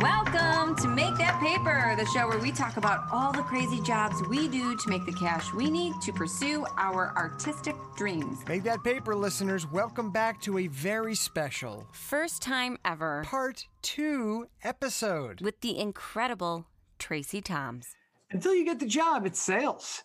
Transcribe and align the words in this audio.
Welcome 0.00 0.74
to 0.76 0.88
Make 0.88 1.16
That 1.18 1.38
Paper, 1.40 1.94
the 1.96 2.06
show 2.06 2.26
where 2.26 2.38
we 2.38 2.50
talk 2.50 2.76
about 2.76 3.04
all 3.12 3.32
the 3.32 3.42
crazy 3.42 3.80
jobs 3.82 4.22
we 4.28 4.48
do 4.48 4.76
to 4.76 4.88
make 4.88 5.04
the 5.04 5.12
cash 5.12 5.52
we 5.52 5.70
need 5.70 5.92
to 6.02 6.12
pursue 6.12 6.66
our 6.78 7.12
artistic 7.16 7.76
dreams. 7.96 8.38
Make 8.48 8.62
that 8.64 8.82
paper, 8.82 9.14
listeners. 9.14 9.70
Welcome 9.70 10.10
back 10.10 10.40
to 10.42 10.58
a 10.58 10.66
very 10.68 11.14
special 11.14 11.86
First 11.92 12.42
time 12.42 12.78
ever 12.84 13.22
part 13.24 13.66
two 13.82 14.46
episode. 14.62 15.40
with 15.40 15.60
the 15.60 15.78
incredible 15.78 16.66
Tracie 16.98 17.40
Thoms. 17.42 17.94
Until 18.30 18.54
you 18.54 18.64
get 18.64 18.80
the 18.80 18.86
job, 18.86 19.26
it's 19.26 19.40
sales. 19.40 20.02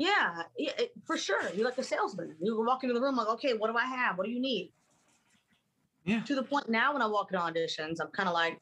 Yeah, 0.00 0.44
yeah 0.56 0.72
it- 0.78 0.92
for 1.04 1.18
sure. 1.18 1.50
You're 1.50 1.66
like 1.66 1.76
a 1.76 1.84
salesman. 1.84 2.34
You 2.40 2.58
walk 2.64 2.82
into 2.82 2.94
the 2.94 3.00
room 3.02 3.16
like, 3.16 3.28
okay, 3.28 3.52
what 3.52 3.70
do 3.70 3.76
I 3.76 3.84
have? 3.84 4.16
What 4.16 4.24
do 4.24 4.32
you 4.32 4.40
need? 4.40 4.72
Yeah. 6.06 6.22
To 6.22 6.34
the 6.34 6.42
point 6.42 6.70
now 6.70 6.94
when 6.94 7.02
I 7.02 7.06
walk 7.06 7.30
into 7.30 7.44
auditions, 7.44 8.00
I'm 8.00 8.08
kind 8.08 8.26
of 8.26 8.32
like, 8.32 8.58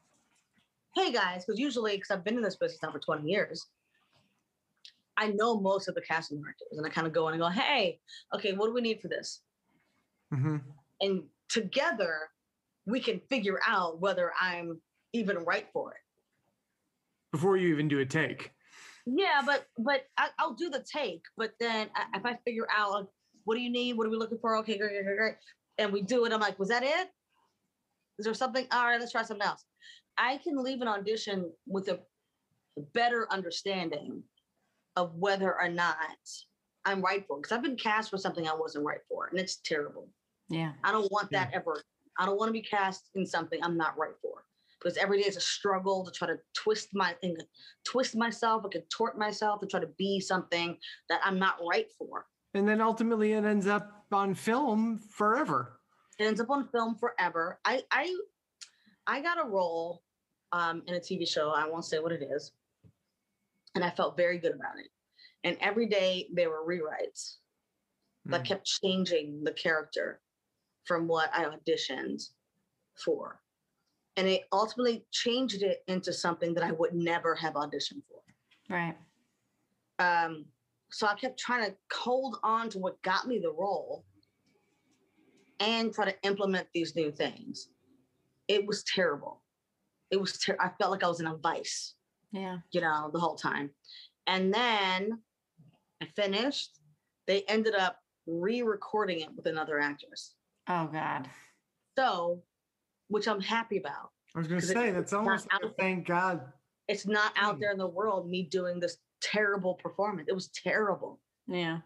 hey 0.96 1.12
guys, 1.12 1.44
because 1.46 1.60
usually, 1.60 1.94
because 1.94 2.10
I've 2.10 2.24
been 2.24 2.36
in 2.36 2.42
this 2.42 2.56
business 2.56 2.82
now 2.82 2.90
for 2.90 2.98
20 2.98 3.30
years, 3.30 3.68
I 5.16 5.28
know 5.28 5.60
most 5.60 5.86
of 5.86 5.94
the 5.94 6.00
casting 6.00 6.40
directors, 6.40 6.76
and 6.76 6.84
I 6.84 6.90
kind 6.90 7.06
of 7.06 7.12
go 7.12 7.28
in 7.28 7.34
and 7.34 7.40
go, 7.40 7.48
hey, 7.48 8.00
okay, 8.34 8.52
what 8.54 8.66
do 8.66 8.74
we 8.74 8.80
need 8.80 9.00
for 9.00 9.06
this? 9.06 9.42
Mm-hmm. 10.34 10.56
And 11.00 11.22
together, 11.48 12.30
we 12.84 12.98
can 12.98 13.20
figure 13.28 13.60
out 13.64 14.00
whether 14.00 14.32
I'm 14.40 14.80
even 15.12 15.38
right 15.38 15.68
for 15.72 15.92
it. 15.92 16.00
Before 17.30 17.56
you 17.56 17.68
even 17.68 17.86
do 17.86 18.00
a 18.00 18.06
take. 18.06 18.50
Yeah, 19.16 19.42
but 19.44 19.66
but 19.78 20.02
I, 20.18 20.28
I'll 20.38 20.54
do 20.54 20.68
the 20.68 20.84
take. 20.90 21.22
But 21.36 21.52
then 21.58 21.88
I, 21.94 22.18
if 22.18 22.26
I 22.26 22.38
figure 22.44 22.66
out 22.76 22.92
like, 22.92 23.06
what 23.44 23.54
do 23.54 23.60
you 23.60 23.70
need, 23.70 23.96
what 23.96 24.06
are 24.06 24.10
we 24.10 24.16
looking 24.16 24.38
for? 24.38 24.56
Okay, 24.58 24.76
great, 24.76 24.90
great, 24.90 25.04
great, 25.04 25.16
great, 25.16 25.34
and 25.78 25.92
we 25.92 26.02
do 26.02 26.24
it. 26.24 26.32
I'm 26.32 26.40
like, 26.40 26.58
was 26.58 26.68
that 26.68 26.82
it? 26.82 27.08
Is 28.18 28.24
there 28.24 28.34
something? 28.34 28.66
All 28.70 28.84
right, 28.84 29.00
let's 29.00 29.12
try 29.12 29.22
something 29.22 29.46
else. 29.46 29.64
I 30.18 30.38
can 30.38 30.62
leave 30.62 30.82
an 30.82 30.88
audition 30.88 31.50
with 31.66 31.88
a 31.88 32.00
better 32.92 33.26
understanding 33.30 34.22
of 34.96 35.14
whether 35.14 35.58
or 35.58 35.68
not 35.68 35.96
I'm 36.84 37.00
right 37.00 37.24
for. 37.26 37.38
Because 37.38 37.52
I've 37.52 37.62
been 37.62 37.76
cast 37.76 38.10
for 38.10 38.18
something 38.18 38.46
I 38.46 38.54
wasn't 38.54 38.84
right 38.84 39.00
for, 39.08 39.28
and 39.28 39.38
it's 39.38 39.56
terrible. 39.64 40.08
Yeah. 40.50 40.72
I 40.84 40.92
don't 40.92 41.10
want 41.10 41.30
that 41.30 41.50
ever. 41.54 41.82
I 42.18 42.26
don't 42.26 42.36
want 42.36 42.48
to 42.48 42.52
be 42.52 42.62
cast 42.62 43.10
in 43.14 43.24
something 43.24 43.60
I'm 43.62 43.76
not 43.76 43.96
right 43.96 44.14
for. 44.20 44.44
Because 44.80 44.96
every 44.96 45.20
day 45.20 45.28
is 45.28 45.36
a 45.36 45.40
struggle 45.40 46.04
to 46.04 46.10
try 46.12 46.28
to 46.28 46.36
twist 46.54 46.90
my 46.94 47.12
thing, 47.20 47.36
twist 47.84 48.14
myself, 48.16 48.64
or 48.64 48.70
contort 48.70 49.18
myself 49.18 49.60
to 49.60 49.66
try 49.66 49.80
to 49.80 49.88
be 49.98 50.20
something 50.20 50.76
that 51.08 51.20
I'm 51.24 51.38
not 51.38 51.56
right 51.68 51.90
for. 51.98 52.26
And 52.54 52.66
then 52.68 52.80
ultimately 52.80 53.32
it 53.32 53.44
ends 53.44 53.66
up 53.66 54.04
on 54.12 54.34
film 54.34 54.98
forever. 55.10 55.80
It 56.18 56.24
ends 56.24 56.40
up 56.40 56.50
on 56.50 56.68
film 56.68 56.96
forever. 56.96 57.60
I 57.64 57.82
I 57.90 58.16
I 59.06 59.20
got 59.20 59.44
a 59.44 59.48
role 59.48 60.02
um, 60.52 60.82
in 60.86 60.94
a 60.94 61.00
TV 61.00 61.28
show. 61.28 61.50
I 61.50 61.68
won't 61.68 61.84
say 61.84 61.98
what 61.98 62.12
it 62.12 62.22
is, 62.22 62.52
and 63.74 63.84
I 63.84 63.90
felt 63.90 64.16
very 64.16 64.38
good 64.38 64.54
about 64.54 64.78
it. 64.78 64.88
And 65.44 65.56
every 65.60 65.86
day 65.86 66.28
there 66.32 66.50
were 66.50 66.64
rewrites 66.66 67.36
that 68.26 68.42
Mm. 68.42 68.46
kept 68.46 68.66
changing 68.66 69.44
the 69.44 69.52
character 69.52 70.20
from 70.84 71.06
what 71.06 71.30
I 71.34 71.44
auditioned 71.44 72.22
for. 72.96 73.40
And 74.18 74.26
it 74.26 74.42
ultimately 74.52 75.04
changed 75.12 75.62
it 75.62 75.84
into 75.86 76.12
something 76.12 76.52
that 76.54 76.64
I 76.64 76.72
would 76.72 76.92
never 76.92 77.36
have 77.36 77.54
auditioned 77.54 78.02
for. 78.08 78.20
Right. 78.68 78.96
Um, 80.00 80.46
so 80.90 81.06
I 81.06 81.14
kept 81.14 81.38
trying 81.38 81.70
to 81.70 81.76
hold 81.96 82.38
on 82.42 82.68
to 82.70 82.80
what 82.80 83.00
got 83.02 83.28
me 83.28 83.38
the 83.38 83.52
role 83.52 84.04
and 85.60 85.94
try 85.94 86.06
to 86.06 86.16
implement 86.24 86.66
these 86.74 86.96
new 86.96 87.12
things. 87.12 87.68
It 88.48 88.66
was 88.66 88.82
terrible. 88.92 89.40
It 90.10 90.20
was 90.20 90.36
ter- 90.36 90.58
I 90.58 90.70
felt 90.80 90.90
like 90.90 91.04
I 91.04 91.08
was 91.08 91.20
in 91.20 91.26
a 91.26 91.36
vice 91.36 91.94
Yeah. 92.32 92.58
you 92.72 92.80
know, 92.80 93.10
the 93.12 93.20
whole 93.20 93.36
time. 93.36 93.70
And 94.26 94.52
then 94.52 95.22
I 96.02 96.06
finished. 96.16 96.80
They 97.28 97.42
ended 97.42 97.76
up 97.76 98.00
re-recording 98.26 99.20
it 99.20 99.32
with 99.36 99.46
another 99.46 99.78
actress. 99.78 100.34
Oh 100.68 100.88
God. 100.88 101.28
So, 101.96 102.42
which 103.08 103.26
I'm 103.28 103.40
happy 103.40 103.78
about. 103.78 104.10
I 104.34 104.38
was 104.38 104.48
going 104.48 104.60
to 104.60 104.66
say, 104.66 104.90
that's 104.90 105.12
almost 105.12 105.48
out 105.52 105.62
a 105.64 105.66
there. 105.68 105.74
thank 105.78 106.06
God. 106.06 106.40
It's 106.86 107.06
not 107.06 107.32
out 107.36 107.54
Hmm. 107.56 107.60
there 107.60 107.72
in 107.72 107.78
the 107.78 107.86
world 107.88 108.28
me 108.28 108.44
doing 108.44 108.78
this 108.80 108.98
terrible 109.20 109.74
performance. 109.74 110.28
It 110.28 110.34
was 110.34 110.48
terrible. 110.48 111.20
Yeah. 111.46 111.80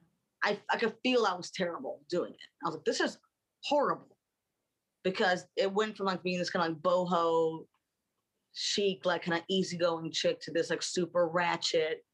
I 0.45 0.59
I 0.71 0.77
could 0.77 0.95
feel 1.05 1.25
I 1.25 1.35
was 1.35 1.51
terrible 1.51 2.03
doing 2.11 2.33
it. 2.33 2.41
I 2.65 2.69
was 2.69 2.75
like, 2.77 2.85
this 2.85 3.01
is 3.01 3.19
horrible. 3.65 4.17
Because 5.05 5.47
it 5.57 5.73
went 5.73 5.97
from 5.97 6.07
like 6.07 6.23
being 6.23 6.39
this 6.39 6.51
kind 6.51 6.65
of 6.69 6.73
like 6.75 6.83
boho 6.83 7.67
chic, 8.55 9.05
like 9.07 9.23
kind 9.23 9.39
of 9.39 9.45
easygoing 9.49 10.13
chick 10.13 10.41
to 10.43 10.53
this 10.53 10.71
like 10.71 10.83
super 10.83 11.29
ratchet, 11.29 12.05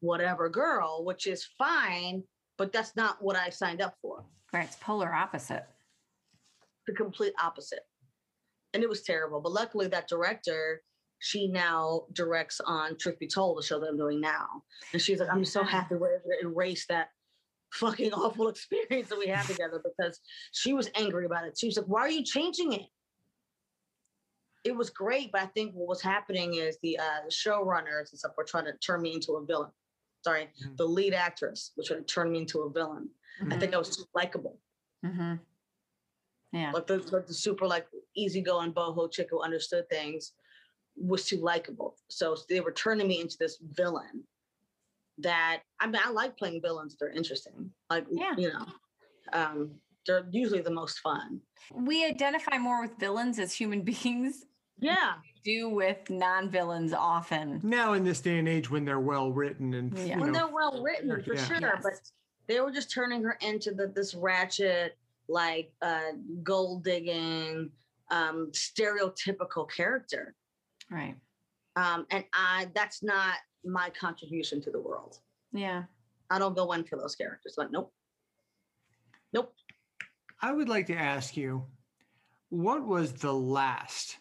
whatever 0.00 0.48
girl, 0.48 1.04
which 1.04 1.26
is 1.26 1.46
fine, 1.58 2.22
but 2.58 2.72
that's 2.72 2.96
not 2.96 3.22
what 3.22 3.36
I 3.36 3.48
signed 3.50 3.80
up 3.80 3.94
for. 4.02 4.24
Right. 4.52 4.64
It's 4.66 4.76
polar 4.76 5.12
opposite. 5.14 5.66
The 6.86 6.94
complete 6.94 7.32
opposite. 7.42 7.80
And 8.74 8.82
it 8.82 8.88
was 8.88 9.02
terrible. 9.02 9.40
But 9.40 9.52
luckily 9.52 9.86
that 9.88 10.08
director, 10.08 10.82
she 11.18 11.46
now 11.46 12.04
directs 12.12 12.60
on 12.64 12.96
Truth 12.98 13.18
Be 13.18 13.26
Told, 13.28 13.58
the 13.58 13.62
show 13.62 13.78
that 13.80 13.86
I'm 13.88 13.96
doing 13.96 14.20
now. 14.20 14.46
And 14.92 15.00
she's 15.00 15.20
like, 15.20 15.28
I'm 15.30 15.44
so 15.44 15.62
happy 15.62 15.94
we're 15.94 16.16
able 16.16 16.30
to 16.40 16.46
erase 16.46 16.86
that 16.88 17.08
fucking 17.74 18.12
awful 18.14 18.48
experience 18.48 19.08
that 19.08 19.18
we 19.18 19.26
had 19.28 19.46
together 19.46 19.82
because 19.84 20.20
she 20.52 20.72
was 20.72 20.90
angry 20.94 21.26
about 21.26 21.44
it. 21.46 21.56
She 21.58 21.66
was 21.66 21.76
like, 21.76 21.86
Why 21.86 22.00
are 22.00 22.10
you 22.10 22.24
changing 22.24 22.72
it? 22.72 22.82
It 24.64 24.76
was 24.76 24.90
great, 24.90 25.32
but 25.32 25.42
I 25.42 25.46
think 25.46 25.72
what 25.74 25.88
was 25.88 26.00
happening 26.02 26.54
is 26.54 26.78
the 26.82 26.98
uh 26.98 27.28
showrunners 27.30 28.10
and 28.10 28.18
stuff 28.18 28.32
were 28.36 28.44
trying 28.44 28.66
to 28.66 28.74
turn 28.78 29.02
me 29.02 29.12
into 29.14 29.32
a 29.32 29.44
villain. 29.44 29.70
Sorry, 30.24 30.50
Mhm. 30.64 30.76
the 30.76 30.84
lead 30.86 31.14
actress 31.14 31.72
was 31.76 31.88
trying 31.88 32.00
to 32.04 32.06
turn 32.06 32.30
me 32.30 32.38
into 32.38 32.60
a 32.60 32.70
villain. 32.70 33.08
I 33.50 33.56
think 33.58 33.74
I 33.74 33.78
was 33.78 33.96
too 33.96 34.04
likable. 34.14 34.60
Mm-hmm. 35.04 35.34
Yeah. 36.52 36.70
Like 36.72 36.86
the, 36.86 36.98
the, 36.98 37.24
the 37.26 37.34
super 37.34 37.66
like 37.66 37.86
easygoing 38.14 38.72
boho 38.72 39.10
chick 39.10 39.28
who 39.30 39.40
understood 39.42 39.88
things 39.88 40.32
was 40.96 41.24
too 41.24 41.38
likable. 41.38 41.96
So 42.08 42.36
they 42.48 42.60
were 42.60 42.72
turning 42.72 43.08
me 43.08 43.20
into 43.20 43.36
this 43.38 43.58
villain 43.72 44.24
that 45.18 45.60
I 45.80 45.86
mean 45.86 46.00
I 46.04 46.10
like 46.10 46.36
playing 46.36 46.60
villains, 46.62 46.96
they're 46.98 47.10
interesting. 47.10 47.70
Like 47.90 48.06
Yeah. 48.10 48.34
you 48.36 48.52
know. 48.52 48.66
Um 49.32 49.70
they're 50.06 50.26
usually 50.30 50.60
the 50.62 50.70
most 50.70 50.98
fun. 50.98 51.40
We 51.72 52.04
identify 52.04 52.58
more 52.58 52.82
with 52.82 52.98
villains 52.98 53.38
as 53.38 53.52
human 53.54 53.82
beings. 53.90 54.44
Yeah. 54.78 55.12
Do 55.44 55.70
with 55.70 56.10
non-villains 56.10 56.92
often. 56.92 57.60
Now 57.62 57.92
in 57.94 58.04
this 58.04 58.20
day 58.20 58.38
and 58.38 58.48
age 58.48 58.68
when 58.70 58.84
they're 58.84 59.00
well 59.00 59.32
written 59.32 59.74
and 59.74 59.96
Yeah. 59.96 60.16
you 60.16 60.20
when 60.20 60.32
know, 60.32 60.40
they're 60.46 60.54
well 60.54 60.82
written 60.82 61.08
for 61.22 61.34
Yeah. 61.34 61.44
sure. 61.44 61.58
Yes. 61.60 61.80
But 61.82 61.92
they 62.48 62.60
were 62.60 62.72
just 62.72 62.90
turning 62.90 63.22
her 63.22 63.38
into 63.40 63.72
the, 63.72 63.86
this 63.86 64.14
ratchet, 64.14 64.98
like 65.32 65.72
uh 65.80 66.12
gold 66.42 66.84
digging, 66.84 67.70
um, 68.10 68.50
stereotypical 68.52 69.68
character. 69.70 70.34
Right. 70.90 71.16
Um, 71.76 72.06
and 72.10 72.24
I 72.34 72.68
that's 72.74 73.02
not 73.02 73.36
my 73.64 73.90
contribution 73.90 74.60
to 74.62 74.70
the 74.70 74.80
world. 74.80 75.18
Yeah. 75.52 75.84
I 76.30 76.38
don't 76.38 76.56
go 76.56 76.72
in 76.72 76.84
for 76.84 76.98
those 76.98 77.14
characters. 77.14 77.54
Like, 77.56 77.70
nope. 77.70 77.92
Nope. 79.32 79.54
I 80.40 80.52
would 80.52 80.68
like 80.68 80.86
to 80.86 80.94
ask 80.96 81.36
you, 81.36 81.64
what 82.48 82.86
was 82.86 83.12
the 83.12 83.32
last? 83.32 84.18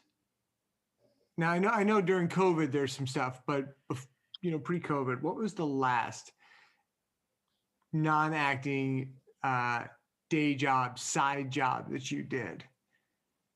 Now 1.37 1.51
I 1.51 1.59
know 1.59 1.69
I 1.69 1.83
know 1.83 2.01
during 2.01 2.27
COVID 2.27 2.71
there's 2.71 2.93
some 2.93 3.07
stuff, 3.07 3.41
but 3.47 3.65
you 4.41 4.51
know 4.51 4.59
pre-COVID, 4.59 5.21
what 5.21 5.35
was 5.35 5.53
the 5.53 5.65
last 5.65 6.31
non-acting 7.93 9.13
uh, 9.43 9.83
day 10.31 10.55
job, 10.55 10.97
side 10.97 11.51
job 11.51 11.91
that 11.91 12.09
you 12.09 12.23
did? 12.23 12.63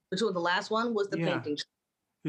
Which 0.09 0.21
one? 0.21 0.33
The 0.33 0.39
last 0.39 0.69
one 0.69 0.93
was 0.93 1.07
the 1.09 1.17
Yeah. 1.17 1.33
painting. 1.39 1.53
It 1.53 1.63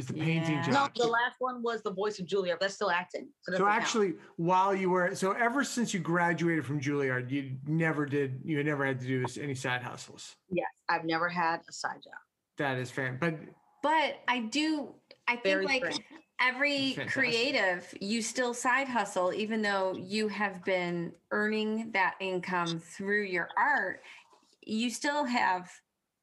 was 0.01 0.07
the 0.07 0.15
painting 0.15 0.55
Yeah. 0.55 0.67
No, 0.71 0.89
the 0.95 1.07
last 1.07 1.37
one 1.41 1.63
was 1.63 1.83
the 1.83 1.91
voice 1.93 2.19
of 2.21 2.27
Julia. 2.27 2.57
That's 2.61 2.75
still 2.75 2.91
acting. 2.91 3.29
So, 3.41 3.53
So 3.53 3.53
doesn't 3.53 3.67
count. 3.67 3.83
actually, 3.83 4.15
while 4.37 4.75
you 4.75 4.89
were 4.89 5.15
so 5.17 5.33
ever 5.33 5.65
since 5.65 5.93
you 5.93 6.01
graduated 6.01 6.65
from 6.65 6.81
Juilliard, 6.81 7.31
you 7.31 7.57
never 7.67 8.07
did 8.07 8.41
you 8.45 8.63
never 8.63 8.87
had 8.87 9.01
to 9.01 9.07
do 9.07 9.23
this, 9.23 9.37
any 9.37 9.55
side 9.55 9.83
hustles. 9.83 10.37
yes, 10.49 10.69
I've 10.89 11.05
never 11.05 11.29
had 11.29 11.61
a 11.69 11.73
side 11.73 12.03
job. 12.05 12.15
That 12.59 12.79
is 12.79 12.91
fair, 12.91 13.15
but 13.21 13.35
But 13.83 14.21
I 14.29 14.41
do. 14.41 14.95
I 15.29 15.37
think 15.37 15.65
like 15.65 15.83
strange. 15.85 16.05
every 16.41 16.95
creative, 17.09 17.93
you 18.01 18.21
still 18.23 18.53
side 18.55 18.89
hustle, 18.89 19.33
even 19.33 19.61
though 19.63 19.95
you 19.97 20.29
have 20.29 20.65
been 20.65 21.13
earning 21.31 21.91
that 21.93 22.15
income 22.21 22.79
through 22.81 23.23
your 23.25 23.49
art. 23.57 24.03
You 24.67 24.91
still 24.91 25.25
have 25.25 25.71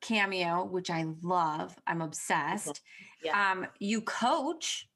cameo, 0.01 0.65
which 0.65 0.89
I 0.89 1.05
love. 1.21 1.75
I'm 1.87 2.01
obsessed. 2.01 2.81
Yeah. 3.23 3.51
Um, 3.51 3.65
you 3.79 4.01
coach. 4.01 4.87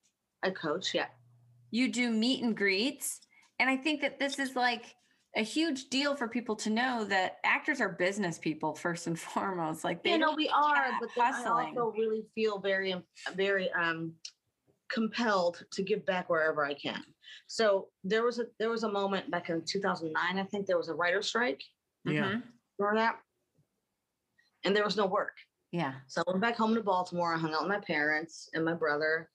I 0.43 0.51
coach. 0.51 0.93
Yeah. 0.93 1.07
You 1.71 1.91
do 1.91 2.11
meet 2.11 2.43
and 2.43 2.55
greets, 2.55 3.19
and 3.59 3.69
I 3.69 3.77
think 3.77 4.01
that 4.01 4.19
this 4.19 4.37
is 4.39 4.55
like 4.55 4.95
a 5.35 5.41
huge 5.41 5.89
deal 5.89 6.15
for 6.15 6.27
people 6.27 6.55
to 6.55 6.69
know 6.69 7.05
that 7.05 7.37
actors 7.43 7.79
are 7.79 7.89
business 7.89 8.37
people 8.39 8.73
first 8.73 9.07
and 9.07 9.19
foremost. 9.33 9.83
Like 9.83 10.03
they 10.03 10.11
you 10.11 10.17
know 10.17 10.33
we 10.35 10.49
are 10.49 10.91
but 10.99 11.09
then 11.15 11.33
i 11.33 11.43
also 11.45 11.91
really 11.97 12.23
feel 12.33 12.59
very 12.59 12.93
um, 12.93 13.03
very 13.35 13.69
um 13.71 14.13
compelled 14.89 15.63
to 15.71 15.83
give 15.83 16.05
back 16.05 16.29
wherever 16.29 16.65
i 16.65 16.73
can 16.73 17.03
so 17.47 17.89
there 18.05 18.23
was 18.23 18.39
a 18.39 18.45
there 18.57 18.69
was 18.69 18.83
a 18.83 18.91
moment 18.91 19.29
back 19.29 19.49
in 19.49 19.61
2009 19.65 20.15
i 20.39 20.43
think 20.45 20.65
there 20.65 20.77
was 20.77 20.87
a 20.87 20.93
writer's 20.93 21.27
strike 21.27 21.61
Yeah. 22.05 22.23
Mhm. 22.23 22.43
remember 22.79 22.99
that 23.01 23.19
and 24.67 24.75
there 24.75 24.83
was 24.83 24.97
no 24.97 25.05
work 25.07 25.37
Yeah. 25.71 25.93
so 26.07 26.21
i 26.27 26.31
went 26.31 26.41
back 26.41 26.57
home 26.57 26.75
to 26.75 26.81
baltimore 26.81 27.33
i 27.33 27.37
hung 27.37 27.53
out 27.53 27.61
with 27.63 27.69
my 27.69 27.79
parents 27.79 28.49
and 28.53 28.63
my 28.65 28.73
brother 28.73 29.29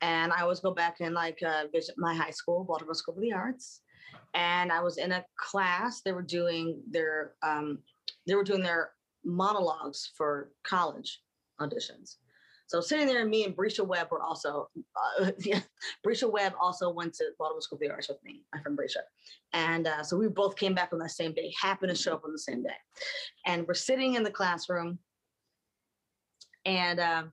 and 0.00 0.32
i 0.32 0.40
always 0.40 0.60
go 0.60 0.72
back 0.72 0.96
and 1.00 1.14
like 1.14 1.38
uh, 1.46 1.64
visit 1.72 1.94
my 1.98 2.14
high 2.14 2.30
school 2.30 2.64
baltimore 2.64 2.94
school 2.94 3.14
of 3.14 3.20
the 3.20 3.32
arts 3.32 3.82
and 4.34 4.72
i 4.72 4.80
was 4.80 4.96
in 4.98 5.12
a 5.12 5.24
class 5.36 6.00
they 6.00 6.12
were 6.12 6.22
doing 6.22 6.82
their 6.90 7.34
um, 7.42 7.78
they 8.26 8.34
were 8.34 8.44
doing 8.44 8.62
their 8.62 8.92
monologues 9.24 10.12
for 10.16 10.50
college 10.64 11.20
auditions. 11.60 12.16
So 12.70 12.80
sitting 12.80 13.08
there, 13.08 13.26
me 13.26 13.42
and 13.42 13.56
Bresha 13.56 13.84
Webb 13.84 14.12
were 14.12 14.22
also, 14.22 14.68
uh, 15.20 15.32
yeah, 15.40 15.58
Bresha 16.06 16.30
Webb 16.30 16.52
also 16.60 16.88
went 16.88 17.12
to 17.14 17.24
Baltimore 17.36 17.60
School 17.62 17.78
of 17.78 17.80
the 17.80 17.90
Arts 17.90 18.08
with 18.08 18.22
me. 18.22 18.44
I'm 18.54 18.62
from 18.62 18.76
Bresha. 18.76 19.00
And 19.52 19.88
uh, 19.88 20.04
so 20.04 20.16
we 20.16 20.28
both 20.28 20.54
came 20.54 20.72
back 20.72 20.90
on 20.92 21.00
the 21.00 21.08
same 21.08 21.32
day, 21.32 21.52
happened 21.60 21.90
to 21.90 22.00
show 22.00 22.14
up 22.14 22.24
on 22.24 22.30
the 22.30 22.38
same 22.38 22.62
day. 22.62 22.76
And 23.44 23.66
we're 23.66 23.74
sitting 23.74 24.14
in 24.14 24.22
the 24.22 24.30
classroom 24.30 25.00
and, 26.64 27.00
um, 27.00 27.32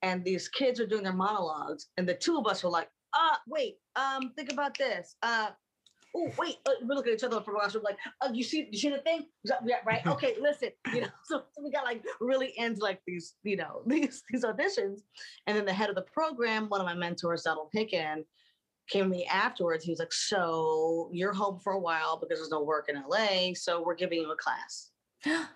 and 0.00 0.24
these 0.24 0.48
kids 0.48 0.80
are 0.80 0.86
doing 0.86 1.02
their 1.02 1.12
monologues 1.12 1.88
and 1.98 2.08
the 2.08 2.14
two 2.14 2.38
of 2.38 2.46
us 2.46 2.64
were 2.64 2.70
like, 2.70 2.88
uh, 3.12 3.36
wait, 3.46 3.76
um, 3.96 4.32
think 4.34 4.50
about 4.50 4.78
this. 4.78 5.16
Uh, 5.22 5.50
oh 6.16 6.32
wait, 6.38 6.56
uh, 6.66 6.72
we 6.82 6.94
look 6.94 7.06
at 7.06 7.12
each 7.12 7.24
other 7.24 7.40
from 7.42 7.56
across 7.56 7.72
the 7.72 7.78
room 7.78 7.84
like, 7.84 7.98
oh, 8.22 8.32
you 8.32 8.42
see, 8.42 8.68
you 8.70 8.78
see 8.78 8.88
the 8.88 8.98
thing? 8.98 9.26
Yeah, 9.44 9.76
right. 9.84 10.04
Okay, 10.06 10.36
listen, 10.40 10.70
you 10.92 11.02
know. 11.02 11.08
So, 11.24 11.42
so 11.52 11.62
we 11.62 11.70
got 11.70 11.84
like 11.84 12.02
really 12.20 12.54
into 12.56 12.80
like 12.80 13.00
these, 13.06 13.34
you 13.42 13.56
know, 13.56 13.82
these 13.86 14.22
these 14.30 14.44
auditions, 14.44 15.00
and 15.46 15.56
then 15.56 15.64
the 15.64 15.72
head 15.72 15.90
of 15.90 15.96
the 15.96 16.02
program, 16.02 16.68
one 16.68 16.80
of 16.80 16.86
my 16.86 16.94
mentors, 16.94 17.42
Donald 17.42 17.68
Hicken, 17.76 18.24
came 18.88 19.04
to 19.04 19.10
me 19.10 19.26
afterwards. 19.26 19.84
He 19.84 19.90
was 19.90 19.98
like, 19.98 20.12
"So 20.12 21.10
you're 21.12 21.34
home 21.34 21.60
for 21.62 21.74
a 21.74 21.78
while 21.78 22.18
because 22.18 22.38
there's 22.38 22.50
no 22.50 22.62
work 22.62 22.88
in 22.88 22.96
LA, 22.96 23.54
so 23.54 23.82
we're 23.82 23.94
giving 23.94 24.20
you 24.20 24.30
a 24.32 24.36
class." 24.36 24.90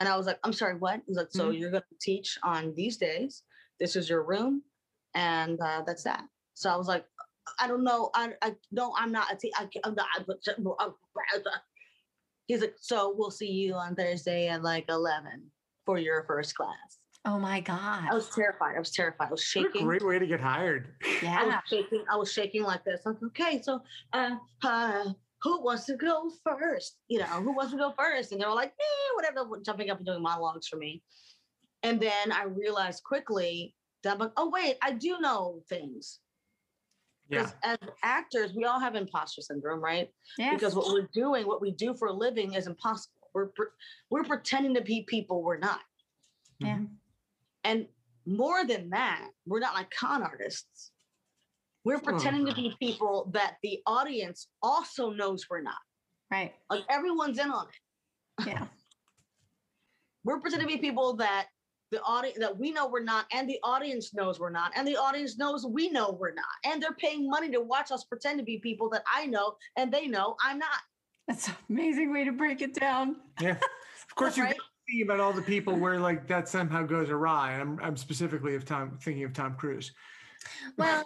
And 0.00 0.08
I 0.08 0.16
was 0.16 0.26
like, 0.26 0.38
"I'm 0.44 0.52
sorry, 0.52 0.76
what?" 0.76 1.02
He's 1.08 1.16
like, 1.16 1.32
"So 1.32 1.50
you're 1.50 1.72
going 1.72 1.82
to 1.82 1.98
teach 2.00 2.38
on 2.44 2.72
these 2.76 2.98
days. 2.98 3.42
This 3.80 3.96
is 3.96 4.08
your 4.08 4.22
room, 4.22 4.62
and 5.14 5.60
uh, 5.60 5.82
that's 5.84 6.04
that." 6.04 6.22
So 6.54 6.70
I 6.70 6.76
was 6.76 6.86
like, 6.86 7.04
I 7.60 7.66
don't 7.66 7.84
know. 7.84 8.10
I, 8.14 8.32
I 8.42 8.54
no, 8.72 8.94
I'm 8.96 9.12
not 9.12 9.32
a 9.32 9.36
te- 9.36 9.52
I, 9.56 9.68
I'm 9.84 9.94
not. 9.94 10.06
I'm, 10.16 10.26
He's 12.46 12.62
like, 12.62 12.76
so 12.80 13.14
we'll 13.16 13.30
see 13.30 13.50
you 13.50 13.74
on 13.74 13.94
Thursday 13.94 14.48
at 14.48 14.62
like 14.62 14.86
11 14.88 15.50
for 15.84 15.98
your 15.98 16.24
first 16.26 16.54
class. 16.54 16.98
Oh 17.24 17.38
my 17.38 17.60
God. 17.60 18.04
I 18.10 18.14
was 18.14 18.30
terrified. 18.30 18.76
I 18.76 18.78
was 18.78 18.90
terrified. 18.90 19.28
I 19.28 19.30
was 19.32 19.52
What 19.54 19.66
a 19.66 19.68
shaking. 19.68 19.86
great 19.86 20.06
way 20.06 20.18
to 20.18 20.26
get 20.26 20.40
hired. 20.40 20.94
Yeah, 21.22 21.40
I 21.40 21.44
was 21.44 21.54
shaking. 21.68 22.04
I 22.10 22.16
was 22.16 22.32
shaking 22.32 22.62
like 22.62 22.84
this. 22.84 23.02
I'm 23.04 23.14
like, 23.14 23.22
okay, 23.24 23.60
so 23.60 23.82
uh, 24.14 24.36
uh, 24.64 25.04
who 25.42 25.62
wants 25.62 25.84
to 25.86 25.96
go 25.96 26.30
first? 26.42 26.96
You 27.08 27.18
know, 27.18 27.26
who 27.26 27.54
wants 27.54 27.72
to 27.72 27.78
go 27.78 27.92
first? 27.98 28.32
And 28.32 28.40
they 28.40 28.46
were 28.46 28.54
like, 28.54 28.72
eh, 28.80 29.14
whatever, 29.14 29.46
jumping 29.64 29.90
up 29.90 29.98
and 29.98 30.06
doing 30.06 30.22
monologues 30.22 30.68
for 30.68 30.76
me. 30.76 31.02
And 31.82 32.00
then 32.00 32.32
I 32.32 32.44
realized 32.44 33.04
quickly 33.04 33.74
that 34.02 34.14
I'm 34.14 34.18
like, 34.18 34.32
oh 34.36 34.48
wait, 34.48 34.76
I 34.82 34.92
do 34.92 35.18
know 35.20 35.62
things. 35.68 36.20
Yeah. 37.28 37.40
Because 37.42 37.54
as 37.62 37.78
actors, 38.02 38.52
we 38.54 38.64
all 38.64 38.80
have 38.80 38.94
imposter 38.94 39.42
syndrome, 39.42 39.80
right? 39.80 40.08
Yes. 40.38 40.54
Because 40.54 40.74
what 40.74 40.86
we're 40.92 41.08
doing, 41.12 41.46
what 41.46 41.60
we 41.60 41.70
do 41.70 41.94
for 41.94 42.08
a 42.08 42.12
living, 42.12 42.54
is 42.54 42.66
impossible. 42.66 43.12
We're 43.34 43.50
we're 44.10 44.24
pretending 44.24 44.74
to 44.74 44.80
be 44.80 45.02
people 45.02 45.42
we're 45.42 45.58
not, 45.58 45.80
Yeah. 46.58 46.78
Mhm. 46.78 46.88
and 47.64 47.88
more 48.26 48.64
than 48.64 48.90
that, 48.90 49.30
we're 49.46 49.60
not 49.60 49.74
like 49.74 49.90
con 49.90 50.22
artists. 50.22 50.92
We're 51.84 52.00
pretending 52.00 52.46
to 52.46 52.54
be 52.54 52.74
people 52.80 53.30
that 53.32 53.56
the 53.62 53.80
audience 53.86 54.48
also 54.62 55.10
knows 55.10 55.46
we're 55.48 55.62
not. 55.62 55.78
Right. 56.30 56.54
Like 56.68 56.84
everyone's 56.90 57.38
in 57.38 57.50
on 57.50 57.68
it. 57.68 58.46
Yeah. 58.46 58.66
We're 60.24 60.40
pretending 60.40 60.68
to 60.68 60.74
be 60.74 60.80
people 60.80 61.14
that 61.16 61.48
the 61.90 62.02
audience 62.02 62.38
that 62.38 62.56
we 62.56 62.70
know 62.70 62.86
we're 62.86 63.02
not, 63.02 63.26
and 63.32 63.48
the 63.48 63.58
audience 63.62 64.12
knows 64.14 64.38
we're 64.38 64.50
not, 64.50 64.72
and 64.76 64.86
the 64.86 64.96
audience 64.96 65.38
knows 65.38 65.66
we 65.66 65.88
know 65.90 66.16
we're 66.18 66.34
not, 66.34 66.44
and 66.64 66.82
they're 66.82 66.92
paying 66.92 67.28
money 67.28 67.50
to 67.50 67.60
watch 67.60 67.90
us 67.90 68.04
pretend 68.04 68.38
to 68.38 68.44
be 68.44 68.58
people 68.58 68.90
that 68.90 69.02
I 69.12 69.26
know 69.26 69.54
and 69.76 69.92
they 69.92 70.06
know 70.06 70.36
I'm 70.44 70.58
not. 70.58 70.80
That's 71.26 71.48
an 71.48 71.54
amazing 71.70 72.12
way 72.12 72.24
to 72.24 72.32
break 72.32 72.62
it 72.62 72.74
down. 72.74 73.16
Yeah. 73.40 73.52
Of 73.52 74.14
course, 74.14 74.36
you 74.36 74.42
right? 74.44 74.54
can 74.54 74.64
think 74.88 75.04
about 75.04 75.20
all 75.20 75.32
the 75.32 75.42
people 75.42 75.76
where 75.76 75.98
like 75.98 76.26
that 76.28 76.48
somehow 76.48 76.84
goes 76.84 77.10
awry. 77.10 77.52
I'm, 77.58 77.78
I'm 77.82 77.96
specifically 77.96 78.54
of 78.54 78.64
Tom 78.64 78.98
thinking 79.02 79.24
of 79.24 79.32
Tom 79.32 79.54
Cruise. 79.54 79.92
Well, 80.76 81.04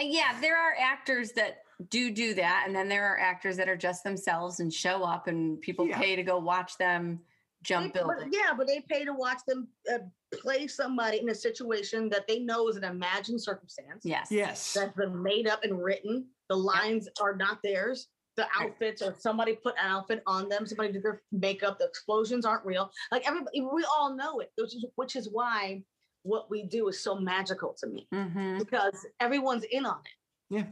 yeah, 0.00 0.38
there 0.40 0.56
are 0.56 0.74
actors 0.80 1.32
that 1.32 1.62
do 1.90 2.10
do 2.10 2.34
that, 2.34 2.64
and 2.66 2.74
then 2.74 2.88
there 2.88 3.06
are 3.06 3.18
actors 3.18 3.56
that 3.56 3.68
are 3.68 3.76
just 3.76 4.04
themselves 4.04 4.60
and 4.60 4.72
show 4.72 5.02
up, 5.02 5.28
and 5.28 5.60
people 5.60 5.86
Yeah. 5.86 5.98
pay 5.98 6.16
to 6.16 6.22
go 6.22 6.38
watch 6.38 6.76
them 6.78 7.20
jump 7.62 7.94
They- 7.94 8.00
but 8.02 8.16
yeah, 8.32 8.52
but 8.56 8.66
they 8.66 8.80
pay 8.88 9.04
to 9.04 9.12
watch 9.12 9.38
them 9.46 9.68
uh, 9.92 9.98
play 10.40 10.66
somebody 10.66 11.18
in 11.20 11.28
a 11.30 11.34
situation 11.34 12.08
that 12.10 12.26
they 12.28 12.38
know 12.40 12.68
is 12.68 12.76
an 12.76 12.84
imagined 12.84 13.42
circumstance 13.42 14.02
Yes. 14.04 14.28
Yes. 14.30 14.74
that's 14.74 14.94
been 14.96 15.22
made 15.22 15.46
up 15.48 15.64
and 15.64 15.82
written. 15.82 16.26
The 16.48 16.56
lines 16.56 17.08
are 17.20 17.34
not 17.36 17.58
theirs. 17.62 18.08
The 18.36 18.42
Right. 18.60 18.70
outfits 18.70 19.02
or 19.02 19.16
somebody 19.18 19.56
put 19.56 19.74
an 19.78 19.86
outfit 19.90 20.22
on 20.26 20.48
them. 20.48 20.64
Somebody 20.66 20.92
did 20.92 21.02
their 21.02 21.22
makeup. 21.32 21.78
The 21.80 21.86
explosions 21.86 22.44
aren't 22.46 22.64
real. 22.64 22.90
Like 23.10 23.26
everybody, 23.26 23.60
we 23.62 23.84
all 23.96 24.14
know 24.14 24.38
it, 24.40 24.52
which 24.56 24.74
is 24.76 24.84
which 24.94 25.16
is 25.16 25.28
why 25.30 25.82
what 26.22 26.48
we 26.50 26.62
do 26.64 26.88
is 26.88 27.00
so 27.00 27.16
magical 27.16 27.74
to 27.80 27.86
me 27.88 28.06
Mm-hmm. 28.14 28.58
because 28.58 29.04
everyone's 29.18 29.64
in 29.64 29.84
on 29.86 30.00
it. 30.04 30.54
Yeah. 30.56 30.64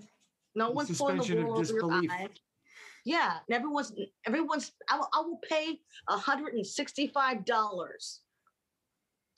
No 0.54 0.68
The 0.68 0.74
one's 0.74 0.96
pulling 0.98 1.16
the 1.18 1.22
of 1.38 1.44
wool 1.44 1.58
over 1.58 1.72
your 1.72 1.80
disbelief. 1.82 2.10
eyes. 2.12 2.28
Yeah, 3.06 3.38
and 3.48 3.56
everyone's 3.56 3.92
everyone's. 4.26 4.72
I 4.90 4.96
will, 4.98 5.08
I 5.14 5.20
will 5.20 5.40
pay 5.48 5.78
hundred 6.08 6.54
and 6.54 6.66
sixty-five 6.66 7.44
dollars 7.44 8.20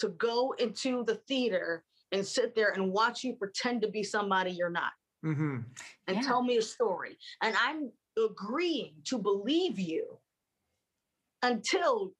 to 0.00 0.08
go 0.08 0.52
into 0.58 1.04
the 1.04 1.16
theater 1.28 1.84
and 2.12 2.26
sit 2.26 2.54
there 2.54 2.70
and 2.70 2.90
watch 2.90 3.22
you 3.24 3.34
pretend 3.34 3.82
to 3.82 3.88
be 3.88 4.02
somebody 4.02 4.50
you're 4.52 4.70
not 4.70 4.92
hmm 5.22 5.58
and 6.06 6.16
Yeah. 6.16 6.22
tell 6.22 6.42
me 6.42 6.56
a 6.56 6.62
story. 6.62 7.18
And 7.42 7.54
I'm 7.60 7.92
agreeing 8.16 8.94
to 9.04 9.18
believe 9.18 9.78
you 9.78 10.18
until 11.42 12.12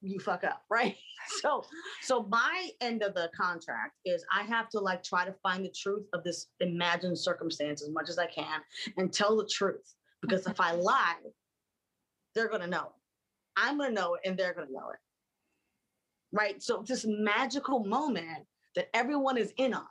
you 0.00 0.20
fuck 0.20 0.44
up, 0.44 0.62
right? 0.70 0.96
So, 1.42 1.62
so 2.00 2.22
my 2.30 2.70
end 2.80 3.02
of 3.02 3.12
the 3.12 3.28
contract 3.38 3.96
is 4.06 4.24
I 4.32 4.44
have 4.44 4.70
to 4.70 4.80
like 4.80 5.02
try 5.02 5.26
to 5.26 5.34
find 5.42 5.62
the 5.62 5.70
truth 5.76 6.06
of 6.14 6.24
this 6.24 6.46
imagined 6.60 7.18
circumstance 7.18 7.82
as 7.82 7.90
much 7.90 8.08
as 8.08 8.18
I 8.18 8.26
can 8.26 8.60
and 8.96 9.12
tell 9.12 9.36
the 9.36 9.46
truth. 9.46 9.94
Because 10.22 10.46
if 10.46 10.60
I 10.60 10.72
lie, 10.72 11.14
they're 12.34 12.48
gonna 12.48 12.66
know. 12.66 12.86
it. 12.86 12.92
I'm 13.56 13.78
gonna 13.78 13.92
know 13.92 14.14
it, 14.14 14.22
and 14.24 14.38
they're 14.38 14.54
gonna 14.54 14.70
know 14.70 14.90
it. 14.90 14.98
Right. 16.32 16.62
So 16.62 16.84
this 16.86 17.04
magical 17.08 17.84
moment 17.84 18.44
that 18.76 18.88
everyone 18.94 19.38
is 19.38 19.52
in 19.56 19.74
on. 19.74 19.86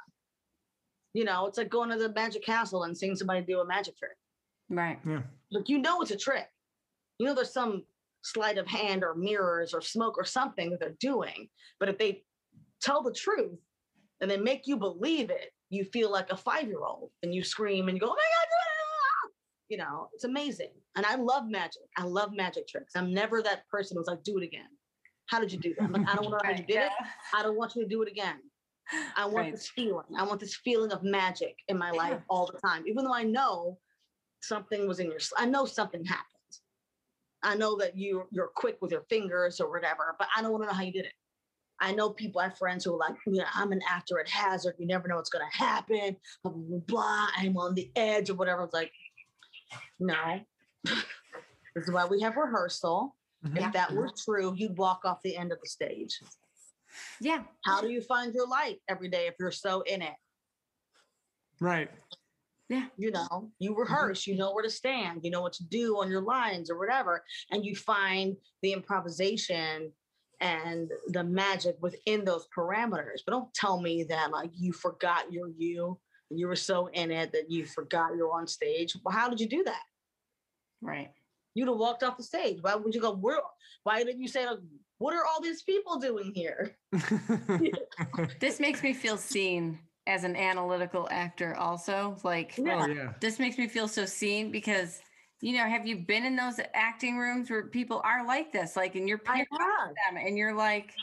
You 1.14 1.24
know, 1.24 1.48
it's 1.48 1.58
like 1.58 1.70
going 1.70 1.90
to 1.90 1.98
the 1.98 2.14
magic 2.14 2.46
castle 2.46 2.84
and 2.84 2.96
seeing 2.96 3.16
somebody 3.16 3.42
do 3.42 3.60
a 3.60 3.66
magic 3.66 3.98
trick. 3.98 4.12
Right. 4.70 5.00
Yeah. 5.06 5.22
Like 5.52 5.70
you 5.70 5.80
know 5.80 6.02
it's 6.02 6.12
a 6.12 6.18
trick. 6.18 6.48
You 7.18 7.26
know 7.26 7.34
there's 7.34 7.54
some 7.54 7.84
sleight 8.24 8.58
of 8.58 8.68
hand 8.68 9.04
or 9.04 9.16
mirrors 9.16 9.74
or 9.74 9.82
smoke 9.82 10.18
or 10.18 10.26
something 10.26 10.70
that 10.70 10.80
they're 10.80 10.98
doing. 11.00 11.50
But 11.80 11.90
if 11.90 11.98
they 11.98 12.24
tell 12.82 13.02
the 13.02 13.14
truth 13.14 13.58
and 14.22 14.30
they 14.30 14.38
make 14.38 14.68
you 14.68 14.78
believe 14.78 15.30
it, 15.30 15.52
you 15.70 15.86
feel 15.86 16.12
like 16.12 16.30
a 16.32 16.38
five-year-old 16.38 17.10
and 17.24 17.34
you 17.34 17.44
scream 17.44 17.88
and 17.88 17.98
you 17.98 18.02
go, 18.02 18.08
"Oh 18.08 18.16
my 18.16 18.16
god!" 18.16 18.47
Ah!" 19.68 19.70
You 19.70 19.78
know, 19.78 20.10
it's 20.14 20.24
amazing. 20.24 20.72
And 20.96 21.06
I 21.06 21.16
love 21.16 21.48
magic. 21.48 21.84
I 21.98 22.04
love 22.04 22.34
magic 22.34 22.68
tricks. 22.68 22.96
I'm 22.96 23.14
never 23.14 23.42
that 23.42 23.68
person 23.70 23.98
who's 23.98 24.08
like, 24.08 24.24
"Do 24.24 24.38
it 24.38 24.44
again." 24.44 24.70
How 25.28 25.40
did 25.42 25.52
you 25.52 25.60
do 25.60 25.74
that? 25.78 25.84
I'm 25.84 25.92
like, 25.92 26.08
I 26.08 26.16
don't 26.16 26.32
know 26.32 26.40
how 26.42 26.52
you 26.52 26.64
did 26.64 26.78
it. 26.84 26.92
I 27.36 27.44
don't 27.44 27.58
want 27.58 27.76
you 27.76 27.84
to 27.84 27.88
do 27.90 28.02
it 28.02 28.08
again. 28.10 28.38
I 29.18 29.26
want 29.26 29.36
Right. 29.48 29.52
this 29.52 29.68
feeling. 29.68 30.06
I 30.18 30.24
want 30.24 30.40
this 30.40 30.56
feeling 30.56 30.94
of 30.94 31.04
magic 31.04 31.58
in 31.68 31.78
my 31.78 31.92
life 31.92 32.12
Yeah. 32.14 32.22
all 32.30 32.46
the 32.48 32.58
time, 32.60 32.88
even 32.88 33.04
though 33.04 33.14
I 33.14 33.24
know 33.24 33.78
something 34.42 34.88
was 34.88 35.00
in 35.02 35.08
your. 35.08 35.20
I 35.38 35.46
know 35.46 35.66
something 35.66 36.06
happened. 36.06 36.34
I 37.44 37.56
know 37.56 37.76
that 37.78 37.98
you 37.98 38.28
you're 38.32 38.48
quick 38.48 38.78
with 38.82 38.92
your 38.92 39.02
fingers 39.10 39.60
or 39.60 39.70
whatever, 39.70 40.16
but 40.18 40.30
I 40.36 40.42
don't 40.42 40.52
want 40.52 40.64
to 40.64 40.68
know 40.68 40.74
how 40.74 40.84
you 40.84 40.94
did 40.94 41.06
it. 41.06 41.14
I 41.82 41.92
know 41.94 42.10
people. 42.12 42.40
I 42.40 42.46
have 42.46 42.58
friends 42.58 42.86
who 42.86 42.94
are 42.96 42.98
like, 42.98 43.18
you 43.28 43.34
know, 43.34 43.46
I'm 43.54 43.72
an 43.74 43.82
actor 43.88 44.20
at 44.20 44.30
hazard. 44.30 44.76
You 44.80 44.88
never 44.88 45.08
know 45.10 45.18
what's 45.18 45.30
going 45.30 45.46
to 45.52 45.58
happen. 45.58 46.16
Blah, 46.44 46.54
blah, 46.54 46.64
blah, 46.70 46.80
blah. 46.88 47.28
I'm 47.36 47.58
on 47.58 47.76
the 47.76 47.92
edge 47.98 48.30
or 48.30 48.36
whatever. 48.36 48.64
It's 48.64 48.74
like, 48.74 48.94
no. 50.00 50.40
this 50.84 51.04
is 51.76 51.92
why 51.92 52.06
we 52.06 52.22
have 52.22 52.36
rehearsal. 52.36 53.16
Mhm. 53.46 53.68
If 53.68 53.74
that 53.74 53.92
were 53.92 54.10
true, 54.26 54.54
you'd 54.56 54.78
walk 54.78 55.06
off 55.06 55.22
the 55.24 55.36
end 55.36 55.52
of 55.52 55.60
the 55.62 55.70
stage. 55.70 56.20
Yeah. 57.20 57.44
How 57.66 57.82
do 57.82 57.90
you 57.90 58.02
find 58.02 58.34
your 58.34 58.48
light 58.48 58.82
every 58.88 59.10
day 59.10 59.28
if 59.28 59.36
you're 59.40 59.52
so 59.52 59.82
in 59.82 60.02
it? 60.02 60.16
Right. 61.60 61.90
Yeah. 62.70 62.88
You 62.98 63.12
know, 63.12 63.52
you 63.60 63.76
rehearse, 63.76 64.28
you 64.28 64.36
know 64.36 64.54
where 64.54 64.64
to 64.64 64.70
stand, 64.70 65.22
you 65.24 65.32
know 65.32 65.42
what 65.42 65.54
to 65.54 65.64
do 65.66 65.98
on 65.98 66.12
your 66.12 66.22
lines 66.22 66.70
or 66.70 66.78
whatever, 66.78 67.24
and 67.52 67.66
you 67.66 67.76
find 67.76 68.36
the 68.62 68.74
improvisation 68.74 69.94
and 70.42 70.92
the 71.08 71.24
magic 71.24 71.78
within 71.82 72.26
those 72.26 72.48
parameters. 72.56 73.22
But 73.26 73.32
don't 73.32 73.54
tell 73.54 73.80
me 73.80 74.04
that 74.04 74.32
like 74.32 74.52
you 74.54 74.74
forgot 74.74 75.32
you're 75.32 75.52
you, 75.58 75.86
and 75.88 75.98
you 76.30 76.48
were 76.48 76.56
so 76.56 76.88
in 76.88 77.12
it 77.12 77.32
that 77.32 77.50
you 77.50 77.66
forgot 77.66 78.16
you're 78.16 78.32
on 78.34 78.48
stage. 78.48 78.96
Well, 79.04 79.16
how 79.16 79.30
did 79.30 79.40
you 79.40 79.48
do 79.48 79.64
that? 79.64 79.84
Right. 80.82 81.12
You'd 81.54 81.68
have 81.70 81.78
walked 81.78 82.04
off 82.04 82.18
the 82.18 82.24
stage. 82.24 82.60
Why 82.62 82.76
would 82.76 82.94
you 82.94 83.02
go? 83.02 83.14
Where? 83.16 83.40
Why 83.84 84.04
didn't 84.04 84.22
you 84.22 84.28
say, 84.28 84.46
like, 84.46 84.60
"What 85.00 85.16
are 85.16 85.26
all 85.26 85.42
these 85.42 85.64
people 85.64 85.98
doing 85.98 86.32
here?" 86.34 86.78
This 88.40 88.60
makes 88.60 88.84
me 88.84 88.94
feel 88.94 89.18
seen 89.18 89.80
as 90.06 90.24
an 90.24 90.36
analytical 90.36 91.08
actor, 91.12 91.56
also. 91.56 92.18
Like, 92.24 92.58
Yeah. 92.58 92.84
oh 92.84 92.88
yeah. 92.88 93.14
this 93.20 93.40
makes 93.40 93.58
me 93.58 93.68
feel 93.68 93.88
so 93.88 94.06
seen 94.06 94.52
because, 94.52 95.02
you 95.42 95.58
know, 95.58 95.66
have 95.68 95.88
you 95.88 95.98
been 95.98 96.26
in 96.26 96.36
those 96.36 96.60
acting 96.74 97.18
rooms 97.18 97.50
where 97.50 97.68
people 97.68 98.02
are 98.04 98.26
like 98.26 98.52
this? 98.52 98.76
Like, 98.76 98.96
and 98.96 99.08
you're 99.10 99.22
I 99.28 99.38
have. 99.38 99.48
them 100.06 100.18
and 100.18 100.38
you're 100.38 100.54
like, 100.56 100.94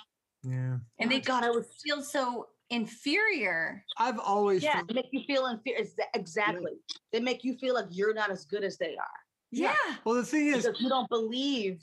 Yeah. 0.43 0.52
and 0.52 0.83
Oh 1.00 1.09
they 1.09 1.16
my 1.16 1.21
God, 1.21 1.45
I 1.45 1.50
was 1.50 1.66
feel 1.85 2.02
so 2.02 2.49
inferior. 2.75 3.85
I've 3.99 4.19
always 4.19 4.62
yeah, 4.62 4.75
felt- 4.76 4.95
make 4.95 5.07
you 5.12 5.23
feel 5.26 5.47
inferior. 5.47 5.85
Exactly. 6.14 6.73
They 7.12 7.21
make 7.21 7.45
you 7.45 7.57
feel 7.59 7.75
like 7.75 7.87
you're 7.90 8.14
not 8.14 8.31
as 8.31 8.45
good 8.45 8.64
as 8.64 8.76
they 8.78 8.97
are 8.97 9.19
Yeah. 9.52 9.76
well 10.04 10.16
the 10.16 10.25
thing 10.25 10.47
is 10.49 10.64
because 10.66 10.81
you 10.81 10.88
don't 10.88 11.09
believe 11.09 11.81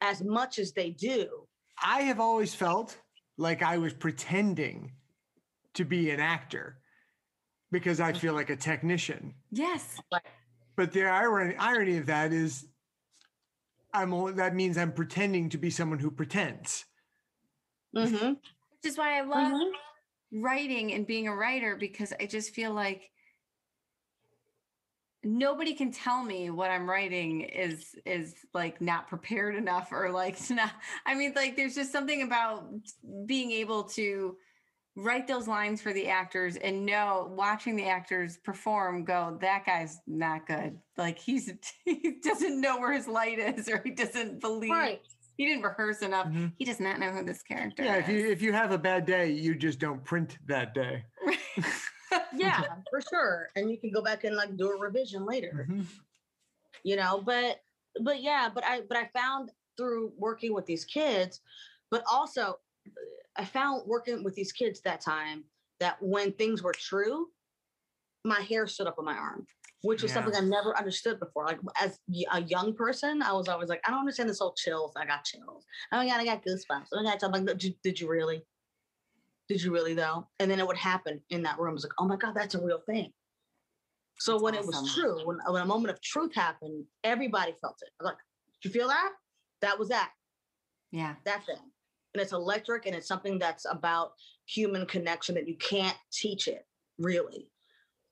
as 0.00 0.22
much 0.22 0.58
as 0.58 0.72
they 0.72 0.90
do. 0.90 1.46
I 1.82 2.02
have 2.02 2.20
always 2.20 2.54
felt 2.54 2.98
like 3.36 3.62
I 3.62 3.78
was 3.78 3.92
pretending 3.92 4.92
to 5.74 5.84
be 5.84 6.10
an 6.10 6.20
actor 6.20 6.78
because 7.70 8.00
I 8.00 8.12
feel 8.12 8.34
like 8.34 8.50
a 8.50 8.56
technician. 8.56 9.34
Yes. 9.50 9.98
But 10.76 10.92
the 10.92 11.04
irony, 11.04 11.54
irony 11.56 11.96
of 11.98 12.06
that 12.06 12.32
is 12.32 12.66
I'm 13.92 14.12
only, 14.14 14.32
that 14.34 14.54
means 14.54 14.78
I'm 14.78 14.92
pretending 14.92 15.48
to 15.50 15.58
be 15.58 15.68
someone 15.70 15.98
who 15.98 16.10
pretends. 16.10 16.84
Mm-hmm. 17.96 18.28
Which 18.34 18.84
is 18.84 18.96
why 18.96 19.18
I 19.18 19.22
love 19.22 19.52
Mhm. 19.52 19.70
Writing 20.32 20.92
and 20.92 21.06
being 21.06 21.28
a 21.28 21.34
writer 21.34 21.76
because 21.76 22.12
I 22.20 22.26
just 22.26 22.54
feel 22.54 22.72
like 22.72 23.10
nobody 25.22 25.74
can 25.74 25.92
tell 25.92 26.22
me 26.22 26.50
what 26.50 26.70
I'm 26.70 26.88
writing 26.88 27.42
is 27.42 27.94
is 28.06 28.34
like 28.54 28.80
not 28.80 29.08
prepared 29.08 29.54
enough 29.54 29.92
or 29.92 30.10
like 30.10 30.38
not 30.50 30.72
I 31.04 31.14
mean 31.14 31.32
like 31.34 31.56
there's 31.56 31.74
just 31.74 31.92
something 31.92 32.22
about 32.22 32.64
being 33.26 33.52
able 33.52 33.84
to 33.84 34.36
write 34.96 35.28
those 35.28 35.46
lines 35.46 35.80
for 35.80 35.92
the 35.92 36.08
actors 36.08 36.56
and 36.56 36.84
know 36.84 37.32
watching 37.36 37.76
the 37.76 37.86
actors 37.86 38.38
perform 38.38 39.04
go 39.04 39.38
that 39.40 39.64
guy's 39.66 39.98
not 40.06 40.46
good 40.46 40.78
like 40.96 41.18
he's 41.18 41.52
he 41.84 42.16
doesn't 42.22 42.60
know 42.60 42.78
where 42.78 42.92
his 42.92 43.06
light 43.06 43.38
is 43.38 43.68
or 43.68 43.80
he 43.84 43.90
doesn't 43.90 44.40
believe 44.40 44.70
Right. 44.70 45.02
He 45.40 45.46
didn't 45.46 45.62
rehearse 45.62 46.02
enough 46.02 46.26
Mhm. 46.26 46.52
he 46.58 46.66
does 46.66 46.80
not 46.80 46.98
know 47.00 47.10
who 47.12 47.24
this 47.24 47.42
character 47.42 47.82
Yeah, 47.82 47.96
is 47.96 48.02
if 48.04 48.08
you 48.10 48.30
if 48.30 48.42
you 48.42 48.52
have 48.52 48.72
a 48.72 48.78
bad 48.78 49.06
day, 49.06 49.30
you 49.30 49.54
just 49.54 49.78
don't 49.78 50.04
print 50.04 50.36
that 50.46 50.74
day. 50.74 51.04
Yeah, 52.36 52.62
for 52.90 53.00
sure. 53.00 53.48
And 53.56 53.70
you 53.70 53.78
can 53.78 53.90
go 53.92 54.02
back 54.02 54.24
and 54.24 54.34
like 54.36 54.56
do 54.56 54.68
a 54.68 54.78
revision 54.78 55.24
later. 55.24 55.66
Mhm. 55.70 55.86
you 56.84 56.96
know 56.96 57.20
but 57.24 57.60
but 58.02 58.22
yeah 58.22 58.48
but 58.54 58.64
i 58.64 58.80
but 58.88 58.96
i 58.96 59.04
found 59.20 59.50
through 59.76 60.12
working 60.16 60.52
with 60.54 60.64
these 60.66 60.84
kids 60.84 61.40
but 61.90 62.02
also 62.10 62.44
i 63.36 63.44
found 63.44 63.82
working 63.86 64.22
with 64.24 64.34
these 64.34 64.52
kids 64.52 64.80
that 64.80 65.00
time 65.00 65.44
that 65.80 65.96
when 66.00 66.32
things 66.32 66.62
were 66.62 66.72
true 66.72 67.28
my 68.24 68.40
hair 68.40 68.66
stood 68.66 68.86
up 68.86 68.98
on 68.98 69.04
my 69.04 69.16
arm 69.16 69.46
which 69.82 70.02
was 70.02 70.10
Yeah. 70.10 70.22
something 70.22 70.34
i 70.36 70.40
never 70.40 70.76
understood 70.76 71.18
before 71.18 71.46
like 71.46 71.58
as 71.80 71.98
a 72.32 72.42
young 72.42 72.74
person 72.74 73.22
i 73.22 73.32
was 73.32 73.48
always 73.48 73.68
like 73.68 73.80
i 73.86 73.90
don't 73.90 74.00
understand 74.00 74.28
this 74.28 74.38
whole 74.38 74.54
chills 74.54 74.92
i 74.96 75.06
got 75.06 75.24
chills 75.24 75.64
oh 75.92 75.96
my 75.96 76.06
god 76.06 76.20
i 76.20 76.24
got 76.24 76.44
goosebumps 76.44 76.86
oh 76.92 77.02
my 77.02 77.16
god 77.16 77.22
i'm 77.22 77.32
like 77.32 77.46
did 77.58 77.64
you, 77.64 77.74
did 77.82 78.00
you 78.00 78.08
really 78.08 78.42
did 79.48 79.62
you 79.62 79.72
really 79.72 79.94
though 79.94 80.26
and 80.38 80.50
then 80.50 80.60
it 80.60 80.66
would 80.66 80.76
happen 80.76 81.20
in 81.30 81.42
that 81.42 81.58
room 81.58 81.74
it's 81.74 81.84
like 81.84 81.92
oh 81.98 82.06
my 82.06 82.16
god 82.16 82.34
that's 82.34 82.54
a 82.54 82.64
real 82.64 82.80
thing 82.86 83.12
so 84.18 84.32
That's 84.32 84.42
when 84.42 84.54
it 84.54 84.66
was 84.66 84.94
true, 84.94 85.26
when, 85.26 85.38
uh, 85.48 85.52
when 85.52 85.62
a 85.62 85.66
moment 85.66 85.94
of 85.94 86.00
truth 86.02 86.34
happened, 86.34 86.84
everybody 87.04 87.54
felt 87.62 87.78
it. 87.80 87.88
I 87.98 88.02
was 88.02 88.10
like, 88.10 88.18
did 88.62 88.68
you 88.68 88.70
feel 88.78 88.88
that? 88.88 89.12
That 89.62 89.78
was 89.78 89.88
that, 89.88 90.10
yeah 90.92 91.14
that 91.24 91.46
thing. 91.46 91.56
And 92.12 92.20
it's 92.20 92.32
electric 92.32 92.84
and 92.84 92.94
it's 92.94 93.08
something 93.08 93.38
that's 93.38 93.64
about 93.70 94.12
human 94.46 94.84
connection 94.84 95.36
that 95.36 95.48
you 95.48 95.56
can't 95.56 95.96
teach 96.12 96.48
it 96.48 96.66
really. 96.98 97.50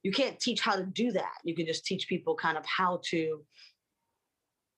You 0.03 0.13
can't 0.13 0.39
teach 0.39 0.61
how 0.61 0.77
to 0.77 0.85
do 0.85 1.13
that. 1.13 1.35
You 1.45 1.55
can 1.55 1.67
just 1.67 1.85
teach 1.85 2.09
people 2.09 2.35
kind 2.35 2.57
of 2.57 2.65
how 2.65 3.01
to 3.11 3.41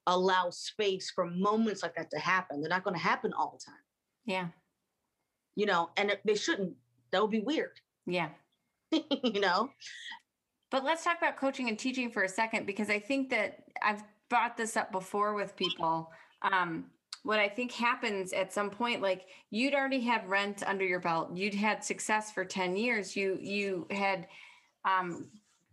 allow 0.07 0.51
space 0.51 1.11
for 1.15 1.27
moments 1.27 1.83
like 1.83 1.95
that 1.97 2.11
to 2.11 2.19
happen. 2.19 2.61
They're 2.61 2.71
not 2.71 2.85
going 2.85 2.97
to 2.97 3.03
happen 3.03 3.33
all 3.33 3.57
the 3.57 3.65
time, 3.65 3.83
yeah 4.25 4.49
you 5.57 5.67
know, 5.67 5.91
and 5.97 6.17
they 6.25 6.35
shouldn't. 6.35 6.73
That 7.13 7.21
would 7.21 7.31
be 7.31 7.41
weird, 7.41 7.81
yeah 8.07 8.31
you 8.91 9.41
know? 9.41 9.71
But 10.71 10.85
let's 10.85 11.05
talk 11.05 11.19
about 11.19 11.37
coaching 11.37 11.69
and 11.69 11.79
teaching 11.79 12.11
for 12.11 12.23
a 12.23 12.29
second 12.29 12.67
because 12.67 12.91
I 12.91 12.99
think 12.99 13.31
that 13.31 13.65
I've 13.83 14.03
brought 14.29 14.57
this 14.57 14.77
up 14.77 14.93
before 14.93 15.35
with 15.35 15.57
people. 15.57 16.11
Um, 16.43 16.87
what 17.25 17.39
I 17.39 17.49
think 17.49 17.73
happens 17.73 18.33
at 18.33 18.53
some 18.53 18.71
point, 18.71 19.03
like 19.03 19.27
you'd 19.51 19.75
already 19.75 20.01
had 20.01 20.29
rent 20.29 20.63
under 20.65 20.85
your 20.85 21.01
belt, 21.01 21.37
you'd 21.37 21.55
had 21.55 21.85
success 21.85 22.33
for 22.33 22.45
10 22.45 22.77
years, 22.77 23.17
you 23.17 23.39
you 23.41 23.87
had 23.91 24.29
um, 24.85 25.27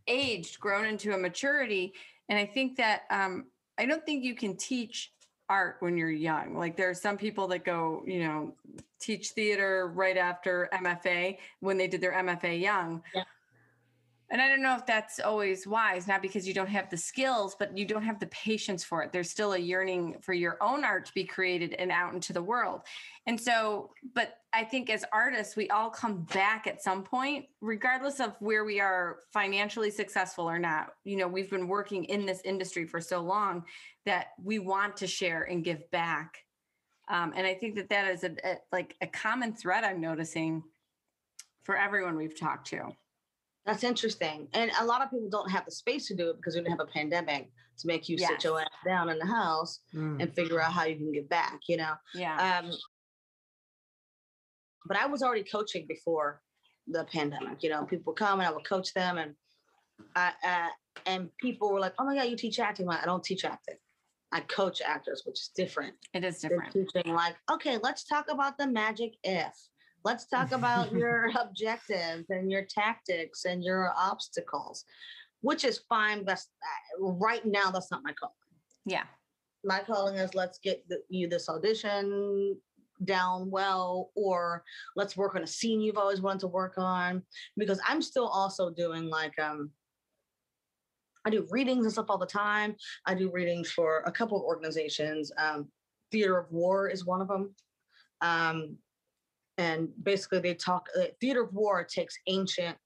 aged, 0.07 0.59
grown 0.59 0.85
into 0.85 1.13
a 1.13 1.17
maturity. 1.17 1.93
And 2.29 2.37
I 2.37 2.45
think 2.45 2.75
that 2.77 3.03
um, 3.09 3.45
I 3.77 3.85
don't 3.85 4.05
think 4.05 4.23
you 4.23 4.35
can 4.35 4.55
teach 4.55 5.11
art 5.49 5.77
when 5.79 5.97
you're 5.97 6.11
young. 6.11 6.57
Like 6.57 6.75
there 6.75 6.89
are 6.89 6.95
some 6.95 7.17
people 7.17 7.47
that 7.49 7.63
go, 7.63 8.03
you 8.05 8.19
know, 8.19 8.53
teach 8.99 9.29
theater 9.29 9.91
right 9.93 10.17
after 10.17 10.69
MFA 10.73 11.37
when 11.59 11.77
they 11.77 11.87
did 11.87 12.01
their 12.01 12.13
MFA 12.13 12.59
young. 12.59 13.01
Yeah. 13.13 13.23
And 14.29 14.41
I 14.41 14.50
don't 14.50 14.62
know 14.62 14.75
if 14.75 14.86
that's 14.86 15.22
always 15.22 15.65
wise, 15.65 16.05
not 16.05 16.22
because 16.22 16.46
you 16.46 16.53
don't 16.53 16.67
have 16.67 16.89
the 16.89 16.98
skills, 16.98 17.55
but 17.57 17.77
you 17.77 17.86
don't 17.86 18.03
have 18.03 18.19
the 18.19 18.27
patience 18.27 18.84
for 18.84 19.01
it. 19.01 19.13
There's 19.13 19.29
still 19.29 19.53
a 19.53 19.57
yearning 19.57 20.17
for 20.22 20.34
your 20.34 20.57
own 20.62 20.84
art 20.84 21.05
to 21.05 21.13
be 21.13 21.24
created 21.24 21.74
and 21.74 21.91
out 21.91 22.13
into 22.13 22.34
the 22.34 22.43
world. 22.43 22.81
And 23.25 23.39
so, 23.39 23.91
but 24.13 24.39
I 24.51 24.65
think 24.65 24.89
as 24.89 25.05
artists, 25.13 25.55
we 25.55 25.69
all 25.69 25.89
come 25.89 26.24
back 26.34 26.67
at 26.67 26.84
some 26.84 27.03
point, 27.03 27.46
regardless 27.62 28.19
of 28.19 28.36
where 28.39 28.65
we 28.65 28.81
are 28.81 29.19
financially 29.31 29.91
successful 29.91 30.50
or 30.50 30.60
not. 30.60 30.93
You 31.05 31.15
know, 31.15 31.27
we've 31.27 31.50
been 31.50 31.67
working 31.67 32.03
in 32.05 32.25
this 32.25 32.41
industry 32.43 32.86
for 32.86 33.00
so 33.00 33.22
long 33.22 33.63
that 34.05 34.27
we 34.43 34.60
want 34.60 34.98
to 34.98 35.07
share 35.07 35.43
and 35.43 35.63
give 35.63 35.89
back. 35.91 36.43
Um, 37.07 37.31
and 37.34 37.48
I 37.48 37.53
think 37.53 37.75
that 37.75 37.89
that 37.89 38.12
is 38.12 38.25
a, 38.25 38.36
a 38.43 38.57
like 38.74 38.96
a 39.00 39.07
common 39.07 39.53
thread 39.53 39.86
I'm 39.86 40.01
noticing 40.01 40.63
for 41.63 41.77
everyone 41.77 42.17
we've 42.17 42.38
talked 42.38 42.67
to. 42.67 42.91
That's 43.67 43.83
interesting. 43.83 44.47
And 44.53 44.71
a 44.79 44.86
lot 44.86 45.01
of 45.03 45.12
people 45.12 45.29
don't 45.29 45.51
have 45.51 45.65
the 45.65 45.71
space 45.71 46.07
to 46.07 46.15
do 46.15 46.29
it 46.29 46.38
because 46.38 46.55
we 46.55 46.62
didn't 46.62 46.71
have 46.71 46.88
a 46.88 46.91
pandemic 46.91 47.51
to 47.79 47.88
make 47.88 48.09
you 48.09 48.17
sit 48.17 48.43
your 48.43 48.59
ass 48.62 48.67
down 48.86 49.09
in 49.09 49.19
the 49.19 49.25
house 49.25 49.81
Mm. 49.93 50.21
and 50.21 50.33
figure 50.33 50.59
out 50.62 50.71
how 50.74 50.86
you 50.86 50.95
can 50.95 51.12
get 51.12 51.29
back, 51.29 51.59
you 51.67 51.77
know? 51.77 51.93
Yeah. 52.15 52.62
Um, 52.63 52.71
but 54.88 54.97
I 54.97 55.05
was 55.05 55.21
already 55.21 55.43
coaching 55.43 55.86
before 55.88 56.41
the 56.88 57.03
pandemic, 57.03 57.62
you 57.62 57.69
know, 57.69 57.83
people 57.83 58.13
would 58.13 58.17
come 58.17 58.39
and 58.39 58.47
I 58.47 58.51
would 58.51 58.65
coach 58.65 58.93
them 58.93 59.17
and 59.17 59.36
I, 60.15 60.31
uh, 60.43 60.69
and 61.05 61.29
people 61.38 61.71
were 61.74 61.79
like, 61.81 61.93
oh 62.00 62.05
my 62.05 62.15
God, 62.15 62.29
you 62.29 62.38
teach 62.38 62.59
acting. 62.59 62.86
I'm 62.86 62.95
like, 62.95 63.03
I 63.03 63.05
don't 63.05 63.24
teach 63.24 63.43
acting. 63.43 63.75
I 64.31 64.39
coach 64.41 64.81
actors, 64.81 65.24
which 65.25 65.39
is 65.39 65.51
different. 65.55 65.93
it 66.13 66.24
is 66.24 66.39
They're 66.41 66.50
different. 66.51 66.74
teaching 66.93 67.13
like, 67.13 67.36
okay, 67.51 67.77
let's 67.83 68.05
talk 68.05 68.27
about 68.31 68.57
the 68.57 68.67
magic 68.67 69.13
if. 69.24 69.53
Let's 70.07 70.25
talk 70.25 70.53
about 70.53 70.93
your 71.01 71.29
objectives 71.37 72.29
and 72.29 72.49
your 72.49 72.63
tactics 72.63 73.43
and 73.43 73.61
your 73.61 73.91
obstacles, 73.97 74.85
which 75.41 75.65
is 75.65 75.81
fine. 75.89 76.23
That's 76.23 76.47
uh, 76.63 77.07
right 77.07 77.45
now. 77.45 77.71
That's 77.71 77.91
not 77.91 78.03
my 78.05 78.13
calling. 78.13 78.33
Yeah. 78.85 79.03
My 79.65 79.79
calling 79.79 80.15
is 80.15 80.33
let's 80.33 80.59
get 80.59 80.87
the, 80.87 81.01
you 81.09 81.27
this 81.27 81.49
audition 81.49 82.55
down 83.03 83.51
well, 83.51 84.11
or 84.15 84.63
let's 84.95 85.17
work 85.17 85.35
on 85.35 85.43
a 85.43 85.47
scene 85.47 85.81
you've 85.81 85.97
always 85.97 86.21
wanted 86.21 86.39
to 86.39 86.47
work 86.47 86.75
on. 86.77 87.21
Because 87.57 87.81
I'm 87.85 88.01
still 88.01 88.29
also 88.29 88.69
doing 88.69 89.09
like 89.09 89.37
um, 89.37 89.71
I 91.25 91.31
do 91.31 91.45
readings 91.51 91.83
and 91.83 91.91
stuff 91.91 92.05
all 92.07 92.17
the 92.17 92.25
time. 92.25 92.77
I 93.05 93.13
do 93.13 93.29
readings 93.29 93.69
for 93.71 94.03
a 94.05 94.11
couple 94.13 94.37
of 94.37 94.45
organizations. 94.45 95.33
Um, 95.37 95.67
Theater 96.13 96.37
of 96.37 96.49
War 96.49 96.87
is 96.87 97.05
one 97.05 97.19
of 97.19 97.27
them. 97.27 97.53
Um, 98.21 98.77
and 99.57 99.89
basically, 100.03 100.39
they 100.39 100.53
talk, 100.53 100.87
uh, 100.99 101.05
Theater 101.19 101.43
of 101.43 101.53
War 101.53 101.83
takes 101.83 102.15
ancient 102.27 102.77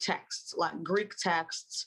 texts, 0.00 0.54
like 0.56 0.82
Greek 0.82 1.14
texts. 1.16 1.86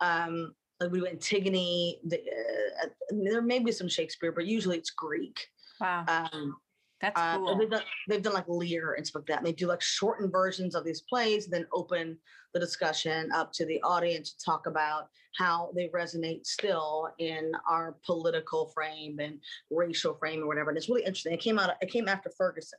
Um, 0.00 0.54
like 0.80 0.90
we 0.90 1.00
do 1.00 1.06
Antigone. 1.06 2.00
The, 2.06 2.18
uh, 2.18 2.86
there 3.10 3.42
may 3.42 3.60
be 3.60 3.72
some 3.72 3.88
Shakespeare, 3.88 4.32
but 4.32 4.46
usually 4.46 4.78
it's 4.78 4.90
Greek. 4.90 5.46
Wow. 5.80 6.04
Um, 6.08 6.56
That's 7.00 7.20
Uh, 7.20 7.36
cool. 7.38 7.58
they've 7.58 7.70
done 7.70 7.82
they've 8.08 8.22
done 8.22 8.32
like 8.32 8.48
Lear 8.48 8.94
and 8.94 9.04
stuff 9.06 9.20
like 9.22 9.26
that. 9.26 9.38
And 9.38 9.46
they 9.46 9.52
do 9.52 9.66
like 9.66 9.80
shortened 9.82 10.30
versions 10.32 10.74
of 10.74 10.84
these 10.84 11.02
plays, 11.02 11.46
then 11.48 11.66
open 11.72 12.18
the 12.54 12.60
discussion 12.60 13.30
up 13.32 13.52
to 13.54 13.64
the 13.66 13.80
audience 13.82 14.34
to 14.34 14.44
talk 14.44 14.66
about 14.66 15.08
how 15.36 15.72
they 15.74 15.88
resonate 15.88 16.46
still 16.46 17.08
in 17.18 17.52
our 17.68 17.96
political 18.04 18.68
frame 18.68 19.18
and 19.18 19.40
racial 19.70 20.14
frame 20.14 20.42
or 20.42 20.46
whatever. 20.46 20.70
And 20.70 20.76
it's 20.78 20.88
really 20.88 21.02
interesting. 21.02 21.32
It 21.32 21.40
came 21.40 21.58
out. 21.58 21.70
It 21.80 21.90
came 21.90 22.06
after 22.08 22.30
Ferguson, 22.36 22.78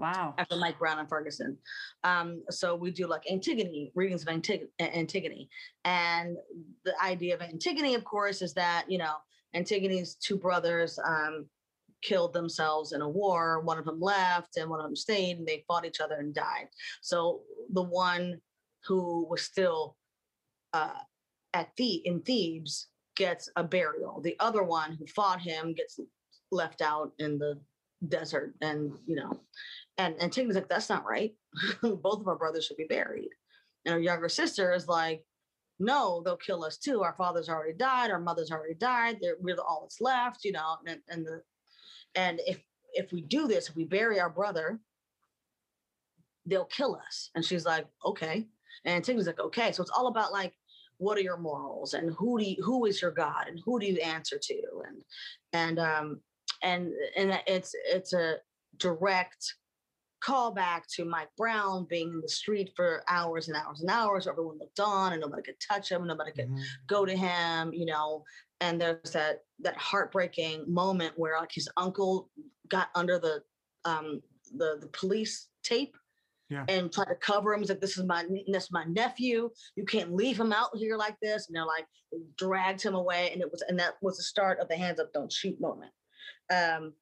Wow. 0.00 0.34
after 0.38 0.56
Mike 0.56 0.78
Brown 0.78 0.98
and 0.98 1.08
Ferguson. 1.08 1.58
Um, 2.04 2.42
so 2.48 2.74
we 2.74 2.90
do 2.90 3.06
like 3.06 3.30
Antigone 3.30 3.92
readings 3.94 4.22
of 4.22 4.28
Antig- 4.28 4.68
Antigone, 4.80 5.48
and 5.84 6.36
the 6.84 6.94
idea 7.02 7.34
of 7.34 7.42
Antigone, 7.42 7.94
of 7.94 8.04
course, 8.04 8.40
is 8.40 8.54
that 8.54 8.86
you 8.88 8.98
know 8.98 9.14
Antigone's 9.54 10.14
two 10.14 10.36
brothers 10.36 10.98
um, 11.04 11.46
killed 12.02 12.32
themselves 12.32 12.92
in 12.92 13.02
a 13.02 13.08
war. 13.08 13.60
One 13.60 13.78
of 13.78 13.84
them 13.84 14.00
left, 14.00 14.56
and 14.56 14.70
one 14.70 14.80
of 14.80 14.86
them 14.86 14.96
stayed, 14.96 15.38
and 15.38 15.46
they 15.46 15.64
fought 15.68 15.84
each 15.84 16.00
other 16.00 16.16
and 16.16 16.34
died. 16.34 16.68
So 17.02 17.42
the 17.72 17.82
one 17.82 18.40
who 18.86 19.26
was 19.28 19.42
still 19.42 19.96
uh, 20.72 21.00
at 21.52 21.68
the 21.76 21.94
in 22.06 22.20
Thebes 22.22 22.88
gets 23.16 23.50
a 23.56 23.64
burial. 23.64 24.20
The 24.22 24.36
other 24.40 24.62
one 24.62 24.92
who 24.92 25.06
fought 25.06 25.40
him 25.40 25.74
gets 25.74 26.00
left 26.50 26.80
out 26.80 27.12
in 27.18 27.38
the 27.38 27.60
desert, 28.08 28.54
and 28.60 28.92
you 29.06 29.16
know, 29.16 29.40
and 30.00 30.20
Antigone's 30.22 30.54
like, 30.54 30.68
"That's 30.68 30.88
not 30.88 31.06
right. 31.06 31.34
Both 31.82 32.20
of 32.20 32.28
our 32.28 32.36
brothers 32.36 32.66
should 32.66 32.76
be 32.76 32.86
buried." 32.88 33.30
And 33.84 33.94
her 33.94 34.00
younger 34.00 34.28
sister 34.28 34.74
is 34.74 34.88
like, 34.88 35.24
no, 35.80 36.22
they'll 36.22 36.36
kill 36.36 36.62
us 36.62 36.76
too. 36.76 37.02
Our 37.02 37.14
father's 37.14 37.48
already 37.48 37.72
died. 37.72 38.10
Our 38.10 38.20
mother's 38.20 38.50
already 38.50 38.74
died. 38.74 39.16
They're, 39.20 39.36
we're 39.40 39.56
all 39.56 39.80
that's 39.82 40.00
left, 40.00 40.44
you 40.44 40.52
know. 40.52 40.76
And, 40.86 41.00
and 41.08 41.26
the 41.26 41.42
and 42.14 42.40
if 42.46 42.62
if 42.92 43.12
we 43.12 43.22
do 43.22 43.48
this, 43.48 43.68
if 43.70 43.76
we 43.76 43.84
bury 43.84 44.20
our 44.20 44.28
brother, 44.28 44.78
they'll 46.44 46.66
kill 46.66 47.00
us. 47.06 47.30
And 47.34 47.44
she's 47.44 47.64
like, 47.64 47.86
okay. 48.04 48.46
And 48.84 48.94
Antigone's 48.96 49.26
like, 49.26 49.40
okay. 49.40 49.72
So 49.72 49.82
it's 49.82 49.92
all 49.96 50.08
about 50.08 50.32
like, 50.32 50.52
what 50.98 51.16
are 51.16 51.22
your 51.22 51.38
morals 51.38 51.94
and 51.94 52.14
who 52.18 52.38
do 52.38 52.44
you, 52.44 52.56
who 52.62 52.84
is 52.84 53.00
your 53.00 53.10
God 53.10 53.48
and 53.48 53.58
who 53.64 53.80
do 53.80 53.86
you 53.86 53.98
answer 54.00 54.38
to? 54.38 54.62
And 54.86 55.02
and 55.54 55.78
um 55.78 56.20
and 56.62 56.92
and 57.16 57.40
it's 57.46 57.74
it's 57.86 58.12
a 58.12 58.36
direct 58.76 59.54
callback 60.20 60.82
to 60.94 61.04
Mike 61.04 61.30
Brown 61.36 61.86
being 61.88 62.08
in 62.08 62.20
the 62.20 62.28
street 62.28 62.72
for 62.76 63.02
hours 63.08 63.48
and 63.48 63.56
hours 63.56 63.80
and 63.80 63.90
hours. 63.90 64.26
Everyone 64.26 64.58
looked 64.58 64.80
on 64.80 65.12
and 65.12 65.20
nobody 65.20 65.42
could 65.42 65.60
touch 65.60 65.90
him, 65.90 66.06
nobody 66.06 66.32
could 66.32 66.48
Mhm. 66.48 66.62
go 66.86 67.04
to 67.06 67.16
him, 67.16 67.72
you 67.72 67.86
know. 67.86 68.24
And 68.60 68.80
there's 68.80 69.12
that 69.12 69.44
that 69.60 69.76
heartbreaking 69.76 70.72
moment 70.72 71.18
where 71.18 71.38
like 71.38 71.52
his 71.52 71.68
uncle 71.76 72.30
got 72.68 72.90
under 72.94 73.18
the 73.18 73.42
um 73.84 74.20
the 74.56 74.78
the 74.80 74.88
police 74.88 75.48
tape 75.62 75.96
Yeah. 76.50 76.64
and 76.68 76.92
tried 76.92 77.06
to 77.06 77.14
cover 77.14 77.54
him. 77.54 77.60
He's 77.60 77.70
like, 77.70 77.80
"This 77.80 77.96
is 77.96 78.04
my 78.04 78.24
is 78.28 78.70
my 78.72 78.84
nephew. 78.84 79.50
You 79.76 79.84
can't 79.84 80.12
leave 80.14 80.38
him 80.38 80.52
out 80.52 80.76
here 80.76 80.96
like 80.96 81.16
this." 81.22 81.46
And 81.46 81.56
they're 81.56 81.64
like 81.64 81.86
dragged 82.36 82.82
him 82.82 82.94
away, 82.94 83.30
and 83.32 83.40
it 83.40 83.50
was 83.50 83.62
and 83.62 83.78
that 83.78 83.94
was 84.02 84.16
the 84.16 84.22
start 84.24 84.58
of 84.58 84.68
the 84.68 84.76
hands 84.76 85.00
up, 85.00 85.12
don't 85.12 85.32
shoot 85.32 85.60
moment. 85.60 85.92
Um, 86.52 86.94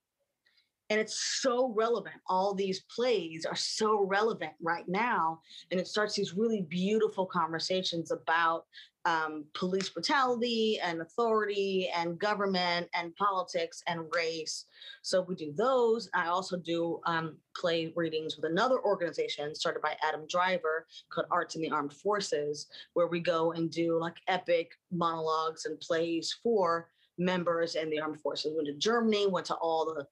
and 0.90 1.00
it's 1.00 1.40
so 1.42 1.72
relevant. 1.76 2.16
All 2.28 2.54
these 2.54 2.80
plays 2.94 3.44
are 3.44 3.56
so 3.56 4.04
relevant 4.04 4.52
right 4.60 4.88
now, 4.88 5.40
and 5.70 5.78
it 5.78 5.86
starts 5.86 6.14
these 6.14 6.34
really 6.34 6.62
beautiful 6.62 7.26
conversations 7.26 8.10
about 8.10 8.64
um, 9.04 9.44
police 9.54 9.88
brutality 9.88 10.78
and 10.82 11.00
authority 11.00 11.90
and 11.96 12.18
government 12.18 12.88
and 12.94 13.14
politics 13.16 13.82
and 13.86 14.00
race. 14.14 14.66
So 15.02 15.22
we 15.22 15.34
do 15.34 15.52
those. 15.52 16.10
I 16.14 16.26
also 16.26 16.56
do 16.56 17.00
um, 17.06 17.36
play 17.56 17.92
readings 17.96 18.36
with 18.36 18.50
another 18.50 18.80
organization 18.80 19.54
started 19.54 19.80
by 19.80 19.96
Adam 20.02 20.26
Driver 20.28 20.86
called 21.10 21.26
Arts 21.30 21.54
in 21.54 21.62
the 21.62 21.70
Armed 21.70 21.92
Forces, 21.92 22.66
where 22.94 23.06
we 23.06 23.20
go 23.20 23.52
and 23.52 23.70
do 23.70 23.98
like 23.98 24.16
epic 24.26 24.72
monologues 24.90 25.64
and 25.64 25.80
plays 25.80 26.36
for 26.42 26.88
members 27.18 27.74
in 27.74 27.90
the 27.90 28.00
armed 28.00 28.20
forces. 28.20 28.52
We 28.52 28.56
went 28.56 28.68
to 28.68 28.74
Germany, 28.74 29.26
went 29.26 29.46
to 29.46 29.54
all 29.54 29.84
the 29.84 30.06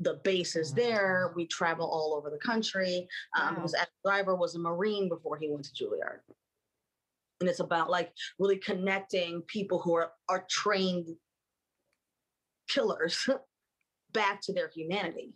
the 0.00 0.14
base 0.24 0.56
is 0.56 0.72
there. 0.72 1.32
We 1.36 1.46
travel 1.46 1.86
all 1.86 2.14
over 2.16 2.30
the 2.30 2.38
country 2.38 3.06
um, 3.38 3.48
Wow. 3.48 3.54
because 3.56 3.74
Adam 3.74 3.92
Driver 4.04 4.34
was 4.34 4.54
a 4.54 4.58
Marine 4.58 5.08
before 5.08 5.36
he 5.36 5.48
went 5.50 5.64
to 5.66 5.72
Juilliard. 5.84 6.20
And 7.40 7.48
it's 7.48 7.60
about 7.60 7.90
like 7.90 8.12
really 8.38 8.56
connecting 8.56 9.42
people 9.42 9.78
who 9.78 9.94
are 9.94 10.12
are 10.28 10.44
trained 10.50 11.06
killers 12.68 13.28
back 14.12 14.40
to 14.42 14.52
their 14.52 14.68
humanity. 14.74 15.34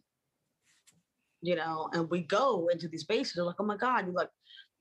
You 1.43 1.57
know, 1.57 1.91
and 1.93 2.09
we 2.11 2.21
go 2.23 2.69
into 2.69 2.89
these 2.89 3.05
bases, 3.05 3.37
like, 3.37 3.57
oh 3.61 3.65
my 3.65 3.77
God, 3.77 4.07
you 4.07 4.15
like, 4.15 4.31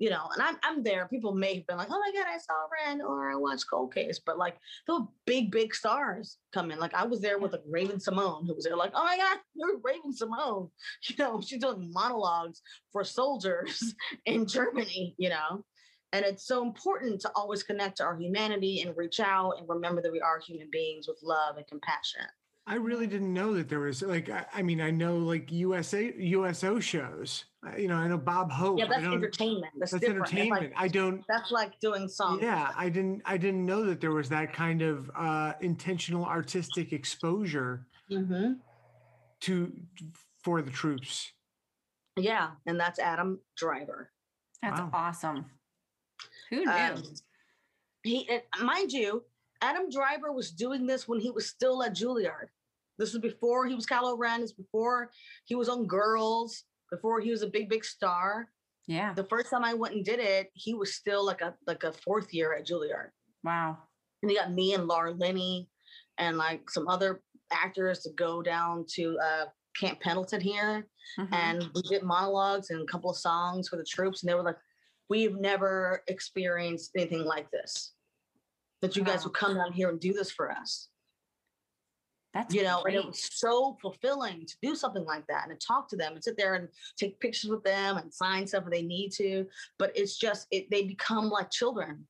you 0.03 0.09
know, 0.09 0.27
and 0.33 0.43
I'm 0.43 0.57
I'm 0.63 0.83
there. 0.83 1.07
People 1.07 1.33
may 1.33 1.55
have 1.55 1.65
been 1.65 1.77
like, 1.77 1.87
oh 1.89 1.97
my 1.97 2.11
God, 2.13 2.27
I 2.29 2.37
saw 2.37 2.53
Ren 2.85 2.99
or 2.99 3.31
I 3.31 3.37
watched 3.37 3.69
Cold 3.69 3.93
Case, 3.93 4.19
but 4.19 4.37
like 4.37 4.57
the 4.85 5.07
big, 5.25 5.49
big 5.49 5.73
stars 5.73 6.39
come 6.53 6.71
in. 6.71 6.79
Like 6.79 6.93
I 6.93 7.05
was 7.05 7.21
there 7.21 7.39
with 7.39 7.53
like 7.53 7.61
Raven-Symoné, 7.65 8.45
who 8.45 8.53
was 8.53 8.65
there, 8.65 8.75
like, 8.75 8.91
oh 8.95 9.05
my 9.05 9.15
God, 9.15 9.37
you're 9.55 9.79
Raven-Symoné. 9.81 10.69
You 11.07 11.15
know, 11.17 11.39
she's 11.39 11.61
doing 11.61 11.89
monologues 11.93 12.61
for 12.91 13.05
soldiers 13.05 13.95
in 14.25 14.45
Germany, 14.45 15.15
you 15.17 15.29
know. 15.29 15.63
And 16.11 16.25
it's 16.25 16.45
so 16.45 16.63
important 16.63 17.21
to 17.21 17.31
always 17.33 17.63
connect 17.63 17.97
to 17.97 18.03
our 18.03 18.17
humanity 18.17 18.81
and 18.81 18.97
reach 18.97 19.21
out 19.21 19.53
and 19.57 19.69
remember 19.69 20.01
that 20.01 20.11
we 20.11 20.19
are 20.19 20.37
human 20.37 20.67
beings 20.69 21.07
with 21.07 21.19
love 21.23 21.55
and 21.55 21.65
compassion. 21.67 22.25
I 22.65 22.75
really 22.75 23.07
didn't 23.07 23.33
know 23.33 23.53
that 23.55 23.67
there 23.67 23.81
was 23.81 24.01
like 24.01 24.29
I, 24.29 24.45
I 24.53 24.61
mean 24.61 24.79
I 24.79 24.89
know 24.89 25.17
like 25.17 25.51
USA 25.51 26.13
USO 26.17 26.79
shows. 26.79 27.45
I- 27.63 27.77
You 27.77 27.87
know 27.89 27.95
I 27.95 28.07
know 28.07 28.17
Bob 28.17 28.51
Hope. 28.51 28.79
Yeah, 28.79 28.87
that's 28.87 29.03
entertainment. 29.03 29.73
That's, 29.77 29.91
That's 29.91 30.01
different. 30.01 30.25
That's 30.25 30.33
like- 30.33 30.39
entertainment. 30.39 30.73
I 30.77 30.87
don't. 30.87 31.23
that's 31.27 31.51
like 31.51 31.79
doing 31.81 32.07
songs. 32.07 32.41
Yeah, 32.41 32.71
I 32.75 32.87
didn't. 32.89 33.21
I 33.25 33.37
didn't 33.37 33.65
know 33.65 33.83
that 33.85 33.99
there 33.99 34.11
was 34.11 34.29
that 34.29 34.53
kind 34.53 34.81
of 34.81 35.11
uh, 35.15 35.53
intentional 35.61 36.25
artistic 36.25 36.93
exposure 36.93 37.85
Mhm. 38.09 38.59
to 39.41 39.73
for 40.43 40.61
the 40.61 40.71
troops. 40.71 41.31
Yeah, 42.15 42.51
and 42.65 42.79
that's 42.79 42.99
Adam 42.99 43.39
Driver. 43.57 44.11
That's 44.61 44.79
Wow. 44.79 44.89
awesome. 44.93 45.45
Who 46.49 46.63
knew? 46.63 46.71
Um, 46.71 47.03
he, 48.03 48.29
mind 48.61 48.91
you, 48.91 49.23
Adam 49.63 49.89
Driver 49.89 50.31
was 50.33 50.51
doing 50.51 50.85
this 50.85 51.07
when 51.07 51.19
he 51.21 51.31
was 51.31 51.47
still 51.49 51.81
at 51.83 51.95
Juilliard. 51.95 52.47
This 52.99 53.13
was 53.13 53.21
before 53.21 53.65
he 53.65 53.73
was 53.75 53.85
Kylo 53.85 54.17
Ren. 54.17 54.41
This 54.41 54.51
before 54.51 55.09
he 55.45 55.55
was 55.55 55.69
on 55.69 55.87
Girls. 55.87 56.63
Before 56.91 57.19
he 57.21 57.31
was 57.31 57.41
a 57.41 57.47
big, 57.47 57.69
big 57.69 57.83
star. 57.85 58.49
yeah. 58.87 59.13
The 59.13 59.23
first 59.23 59.49
time 59.49 59.63
I 59.63 59.73
went 59.73 59.95
and 59.95 60.05
did 60.05 60.19
it, 60.19 60.51
he 60.53 60.73
was 60.75 60.93
still 60.93 61.25
like 61.25 61.41
a 61.41 61.55
like 61.65 61.83
a 61.83 61.93
fourth 61.93 62.33
year 62.33 62.53
at 62.53 62.67
Juilliard. 62.67 63.09
Wow. 63.43 63.77
and 64.21 64.29
he 64.31 64.37
got 64.37 64.51
me 64.53 64.73
and 64.73 64.87
Laura 64.87 65.11
Linney 65.11 65.69
and 66.17 66.37
like 66.37 66.69
some 66.69 66.87
other 66.87 67.21
actors 67.51 67.99
to 68.03 68.09
go 68.11 68.41
down 68.41 68.85
to 68.95 69.17
uh, 69.19 69.45
Camp 69.79 69.99
Pendleton 70.01 70.39
here, 70.41 70.87
Mhm. 71.19 71.33
and 71.33 71.69
we 71.73 71.81
did 71.83 72.03
monologues 72.03 72.69
and 72.69 72.81
a 72.81 72.85
couple 72.91 73.09
of 73.09 73.17
songs 73.17 73.67
for 73.69 73.75
the 73.77 73.83
troops, 73.95 74.21
and 74.21 74.29
they 74.29 74.35
were 74.35 74.43
like, 74.43 74.59
"We've 75.09 75.35
never 75.35 76.03
experienced 76.07 76.91
anything 76.95 77.23
like 77.25 77.49
this. 77.51 77.93
That 78.83 78.97
you 78.97 79.03
guys 79.03 79.23
would 79.23 79.33
come 79.33 79.55
down 79.55 79.71
here 79.71 79.89
and 79.89 79.97
do 79.97 80.11
this 80.11 80.29
for 80.29 80.51
us, 80.51 80.89
That's 82.33 82.53
you 82.53 82.63
know." 82.63 82.83
And 82.83 82.95
it 82.95 83.05
was 83.05 83.29
so 83.31 83.77
fulfilling 83.81 84.45
to 84.45 84.55
do 84.61 84.75
something 84.75 85.05
like 85.05 85.25
that 85.27 85.47
and 85.47 85.57
to 85.57 85.65
talk 85.65 85.87
to 85.89 85.95
them 85.95 86.13
and 86.13 86.23
sit 86.23 86.35
there 86.35 86.55
and 86.55 86.67
take 86.97 87.17
pictures 87.21 87.49
with 87.49 87.63
them 87.63 87.95
and 87.95 88.13
sign 88.13 88.45
stuff 88.45 88.65
if 88.65 88.71
they 88.71 88.81
need 88.81 89.11
to. 89.13 89.47
But 89.79 89.95
it's 89.95 90.17
just 90.17 90.47
it, 90.51 90.69
they 90.69 90.83
become 90.83 91.29
like 91.29 91.49
children, 91.49 92.05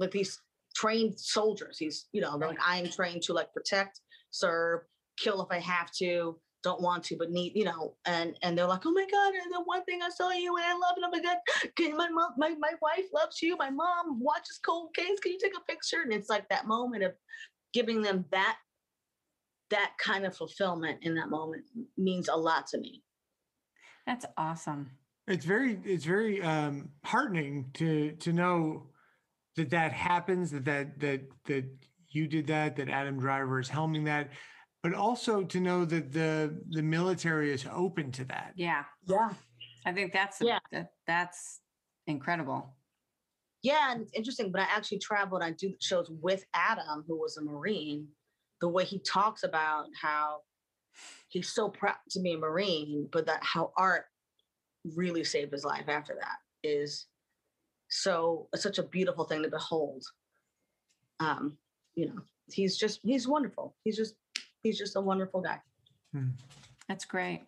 like 0.00 0.12
these 0.12 0.40
trained 0.74 1.20
soldiers. 1.20 1.76
He's, 1.76 2.08
you 2.12 2.22
know, 2.22 2.38
they're 2.38 2.48
like 2.48 2.66
I 2.66 2.78
am 2.78 2.88
trained 2.88 3.22
to 3.24 3.34
like 3.34 3.52
protect, 3.52 4.00
serve, 4.30 4.80
kill 5.18 5.42
if 5.42 5.48
I 5.50 5.58
have 5.58 5.90
to, 5.98 6.40
don't 6.62 6.80
want 6.80 7.04
to, 7.04 7.16
but 7.16 7.30
need, 7.30 7.52
you 7.54 7.64
know, 7.64 7.94
and 8.04 8.36
and 8.42 8.56
they're 8.56 8.66
like, 8.66 8.86
oh 8.86 8.92
my 8.92 9.06
god, 9.10 9.34
and 9.34 9.52
the 9.52 9.62
one 9.64 9.84
thing 9.84 10.00
I 10.02 10.10
saw 10.10 10.30
you 10.30 10.56
and 10.56 10.64
I 10.64 10.72
love 10.72 10.94
it. 10.96 11.04
Oh 11.04 11.10
my 11.10 11.20
god, 11.20 11.36
can 11.76 11.96
my 11.96 12.08
mom, 12.08 12.32
my 12.36 12.50
my 12.58 12.72
wife 12.80 13.06
loves 13.12 13.42
you. 13.42 13.56
My 13.56 13.70
mom 13.70 14.20
watches 14.20 14.60
Cold 14.64 14.94
Case. 14.94 15.18
Can 15.20 15.32
you 15.32 15.38
take 15.42 15.56
a 15.56 15.72
picture? 15.72 16.02
And 16.02 16.12
it's 16.12 16.28
like 16.28 16.48
that 16.48 16.66
moment 16.66 17.02
of 17.02 17.12
giving 17.72 18.02
them 18.02 18.24
that 18.30 18.56
that 19.70 19.92
kind 19.98 20.24
of 20.24 20.36
fulfillment 20.36 20.98
in 21.02 21.14
that 21.14 21.30
moment 21.30 21.64
means 21.96 22.28
a 22.28 22.36
lot 22.36 22.66
to 22.68 22.78
me. 22.78 23.02
That's 24.06 24.26
awesome. 24.36 24.90
It's 25.26 25.44
very 25.44 25.80
it's 25.84 26.04
very 26.04 26.42
um, 26.42 26.90
heartening 27.04 27.70
to 27.74 28.12
to 28.12 28.32
know 28.32 28.88
that 29.56 29.70
that 29.70 29.92
happens. 29.92 30.50
That 30.50 30.64
that 30.64 30.98
that 31.00 31.22
that 31.46 31.64
you 32.08 32.26
did 32.26 32.46
that. 32.48 32.76
That 32.76 32.88
Adam 32.88 33.18
Driver 33.18 33.60
is 33.60 33.68
helming 33.68 34.04
that. 34.06 34.30
But 34.82 34.94
also 34.94 35.44
to 35.44 35.60
know 35.60 35.84
that 35.84 36.12
the 36.12 36.60
the 36.70 36.82
military 36.82 37.52
is 37.52 37.66
open 37.72 38.10
to 38.12 38.24
that. 38.26 38.52
Yeah. 38.56 38.84
Yeah. 39.06 39.30
I 39.86 39.92
think 39.92 40.12
that's 40.12 40.40
Yeah. 40.40 40.58
that, 40.72 40.92
that's 41.06 41.60
incredible. 42.06 42.76
Yeah, 43.62 43.92
and 43.92 44.02
it's 44.02 44.12
interesting, 44.12 44.50
but 44.50 44.62
I 44.62 44.64
actually 44.64 44.98
traveled, 44.98 45.40
I 45.42 45.52
do 45.52 45.72
shows 45.80 46.10
with 46.10 46.44
Adam, 46.52 47.04
who 47.06 47.16
was 47.16 47.36
a 47.36 47.42
Marine. 47.42 48.08
The 48.60 48.68
way 48.68 48.84
he 48.84 48.98
talks 48.98 49.44
about 49.44 49.86
how 50.00 50.40
he's 51.28 51.52
so 51.52 51.68
proud 51.68 51.96
to 52.10 52.20
be 52.20 52.32
a 52.32 52.38
Marine, 52.38 53.08
but 53.12 53.26
that 53.26 53.40
how 53.42 53.72
art 53.76 54.06
really 54.96 55.22
saved 55.22 55.52
his 55.52 55.64
life 55.64 55.88
after 55.88 56.14
that 56.20 56.38
is 56.68 57.06
so 57.88 58.48
it's 58.52 58.62
such 58.64 58.78
a 58.78 58.82
beautiful 58.82 59.24
thing 59.24 59.42
to 59.42 59.48
behold. 59.48 60.02
Um, 61.20 61.56
you 61.94 62.06
know, 62.06 62.20
he's 62.50 62.76
just 62.76 62.98
he's 63.04 63.28
wonderful. 63.28 63.76
He's 63.84 63.96
just 63.96 64.14
he's 64.62 64.78
just 64.78 64.96
a 64.96 65.00
wonderful 65.00 65.40
guy. 65.40 65.60
That's 66.88 67.04
great. 67.04 67.42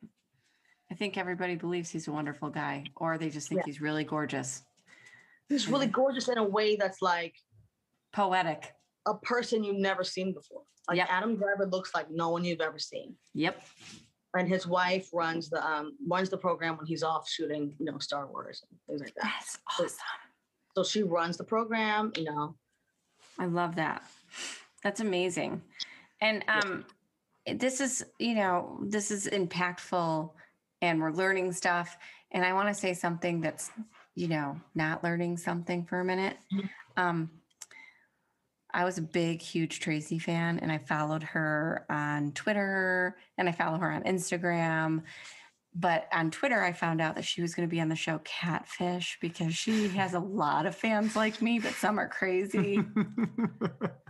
I 0.91 0.95
think 0.95 1.17
everybody 1.19 1.55
believes 1.57 1.91
he's 1.91 2.09
a 2.09 2.13
wonderful 2.13 2.51
guy, 2.51 2.85
or 2.97 3.19
they 3.19 3.31
just 3.31 3.49
think 3.49 3.61
Yeah. 3.61 3.67
he's 3.67 3.81
really 3.81 4.05
gorgeous, 4.05 4.63
He's 5.49 5.69
really 5.69 5.87
gorgeous 5.87 6.29
in 6.29 6.39
a 6.39 6.45
way 6.45 6.77
that's 6.77 7.03
like 7.03 7.35
poetic. 8.13 8.73
a 9.07 9.15
person 9.15 9.63
you've 9.63 9.77
never 9.77 10.03
seen 10.03 10.33
before. 10.33 10.63
Like 10.89 10.97
Yep. 10.99 11.09
Adam 11.11 11.37
Driver 11.37 11.67
looks 11.67 11.95
like 11.95 12.11
no 12.11 12.31
one 12.31 12.43
you've 12.45 12.63
ever 12.63 12.79
seen. 12.79 13.15
Yep. 13.35 13.63
And 14.37 14.49
his 14.49 14.67
wife 14.67 15.09
runs 15.13 15.51
the 15.51 15.65
um 15.65 15.97
runs 16.09 16.31
the 16.31 16.39
program 16.39 16.77
when 16.79 16.87
he's 16.87 17.03
off 17.03 17.29
shooting, 17.29 17.75
you 17.79 17.85
know, 17.85 17.99
Star 17.99 18.27
Wars 18.27 18.65
and 18.71 18.81
things 18.87 19.01
like 19.03 19.15
that. 19.17 19.25
That's 19.39 19.59
awesome. 19.79 19.99
So 20.75 20.83
she 20.85 21.03
runs 21.03 21.37
the 21.37 21.45
program, 21.45 22.13
you 22.17 22.25
know. 22.25 22.57
I 23.39 23.45
love 23.47 23.77
that. 23.77 24.03
That's 24.83 25.01
amazing. 25.01 25.61
And 26.23 26.43
um 26.49 26.87
this 27.47 27.81
is, 27.81 28.05
you 28.19 28.35
know, 28.35 28.79
this 28.83 29.11
is 29.11 29.27
impactful 29.27 30.31
and 30.81 31.01
we're 31.01 31.13
learning 31.13 31.53
stuff. 31.53 31.97
And 32.31 32.45
I 32.45 32.53
want 32.53 32.69
to 32.69 32.75
say 32.75 32.95
something 32.95 33.41
that's, 33.41 33.71
you 34.15 34.29
know, 34.29 34.61
not 34.75 35.05
learning 35.05 35.37
something 35.37 35.85
for 35.85 36.01
a 36.01 36.05
minute. 36.05 36.37
Mhm. 36.53 36.69
Um 36.97 37.31
I 38.73 38.85
was 38.85 38.99
a 38.99 39.03
big, 39.03 39.41
huge 39.41 39.79
Tracie 39.79 40.19
fan 40.19 40.59
and 40.59 40.73
I 40.73 40.79
followed 40.79 41.23
her 41.23 41.87
on 41.89 42.33
Twitter 42.33 43.17
and 43.39 43.49
I 43.49 43.53
follow 43.53 43.79
her 43.79 43.93
on 43.93 44.03
Instagram. 44.03 45.05
But 45.77 46.09
on 46.13 46.31
Twitter, 46.33 46.61
I 46.61 46.73
found 46.73 47.01
out 47.01 47.15
that 47.17 47.25
she 47.25 47.41
was 47.41 47.55
going 47.55 47.69
to 47.69 47.71
be 47.71 47.81
on 47.81 47.89
the 47.89 47.97
show 47.97 48.21
Catfish 48.25 49.19
because 49.21 49.55
she 49.55 49.89
has 49.89 50.15
a 50.15 50.21
lot 50.21 50.67
of 50.67 50.75
fans 50.77 51.17
like 51.17 51.43
me, 51.43 51.59
but 51.59 51.73
some 51.73 51.99
are 51.99 52.09
crazy. 52.09 52.81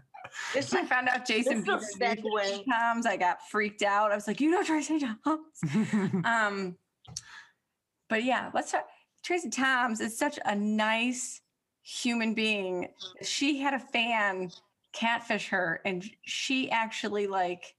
This 0.53 0.73
I 0.75 0.85
found 0.85 1.09
out 1.09 1.27
Jason 1.27 1.65
Bieber 1.65 2.65
Toms. 2.71 3.07
I 3.07 3.17
got 3.17 3.49
freaked 3.49 3.83
out. 3.83 4.13
I 4.13 4.15
was 4.15 4.27
like, 4.27 4.41
you 4.41 4.51
know 4.51 4.63
Tracie 4.63 4.99
Thoms. 4.99 6.25
um, 6.25 6.77
but 8.09 8.25
yeah, 8.25 8.51
let's 8.55 8.73
talk. 8.73 8.87
Tracie 9.23 9.51
Thoms 9.51 10.01
is 10.01 10.19
such 10.19 10.39
a 10.45 10.55
nice 10.55 11.41
human 11.83 12.35
being. 12.35 12.89
She 13.23 13.59
had 13.59 13.75
a 13.75 13.79
fan 13.79 14.51
catfish 14.93 15.49
her, 15.49 15.81
and 15.85 16.05
she 16.25 16.71
actually 16.71 17.27
like 17.27 17.75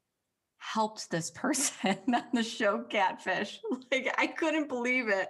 helped 0.58 1.10
this 1.12 1.32
person 1.32 1.98
on 2.14 2.24
the 2.34 2.44
show 2.44 2.84
Catfish. 2.90 3.60
Like 3.92 4.14
I 4.18 4.28
couldn't 4.28 4.68
believe 4.68 5.08
it. 5.08 5.30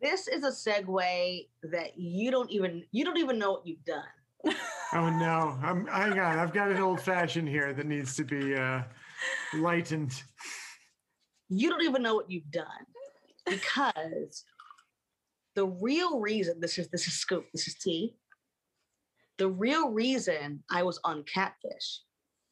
this 0.00 0.28
is 0.28 0.44
a 0.44 0.50
segue 0.50 1.48
that 1.64 1.98
you 1.98 2.30
don't 2.30 2.50
even 2.50 2.84
you 2.92 3.04
don't 3.04 3.18
even 3.18 3.38
know 3.38 3.52
what 3.52 3.66
you've 3.66 3.84
done. 3.84 4.54
Oh 4.94 5.10
no, 5.10 5.58
I'm 5.62 5.86
hang 5.86 6.18
on. 6.18 6.38
I've 6.38 6.52
got 6.52 6.70
an 6.70 6.80
old 6.80 7.00
fashioned 7.00 7.48
here 7.48 7.72
that 7.72 7.86
needs 7.86 8.16
to 8.16 8.24
be 8.24 8.54
uh, 8.54 8.82
lightened. 9.54 10.22
You 11.48 11.70
don't 11.70 11.82
even 11.82 12.02
know 12.02 12.14
what 12.14 12.30
you've 12.30 12.50
done 12.50 12.64
because 13.46 14.44
the 15.54 15.66
real 15.66 16.20
reason 16.20 16.60
this 16.60 16.78
is 16.78 16.88
this 16.88 17.06
is 17.06 17.14
scoop, 17.14 17.46
this 17.52 17.66
is 17.66 17.74
tea. 17.74 18.16
The 19.38 19.48
real 19.48 19.90
reason 19.90 20.62
I 20.70 20.82
was 20.82 21.00
on 21.04 21.24
Catfish 21.24 22.00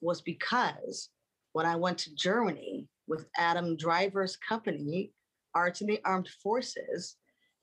was 0.00 0.20
because 0.20 1.10
when 1.52 1.66
I 1.66 1.76
went 1.76 1.98
to 1.98 2.14
Germany 2.14 2.88
with 3.06 3.26
Adam 3.36 3.76
Driver's 3.76 4.36
company, 4.36 5.12
Arts 5.54 5.80
in 5.80 5.86
the 5.86 6.00
Armed 6.04 6.28
Forces, 6.42 7.16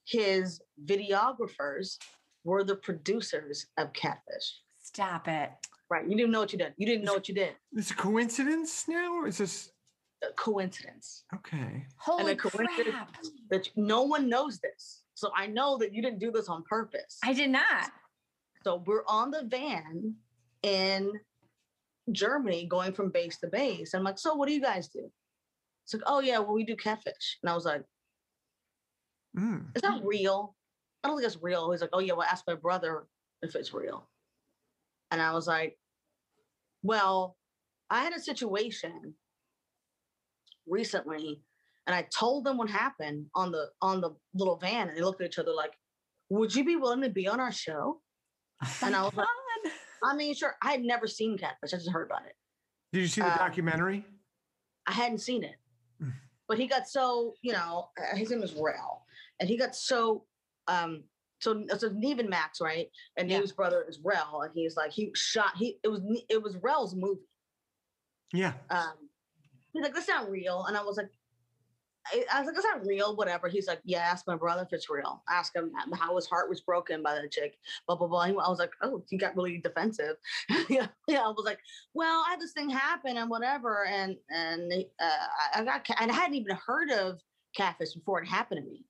his 0.05 0.61
videographers 0.85 1.97
were 2.43 2.63
the 2.63 2.75
producers 2.75 3.65
of 3.77 3.93
Catfish. 3.93 4.61
Stop 4.97 5.27
it. 5.27 5.51
Right. 5.91 6.09
You 6.09 6.17
didn't 6.17 6.31
know 6.31 6.39
what 6.39 6.51
you 6.51 6.57
did. 6.57 6.73
You 6.75 6.87
didn't 6.87 7.05
know 7.05 7.13
what 7.13 7.29
you 7.29 7.35
did. 7.35 7.53
Is 7.75 7.91
it 7.91 7.93
a 7.93 8.01
coincidence 8.01 8.85
now, 8.87 9.13
or 9.13 9.27
is 9.27 9.37
this 9.37 9.69
A 10.23 10.33
coincidence. 10.35 11.23
okay? 11.35 11.85
Holy 11.99 12.35
coincidence- 12.35 12.89
crap. 12.89 13.15
That 13.51 13.69
no 13.75 14.01
one 14.01 14.27
knows 14.27 14.57
this. 14.57 15.03
So 15.13 15.29
I 15.35 15.45
know 15.45 15.77
that 15.77 15.93
you 15.93 16.01
didn't 16.01 16.17
do 16.17 16.31
this 16.31 16.49
on 16.49 16.63
purpose. 16.63 17.19
I 17.23 17.33
did 17.33 17.51
not. 17.51 17.91
So 18.63 18.77
we're 18.87 19.05
on 19.07 19.29
the 19.29 19.43
van 19.43 20.15
in 20.63 21.13
Germany 22.11 22.65
going 22.65 22.91
from 22.93 23.11
base 23.11 23.37
to 23.41 23.47
base. 23.47 23.93
I'm 23.93 24.03
like, 24.03 24.17
so 24.17 24.33
what 24.33 24.47
do 24.47 24.53
you 24.55 24.61
guys 24.61 24.87
do? 24.87 25.11
It's 25.85 25.93
like, 25.93 26.01
oh 26.07 26.21
yeah, 26.21 26.39
well, 26.39 26.53
we 26.53 26.63
do 26.65 26.75
catfish. 26.75 27.37
And 27.43 27.51
I 27.51 27.53
was 27.53 27.65
like, 27.65 27.83
Mm. 29.37 29.75
is 29.75 29.83
that 29.83 30.01
real? 30.03 30.55
I 31.03 31.07
don't 31.07 31.17
think 31.17 31.27
it's 31.31 31.43
real. 31.43 31.69
He's 31.71 31.81
like, 31.81 31.91
oh 31.93 31.99
yeah, 31.99 32.13
well, 32.13 32.27
ask 32.27 32.43
my 32.47 32.55
brother 32.55 33.05
if 33.43 33.55
it's 33.55 33.71
real. 33.75 34.09
And 35.11 35.21
I 35.21 35.33
was 35.33 35.47
like, 35.47 35.77
well, 36.83 37.37
I 37.89 38.03
had 38.03 38.13
a 38.13 38.19
situation 38.19 39.13
recently, 40.67 41.41
and 41.85 41.95
I 41.95 42.07
told 42.17 42.43
them 42.43 42.57
what 42.57 42.69
happened 42.69 43.27
on 43.35 43.51
the 43.51 43.69
on 43.81 44.01
the 44.01 44.11
little 44.33 44.57
van, 44.57 44.89
and 44.89 44.97
they 44.97 45.01
looked 45.01 45.21
at 45.21 45.27
each 45.27 45.39
other 45.39 45.53
like, 45.53 45.73
would 46.29 46.53
you 46.53 46.65
be 46.65 46.75
willing 46.75 47.01
to 47.01 47.09
be 47.09 47.27
on 47.27 47.39
our 47.39 47.51
show? 47.51 48.01
And 48.83 48.95
I 48.95 49.03
was 49.03 49.13
like, 49.13 49.27
I 50.03 50.15
mean, 50.15 50.33
sure. 50.33 50.55
I 50.61 50.71
had 50.71 50.81
never 50.83 51.07
seen 51.07 51.37
Catfish. 51.37 51.73
I 51.73 51.77
just 51.77 51.89
heard 51.91 52.09
about 52.09 52.25
it. 52.25 52.33
Did 52.93 53.01
you 53.01 53.07
see 53.07 53.21
the 53.21 53.31
Um, 53.31 53.37
documentary? 53.37 54.05
I 54.87 54.93
hadn't 54.93 55.19
seen 55.19 55.43
it. 55.43 55.55
Mm. 56.01 56.13
But 56.47 56.57
he 56.57 56.67
got 56.67 56.87
so, 56.87 57.35
you 57.41 57.53
know, 57.53 57.89
uh, 57.99 58.15
his 58.15 58.29
name 58.31 58.41
is 58.43 58.53
Rel. 58.53 59.05
And 59.39 59.49
he 59.49 59.57
got 59.57 59.75
so, 59.75 60.25
um, 60.67 61.03
so 61.39 61.63
so 61.77 61.89
Nev 61.93 62.19
and 62.19 62.29
Max, 62.29 62.61
right? 62.61 62.87
And 63.17 63.29
Yeah. 63.29 63.39
Nev's 63.39 63.51
brother 63.51 63.85
is 63.87 63.99
Rel. 64.03 64.41
And 64.43 64.51
he's 64.53 64.75
like, 64.75 64.91
he 64.91 65.11
shot, 65.15 65.51
he 65.57 65.77
it 65.83 65.87
was 65.87 66.01
it 66.29 66.41
was 66.41 66.55
Rel's 66.57 66.95
movie. 66.95 67.21
Yeah. 68.33 68.53
Um, 68.69 68.93
he's 69.73 69.83
like, 69.83 69.93
that's 69.93 70.07
not 70.07 70.29
real. 70.29 70.65
And 70.65 70.75
I 70.75 70.83
was 70.83 70.97
like, 70.97 71.09
I, 72.13 72.23
I 72.33 72.39
was 72.39 72.47
like, 72.47 72.55
that's 72.55 72.67
not 72.67 72.85
real, 72.85 73.15
whatever. 73.15 73.47
He's 73.47 73.67
like, 73.67 73.81
yeah, 73.83 73.99
ask 73.99 74.25
my 74.27 74.35
brother 74.35 74.63
if 74.63 74.73
it's 74.73 74.89
real. 74.89 75.23
Ask 75.29 75.55
him 75.55 75.71
how 75.93 76.15
his 76.15 76.25
heart 76.27 76.49
was 76.49 76.61
broken 76.61 77.03
by 77.03 77.19
the 77.21 77.27
chick, 77.27 77.57
blah, 77.85 77.95
blah, 77.95 78.07
blah. 78.07 78.21
I 78.21 78.31
was 78.31 78.59
like, 78.59 78.71
oh, 78.81 79.03
he 79.09 79.17
got 79.17 79.35
really 79.35 79.57
defensive. 79.57 80.15
yeah, 80.69 80.87
yeah. 81.07 81.21
I 81.21 81.27
was 81.27 81.45
like, 81.45 81.59
well, 81.93 82.23
I 82.25 82.31
had 82.31 82.39
this 82.39 82.53
thing 82.53 82.69
happen 82.69 83.17
and 83.17 83.29
whatever. 83.29 83.85
And, 83.85 84.15
and 84.29 84.71
uh, 84.99 85.09
I 85.55 85.61
I 85.61 85.63
got, 85.63 85.85
and 85.99 86.11
I 86.11 86.13
hadn't 86.13 86.35
even 86.35 86.55
heard 86.55 86.91
of 86.91 87.19
catfish 87.55 87.93
before 87.93 88.21
it 88.21 88.27
happened 88.27 88.63
to 88.63 88.69
me. 88.69 88.85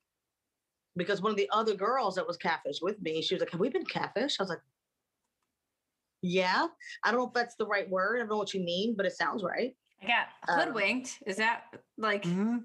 Because 0.98 1.22
one 1.22 1.30
of 1.30 1.36
the 1.38 1.48
other 1.52 1.74
girls 1.74 2.16
that 2.16 2.26
was 2.26 2.36
catfish 2.36 2.82
with 2.82 3.00
me, 3.00 3.22
she 3.22 3.34
was 3.34 3.40
like, 3.40 3.50
have 3.52 3.60
we 3.60 3.68
been 3.70 3.84
catfish? 3.86 4.38
I 4.38 4.42
was 4.42 4.50
like, 4.50 4.60
yeah. 6.20 6.66
I 7.04 7.10
don't 7.10 7.20
know 7.20 7.28
if 7.28 7.32
that's 7.32 7.54
the 7.54 7.66
right 7.66 7.88
word. 7.88 8.16
I 8.16 8.18
don't 8.20 8.28
know 8.30 8.36
what 8.36 8.52
you 8.52 8.60
mean, 8.62 8.94
but 8.96 9.06
it 9.06 9.12
sounds 9.12 9.44
right. 9.44 9.74
I 10.02 10.06
got 10.06 10.28
Um, 10.48 10.60
hoodwinked. 10.66 11.22
Is 11.26 11.36
that 11.36 11.74
like 11.96 12.24
Mhm. 12.24 12.64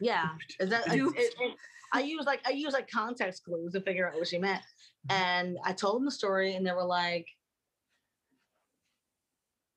Yeah. 0.00 0.30
Is 0.60 0.68
that 0.70 0.90
Duped. 0.90 1.18
it, 1.18 1.34
it- 1.40 1.56
I 1.90 2.00
use 2.00 2.26
like 2.26 2.46
I 2.46 2.50
use 2.50 2.74
like 2.74 2.90
context 2.90 3.44
clues 3.44 3.72
to 3.72 3.80
figure 3.80 4.06
out 4.06 4.14
what 4.14 4.28
she 4.28 4.36
meant. 4.38 4.62
And 5.08 5.56
I 5.64 5.72
told 5.72 5.96
them 5.96 6.04
the 6.04 6.10
story 6.10 6.54
and 6.54 6.66
they 6.66 6.72
were 6.72 6.84
like, 6.84 7.26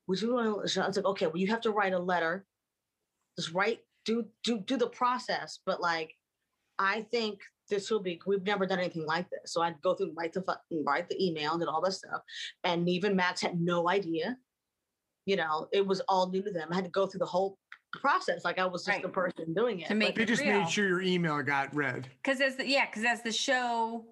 Would 0.08 0.20
you 0.20 0.34
want 0.34 0.68
to 0.68 0.82
I 0.82 0.86
was 0.88 0.96
like, 0.96 1.06
okay, 1.06 1.26
well, 1.28 1.38
you 1.38 1.46
have 1.46 1.62
to 1.62 1.70
write 1.70 1.94
a 1.94 1.98
letter. 1.98 2.44
Just 3.38 3.52
write, 3.52 3.80
do 4.04 4.26
do 4.42 4.58
do 4.58 4.76
the 4.76 4.88
process. 4.88 5.60
But 5.64 5.80
like, 5.80 6.14
I 6.78 7.02
think 7.10 7.40
this 7.72 7.90
will 7.90 8.00
be 8.00 8.20
we've 8.26 8.44
never 8.44 8.66
done 8.66 8.78
anything 8.78 9.06
like 9.06 9.28
this. 9.30 9.52
So 9.52 9.62
I'd 9.62 9.80
go 9.82 9.94
through 9.94 10.08
and 10.08 10.16
write 10.16 10.32
the 10.34 10.44
write 10.86 11.08
the 11.08 11.24
email 11.24 11.54
and 11.54 11.64
all 11.64 11.80
that 11.82 11.92
stuff. 11.92 12.20
And 12.64 12.88
even 12.88 13.16
Max 13.16 13.40
had 13.40 13.60
no 13.60 13.88
idea. 13.88 14.36
You 15.24 15.36
know, 15.36 15.68
it 15.72 15.86
was 15.86 16.00
all 16.08 16.30
new 16.30 16.42
to 16.42 16.50
them. 16.50 16.68
I 16.70 16.74
had 16.74 16.84
to 16.84 16.90
go 16.90 17.06
through 17.06 17.20
the 17.20 17.26
whole 17.26 17.58
process 17.92 18.44
like 18.44 18.58
I 18.58 18.66
was 18.66 18.84
just 18.84 19.02
the 19.02 19.08
person 19.08 19.54
doing 19.54 19.80
it. 19.80 19.88
To 19.88 19.94
make 19.94 20.14
But- 20.14 20.20
They 20.20 20.24
just 20.26 20.42
real. 20.42 20.60
made 20.60 20.68
sure 20.70 20.86
your 20.88 21.02
email 21.02 21.40
got 21.42 21.74
read. 21.74 22.08
because 22.22 22.40
as 22.40 22.56
the 22.56 22.66
yeah 22.66 22.86
because 22.86 23.04
as 23.04 23.22
the 23.22 23.32
show 23.32 24.04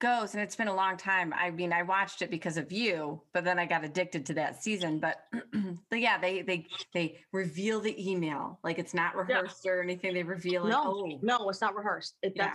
goes 0.00 0.32
and 0.32 0.42
it's 0.42 0.56
been 0.56 0.66
a 0.68 0.74
long 0.74 0.96
time 0.96 1.30
i 1.36 1.50
mean 1.50 1.74
i 1.74 1.82
watched 1.82 2.22
it 2.22 2.30
because 2.30 2.56
of 2.56 2.72
you 2.72 3.20
but 3.34 3.44
then 3.44 3.58
i 3.58 3.66
got 3.66 3.84
addicted 3.84 4.24
to 4.24 4.32
that 4.32 4.62
season 4.62 4.98
but, 4.98 5.26
but 5.90 6.00
yeah 6.00 6.16
they 6.18 6.40
they 6.40 6.66
they 6.94 7.18
reveal 7.32 7.80
the 7.80 8.10
email 8.10 8.58
like 8.64 8.78
it's 8.78 8.94
not 8.94 9.14
rehearsed 9.14 9.66
or 9.66 9.82
anything 9.82 10.14
they 10.14 10.22
reveal 10.22 10.66
it 10.66 10.70
no, 10.70 10.82
oh 10.86 11.18
no, 11.20 11.50
it's 11.50 11.60
not 11.60 11.76
rehearsed. 11.76 12.14
It, 12.22 12.32
Yeah. 12.34 12.54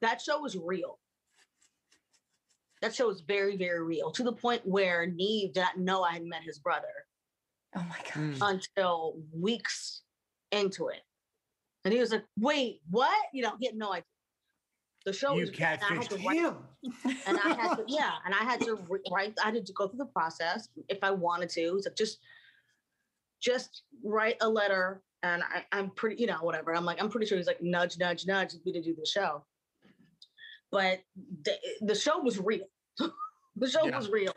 That's 0.00 0.24
that 0.26 0.32
show 0.32 0.40
was 0.40 0.56
real. 0.56 0.98
That 2.82 2.94
show 2.94 3.08
was 3.08 3.20
very, 3.22 3.56
very 3.56 3.82
real 3.82 4.10
to 4.12 4.22
the 4.22 4.32
point 4.32 4.62
where 4.64 5.04
Nev 5.06 5.52
did 5.52 5.56
not 5.56 5.78
know 5.78 6.02
I 6.02 6.12
had 6.12 6.24
met 6.24 6.42
his 6.42 6.58
brother 6.58 6.86
oh 7.76 7.84
my 7.88 7.96
god 8.04 8.14
Mm. 8.14 8.38
until 8.40 9.16
weeks 9.32 10.02
into 10.52 10.88
it, 10.88 11.02
and 11.84 11.92
he 11.92 12.00
was 12.00 12.12
like, 12.12 12.24
"Wait, 12.38 12.80
what?" 12.88 13.12
You 13.34 13.42
know, 13.42 13.56
he 13.58 13.66
had 13.66 13.74
no 13.76 13.92
idea. 13.92 14.04
The 15.04 15.12
show 15.12 15.34
You 15.34 15.42
was 15.42 15.50
and 15.50 15.62
I 15.82 15.94
had 15.94 16.10
to 16.10 16.16
write- 16.16 16.36
him. 16.38 16.56
and 17.26 17.38
I 17.38 17.54
had 17.54 17.74
to, 17.76 17.84
yeah, 17.88 18.12
and 18.24 18.34
I 18.34 18.38
had 18.44 18.60
to 18.62 18.76
write. 19.10 19.34
I 19.42 19.50
had 19.50 19.66
to 19.66 19.72
go 19.72 19.88
through 19.88 19.98
the 19.98 20.06
process 20.06 20.68
if 20.88 20.98
I 21.02 21.10
wanted 21.10 21.48
to. 21.50 21.80
So 21.82 21.90
just, 21.96 22.18
just 23.40 23.82
write 24.02 24.36
a 24.40 24.48
letter 24.48 25.02
and 25.22 25.42
I, 25.42 25.64
I'm 25.72 25.90
pretty, 25.90 26.20
you 26.20 26.26
know, 26.26 26.38
whatever. 26.40 26.74
I'm 26.74 26.84
like, 26.84 27.00
I'm 27.02 27.08
pretty 27.10 27.26
sure 27.26 27.38
he's 27.38 27.46
like 27.46 27.62
nudge, 27.62 27.96
nudge, 27.98 28.26
nudge 28.26 28.54
me 28.64 28.72
to 28.72 28.82
do 28.82 28.94
the 28.94 29.06
show. 29.06 29.44
But 30.70 31.00
the, 31.44 31.52
the 31.80 31.94
show 31.94 32.18
was 32.18 32.38
real. 32.38 32.66
the 33.56 33.68
show 33.68 33.86
Yeah. 33.86 33.96
was 33.96 34.08
real. 34.10 34.34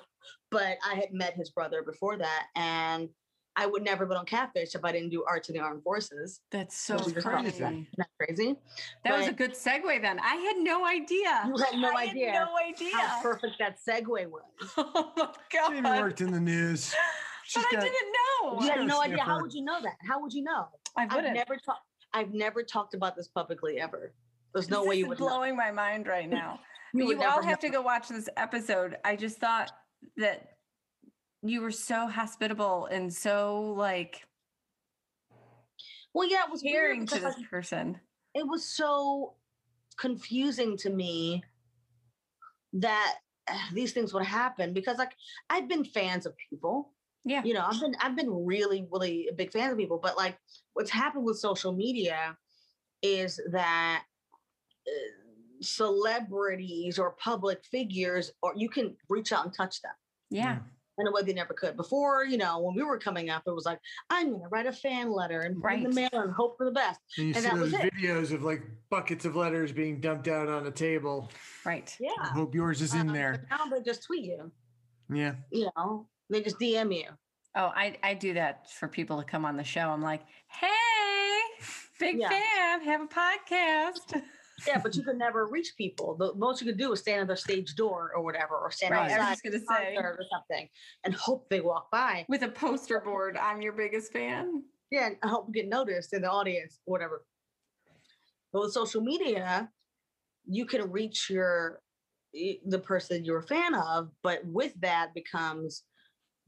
But 0.49 0.77
I 0.85 0.95
had 0.95 1.13
met 1.13 1.33
his 1.33 1.49
brother 1.49 1.81
before 1.81 2.17
that, 2.17 2.47
and 2.55 3.09
I 3.55 3.65
would 3.65 3.83
never 3.83 4.03
have 4.03 4.09
been 4.09 4.17
on 4.17 4.25
Catfish 4.25 4.75
if 4.75 4.85
I 4.85 4.91
didn't 4.91 5.09
do 5.09 5.23
Arts 5.27 5.49
in 5.49 5.55
the 5.55 5.61
Armed 5.61 5.83
Forces. 5.83 6.41
That's 6.51 6.77
so 6.77 6.97
crazy. 6.97 7.21
crazy. 7.21 7.47
Isn't 7.49 7.87
that 7.97 8.07
crazy? 8.19 8.55
That 9.03 9.17
was 9.17 9.27
a 9.27 9.33
good 9.33 9.51
segue 9.53 10.01
then. 10.01 10.19
I 10.19 10.35
had 10.35 10.57
no 10.57 10.85
idea. 10.85 11.43
You 11.47 11.55
had 11.57 11.75
no 11.79 11.91
I 11.91 12.03
idea 12.03 12.31
Had 12.31 12.45
no 12.45 12.55
idea. 12.57 12.97
How 12.97 13.21
perfect 13.21 13.55
that 13.59 13.77
segue 13.87 14.27
was. 14.27 14.43
oh 14.77 15.11
my 15.17 15.29
Jamie 15.51 15.81
god. 15.81 16.01
worked 16.01 16.21
in 16.21 16.31
the 16.31 16.39
news. 16.39 16.93
She's 17.43 17.63
but 17.71 17.79
I 17.79 17.81
didn't 17.81 18.15
know. 18.43 18.61
You 18.61 18.69
had 18.69 18.87
no 18.87 19.01
idea. 19.01 19.23
How 19.23 19.41
would 19.41 19.53
you 19.53 19.63
know 19.63 19.81
that? 19.81 19.95
How 20.07 20.21
would 20.21 20.33
you 20.33 20.43
know? 20.43 20.67
I 20.97 21.07
I've 21.09 21.33
never 21.33 21.57
talked. 21.57 21.81
I've 22.13 22.33
never 22.33 22.63
talked 22.63 22.93
about 22.93 23.15
this 23.15 23.27
publicly 23.27 23.79
ever. 23.79 24.13
There's 24.53 24.69
no 24.69 24.81
This 24.81 24.89
way 24.89 24.95
you 24.97 25.07
would 25.07 25.19
know. 25.19 25.27
blowing 25.27 25.55
my 25.55 25.71
mind 25.71 26.07
right 26.07 26.29
now. 26.29 26.59
You 26.93 27.09
you 27.09 27.23
all 27.23 27.41
have 27.41 27.59
to 27.59 27.69
go 27.69 27.81
watch 27.81 28.09
this 28.09 28.27
episode. 28.35 28.97
I 29.05 29.15
just 29.15 29.37
thought 29.39 29.71
that 30.17 30.57
you 31.41 31.61
were 31.61 31.71
so 31.71 32.05
hospitable 32.07 32.87
and 32.87 33.13
so 33.13 33.73
like 33.77 34.27
Well, 36.13 36.27
yeah, 36.29 36.43
it 36.45 36.51
was 36.51 36.61
weird 36.63 36.75
caring 36.87 37.05
to 37.07 37.19
this 37.19 37.35
person. 37.49 37.97
it 38.35 38.45
was 38.45 38.65
so 38.65 39.35
confusing 39.97 40.75
to 40.77 40.89
me 40.89 41.41
that 42.73 43.15
these 43.73 43.93
things 43.93 44.13
would 44.13 44.25
happen 44.25 44.73
because 44.73 44.97
like 44.97 45.13
I've 45.49 45.69
been 45.69 45.85
fans 45.85 46.25
of 46.25 46.33
people. 46.49 46.93
Yeah. 47.23 47.41
You 47.45 47.53
know, 47.53 47.65
I've 47.69 47.79
been 47.79 47.95
I've 48.01 48.15
been 48.17 48.45
really, 48.45 48.87
really 48.91 49.27
a 49.31 49.33
big 49.33 49.51
fan 49.53 49.71
of 49.71 49.77
people, 49.77 49.99
but 50.01 50.17
like 50.17 50.37
what's 50.73 50.89
happened 50.91 51.23
with 51.23 51.37
social 51.37 51.71
media 51.71 52.35
is 53.01 53.39
that 53.51 54.03
celebrities 55.61 56.97
or 56.97 57.11
public 57.11 57.63
figures 57.65 58.31
or 58.41 58.53
you 58.55 58.69
can 58.69 58.95
reach 59.09 59.31
out 59.31 59.45
and 59.45 59.53
touch 59.53 59.81
them 59.81 59.91
Yeah. 60.29 60.59
in 60.97 61.07
a 61.07 61.11
way 61.11 61.21
they 61.21 61.33
never 61.33 61.53
could. 61.53 61.77
Before, 61.77 62.23
you 62.25 62.37
know, 62.37 62.59
when 62.59 62.75
we 62.75 62.83
were 62.83 62.97
coming 62.97 63.29
up, 63.29 63.43
it 63.45 63.51
was 63.53 63.65
like, 63.65 63.79
I'm 64.09 64.31
gonna 64.31 64.49
write 64.49 64.65
a 64.65 64.71
fan 64.73 65.11
letter 65.11 65.41
and 65.41 65.61
put 65.61 65.73
it 65.73 65.75
in 65.77 65.83
the 65.83 65.89
mail 65.91 66.09
and 66.13 66.31
hope 66.33 66.57
for 66.57 66.65
the 66.65 66.71
best. 66.71 66.99
And 67.17 67.27
you 67.27 67.33
And 67.35 67.43
see 67.43 67.49
that 67.49 67.57
was 67.59 67.71
those 67.71 67.81
it. 67.81 67.93
videos 67.93 68.31
of 68.33 68.43
like 68.43 68.63
buckets 68.89 69.25
of 69.25 69.35
letters 69.35 69.71
being 69.71 70.01
dumped 70.01 70.27
out 70.27 70.47
on 70.49 70.65
a 70.67 70.71
table. 70.71 71.29
Right. 71.65 71.95
Yeah. 71.99 72.09
I 72.19 72.27
hope 72.29 72.55
yours 72.55 72.81
is 72.81 72.93
in 72.95 73.01
Um, 73.09 73.13
there. 73.13 73.47
Now 73.51 73.65
they 73.65 73.81
just 73.81 74.03
tweet 74.03 74.25
you. 74.25 74.51
Yeah. 75.13 75.35
You 75.51 75.69
know, 75.77 76.07
they 76.29 76.41
just 76.41 76.59
DM 76.59 76.95
you. 76.95 77.05
Oh, 77.55 77.71
I, 77.75 77.97
I 78.01 78.13
do 78.13 78.33
that 78.35 78.69
for 78.71 78.87
people 78.87 79.19
to 79.19 79.25
come 79.29 79.43
on 79.45 79.57
the 79.57 79.63
show. 79.63 79.89
I'm 79.89 80.01
like, 80.01 80.21
hey, 80.47 80.69
big 81.99 82.17
Yeah. 82.19 82.29
fan, 82.29 82.81
have 82.83 83.01
a 83.01 83.07
podcast. 83.07 84.21
Yeah, 84.67 84.79
but 84.81 84.95
you 84.95 85.03
could 85.03 85.17
never 85.17 85.47
reach 85.47 85.73
people. 85.77 86.15
The 86.15 86.33
most 86.35 86.61
you 86.61 86.67
could 86.67 86.77
do 86.77 86.91
is 86.91 86.99
stand 86.99 87.21
at 87.21 87.27
the 87.27 87.35
stage 87.37 87.75
door 87.75 88.11
or 88.15 88.23
whatever, 88.23 88.55
or 88.55 88.71
stand 88.71 88.93
Right, 88.93 89.11
I 89.11 89.17
was 89.17 89.39
outside 89.43 89.51
gonna 89.51 89.59
say. 89.59 89.95
or 89.97 90.19
something, 90.31 90.67
and 91.03 91.13
hope 91.13 91.49
they 91.49 91.61
walk 91.61 91.89
by. 91.91 92.25
With 92.29 92.43
a 92.43 92.49
poster 92.49 92.99
board, 92.99 93.37
I'm 93.37 93.61
your 93.61 93.73
biggest 93.73 94.11
fan. 94.11 94.63
Yeah, 94.91 95.07
and 95.07 95.17
hope 95.23 95.47
you 95.47 95.53
get 95.53 95.69
noticed 95.69 96.13
in 96.13 96.21
the 96.21 96.29
audience, 96.29 96.79
whatever. 96.85 97.25
But 98.51 98.63
with 98.63 98.73
social 98.73 99.01
media, 99.01 99.69
you 100.45 100.65
can 100.65 100.91
reach 100.91 101.29
your 101.29 101.81
eh, 102.35 102.55
the 102.65 102.79
person 102.79 103.23
you're 103.23 103.39
a 103.39 103.43
fan 103.47 103.73
of, 103.73 104.09
but 104.21 104.45
with 104.45 104.73
that 104.81 105.13
becomes 105.13 105.83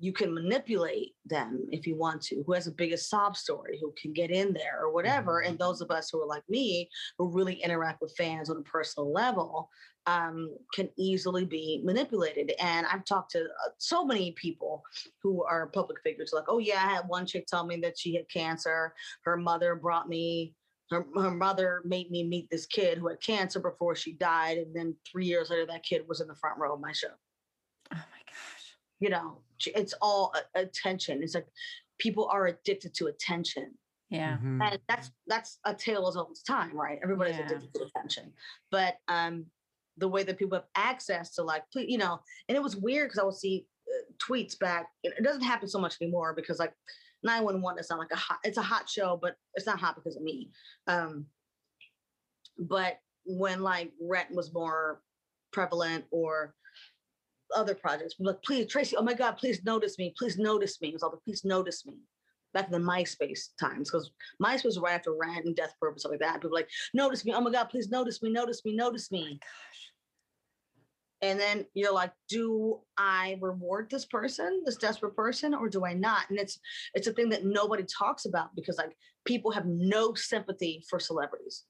you 0.03 0.11
can 0.11 0.33
manipulate 0.33 1.15
them 1.25 1.65
if 1.71 1.87
you 1.87 1.95
want 1.95 2.21
to. 2.23 2.43
Who 2.45 2.51
has 2.51 2.65
the 2.65 2.71
biggest 2.71 3.09
sob 3.09 3.37
story? 3.37 3.79
Who 3.79 3.93
can 4.01 4.11
get 4.11 4.31
in 4.31 4.51
there 4.51 4.81
or 4.81 4.91
whatever? 4.91 5.39
And 5.39 5.57
those 5.57 5.79
of 5.79 5.91
us 5.91 6.09
who 6.09 6.21
are 6.21 6.27
like 6.27 6.43
me, 6.49 6.89
who 7.17 7.31
really 7.31 7.53
interact 7.53 8.01
with 8.01 8.13
fans 8.17 8.49
on 8.49 8.57
a 8.57 8.63
personal 8.63 9.13
level, 9.13 9.69
um, 10.05 10.53
can 10.73 10.89
easily 10.97 11.45
be 11.45 11.79
manipulated. 11.85 12.51
And 12.59 12.85
I've 12.85 13.05
talked 13.05 13.31
to 13.31 13.43
uh, 13.43 13.69
so 13.77 14.03
many 14.05 14.33
people 14.33 14.83
who 15.21 15.45
are 15.45 15.67
public 15.67 15.99
figures, 16.03 16.33
like, 16.33 16.49
oh 16.49 16.57
yeah, 16.57 16.85
I 16.85 16.95
had 16.95 17.07
one 17.07 17.25
chick 17.25 17.45
tell 17.47 17.65
me 17.65 17.77
that 17.77 17.97
she 17.97 18.13
had 18.13 18.27
cancer. 18.27 18.93
Her 19.23 19.37
mother 19.37 19.73
brought 19.73 20.09
me. 20.09 20.53
Her, 20.91 21.05
her 21.15 21.31
mother 21.31 21.81
made 21.85 22.11
me 22.11 22.25
meet 22.25 22.49
this 22.51 22.65
kid 22.65 22.97
who 22.97 23.07
had 23.07 23.21
cancer 23.21 23.61
before 23.61 23.95
she 23.95 24.11
died. 24.11 24.57
And 24.57 24.75
then 24.75 24.97
three 25.09 25.27
years 25.27 25.49
later, 25.49 25.65
that 25.67 25.83
kid 25.83 26.01
was 26.09 26.19
in 26.19 26.27
the 26.27 26.35
front 26.35 26.59
row 26.59 26.73
of 26.73 26.81
my 26.81 26.91
show 26.91 27.07
Oh 27.93 27.95
my 27.95 28.21
gosh. 28.27 28.75
you 28.99 29.09
know 29.09 29.37
it's 29.67 29.93
all 30.01 30.33
attention 30.55 31.21
it's 31.23 31.35
like 31.35 31.47
people 31.99 32.27
are 32.31 32.47
addicted 32.47 32.93
to 32.93 33.07
attention 33.07 33.77
Yeah. 34.09 34.37
Mhm. 34.37 34.61
and 34.61 34.79
that's 34.87 35.11
that's 35.27 35.59
a 35.65 35.73
tale 35.73 36.07
as 36.07 36.15
old 36.15 36.31
as 36.31 36.41
time 36.43 36.75
right 36.77 36.99
everybody's 37.03 37.37
Yeah. 37.37 37.45
addicted 37.45 37.73
to 37.75 37.83
attention 37.85 38.33
but 38.71 38.97
um 39.07 39.45
the 39.97 40.07
way 40.07 40.23
that 40.23 40.37
people 40.39 40.57
have 40.57 40.67
access 40.75 41.35
to 41.35 41.43
like 41.43 41.63
ple- 41.71 41.83
you 41.83 41.97
know 41.97 42.19
and 42.47 42.55
it 42.55 42.63
was 42.63 42.75
weird 42.75 43.07
because 43.09 43.19
i 43.19 43.23
would 43.23 43.35
see 43.35 43.67
uh, 43.87 44.11
tweets 44.17 44.57
back 44.57 44.87
it 45.03 45.13
it 45.17 45.23
doesn't 45.23 45.43
happen 45.43 45.67
so 45.67 45.79
much 45.79 45.95
anymore 46.01 46.33
because 46.33 46.57
like 46.59 46.73
911 47.23 47.79
is 47.79 47.89
not 47.89 47.99
like 47.99 48.11
a 48.11 48.15
hot 48.17 48.39
it's 48.43 48.57
a 48.57 48.61
hot 48.61 48.89
show 48.89 49.17
but 49.21 49.35
it's 49.55 49.65
not 49.65 49.79
hot 49.79 49.95
because 49.95 50.15
of 50.17 50.23
me 50.23 50.51
um 50.87 51.25
but 52.57 52.99
when 53.25 53.61
like 53.61 53.91
rent 54.01 54.29
was 54.33 54.53
more 54.53 55.01
prevalent 55.51 56.05
or 56.11 56.55
other 57.55 57.75
projects. 57.75 58.15
We're 58.19 58.31
like, 58.31 58.43
please, 58.43 58.67
Tracie, 58.67 58.95
oh 58.95 59.03
my 59.03 59.13
God, 59.13 59.37
please 59.37 59.63
notice 59.63 59.97
me. 59.97 60.13
Please 60.17 60.37
notice 60.37 60.81
me. 60.81 60.89
It 60.89 60.93
was 60.93 61.03
all 61.03 61.11
the 61.11 61.17
please 61.17 61.43
notice 61.45 61.85
me. 61.85 61.95
Back 62.53 62.67
in 62.67 62.71
the 62.71 62.77
MySpace 62.77 63.49
times, 63.59 63.89
because 63.89 64.11
MySpace 64.41 64.65
was 64.65 64.79
right 64.79 64.93
after 64.93 65.13
Rent 65.15 65.45
and 65.45 65.55
Death 65.55 65.73
and 65.81 65.99
stuff 65.99 66.11
like 66.11 66.19
that. 66.19 66.35
People 66.35 66.51
were 66.51 66.57
like, 66.57 66.69
notice 66.93 67.25
me. 67.25 67.33
Oh 67.33 67.41
my 67.41 67.51
God, 67.51 67.65
please 67.65 67.89
notice 67.89 68.21
me, 68.21 68.31
notice 68.31 68.63
me, 68.63 68.75
notice 68.75 69.09
oh 69.11 69.15
me. 69.17 69.39
Gosh. 69.41 69.91
And 71.23 71.39
then 71.39 71.65
you're 71.73 71.93
like, 71.93 72.11
do 72.27 72.81
I 72.97 73.37
reward 73.41 73.89
this 73.89 74.05
person, 74.05 74.61
this 74.65 74.75
desperate 74.75 75.15
person, 75.15 75.53
or 75.53 75.69
do 75.69 75.85
I 75.85 75.93
not? 75.93 76.29
And 76.29 76.37
it's 76.37 76.59
it's 76.93 77.07
a 77.07 77.13
thing 77.13 77.29
that 77.29 77.45
nobody 77.45 77.85
talks 77.85 78.25
about 78.25 78.53
because 78.55 78.77
like 78.77 78.95
people 79.25 79.49
have 79.51 79.65
no 79.65 80.13
sympathy 80.15 80.83
for 80.89 80.99
celebrities, 80.99 81.63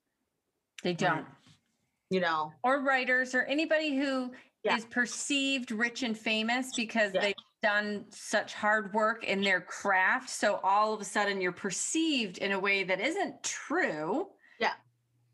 They 0.83 0.93
don't. 0.93 1.25
you 2.09 2.19
know. 2.19 2.51
Or 2.63 2.83
writers 2.83 3.35
or 3.35 3.43
anybody 3.43 3.95
who 3.95 4.31
is 4.63 4.85
perceived 4.85 5.71
rich 5.71 6.03
and 6.03 6.17
famous 6.17 6.73
because 6.75 7.13
Yeah. 7.13 7.21
they've 7.21 7.35
done 7.61 8.05
such 8.09 8.53
hard 8.53 8.93
work 8.93 9.23
in 9.23 9.41
their 9.41 9.61
craft. 9.61 10.29
So 10.29 10.59
all 10.63 10.93
of 10.93 11.01
a 11.01 11.05
sudden 11.05 11.41
you're 11.41 11.51
perceived 11.51 12.37
in 12.39 12.51
a 12.51 12.59
way 12.59 12.83
that 12.83 12.99
isn't 12.99 13.41
true. 13.43 14.29
Yeah. 14.59 14.73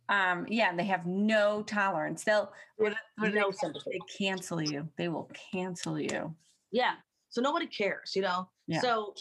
Um, 0.10 0.46
yeah, 0.50 0.70
and 0.70 0.80
they 0.80 0.86
have 0.86 1.06
no 1.06 1.64
tolerance. 1.64 2.24
They'll 2.24 2.52
what, 2.78 2.94
what 3.18 3.34
they 3.34 3.40
no 3.40 3.52
sympathy. 3.52 3.92
They 3.94 4.26
cancel 4.26 4.62
you. 4.62 4.88
They 4.98 5.10
will 5.10 5.30
cancel 5.52 6.00
you. 6.00 6.36
Yeah. 6.72 6.96
So 7.30 7.42
nobody 7.42 7.68
cares, 7.68 8.16
you 8.16 8.22
know? 8.24 8.50
Yeah. 8.68 8.82
So 8.82 9.14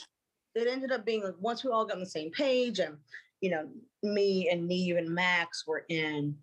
it 0.55 0.67
ended 0.67 0.93
up 0.93 1.05
being 1.05 1.23
like 1.23 1.35
once 1.39 1.65
we 1.65 1.71
all 1.71 1.85
got 1.85 1.95
on 1.95 2.01
the 2.01 2.07
same 2.07 2.31
page 2.31 2.79
and 2.79 2.97
you 3.41 3.51
know, 3.51 3.69
me 4.03 4.49
and 4.51 4.67
Nev 4.67 4.97
and 4.97 5.15
Max 5.15 5.67
were 5.67 5.85
in 5.89 6.37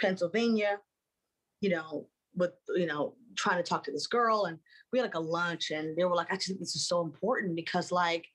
Pennsylvania, 0.00 0.78
you 1.60 1.70
know, 1.70 2.08
with 2.36 2.52
you 2.74 2.86
know, 2.86 3.14
trying 3.34 3.56
to 3.56 3.68
talk 3.68 3.84
to 3.84 3.92
this 3.92 4.06
girl 4.06 4.44
and 4.44 4.58
we 4.92 4.98
had 4.98 5.04
like 5.04 5.14
a 5.14 5.20
lunch 5.20 5.70
and 5.70 5.96
they 5.96 6.04
were 6.04 6.14
like, 6.14 6.30
I 6.32 6.36
just 6.36 6.48
think 6.48 6.60
this 6.60 6.76
is 6.76 6.88
so 6.88 7.02
important 7.02 7.56
because 7.56 7.90
like 7.90 8.26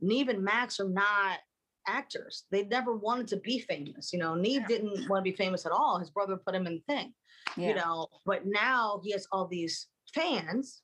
Nev 0.00 0.28
and 0.28 0.42
Max 0.42 0.80
are 0.80 0.88
not 0.88 1.38
actors. 1.86 2.44
They 2.50 2.64
never 2.64 2.96
wanted 2.96 3.28
to 3.28 3.36
be 3.38 3.58
famous. 3.60 4.12
You 4.12 4.18
know, 4.20 4.34
Nev 4.34 4.62
Yeah. 4.62 4.66
didn't 4.66 5.08
want 5.08 5.24
to 5.24 5.30
be 5.30 5.36
famous 5.36 5.66
at 5.66 5.72
all. 5.72 5.98
His 5.98 6.10
brother 6.10 6.36
put 6.36 6.54
him 6.54 6.66
in 6.66 6.74
the 6.74 6.94
thing, 6.94 7.14
Yeah. 7.56 7.68
you 7.68 7.74
know, 7.74 8.06
but 8.24 8.46
now 8.46 9.00
he 9.04 9.12
has 9.12 9.26
all 9.32 9.46
these 9.46 9.88
fans 10.14 10.82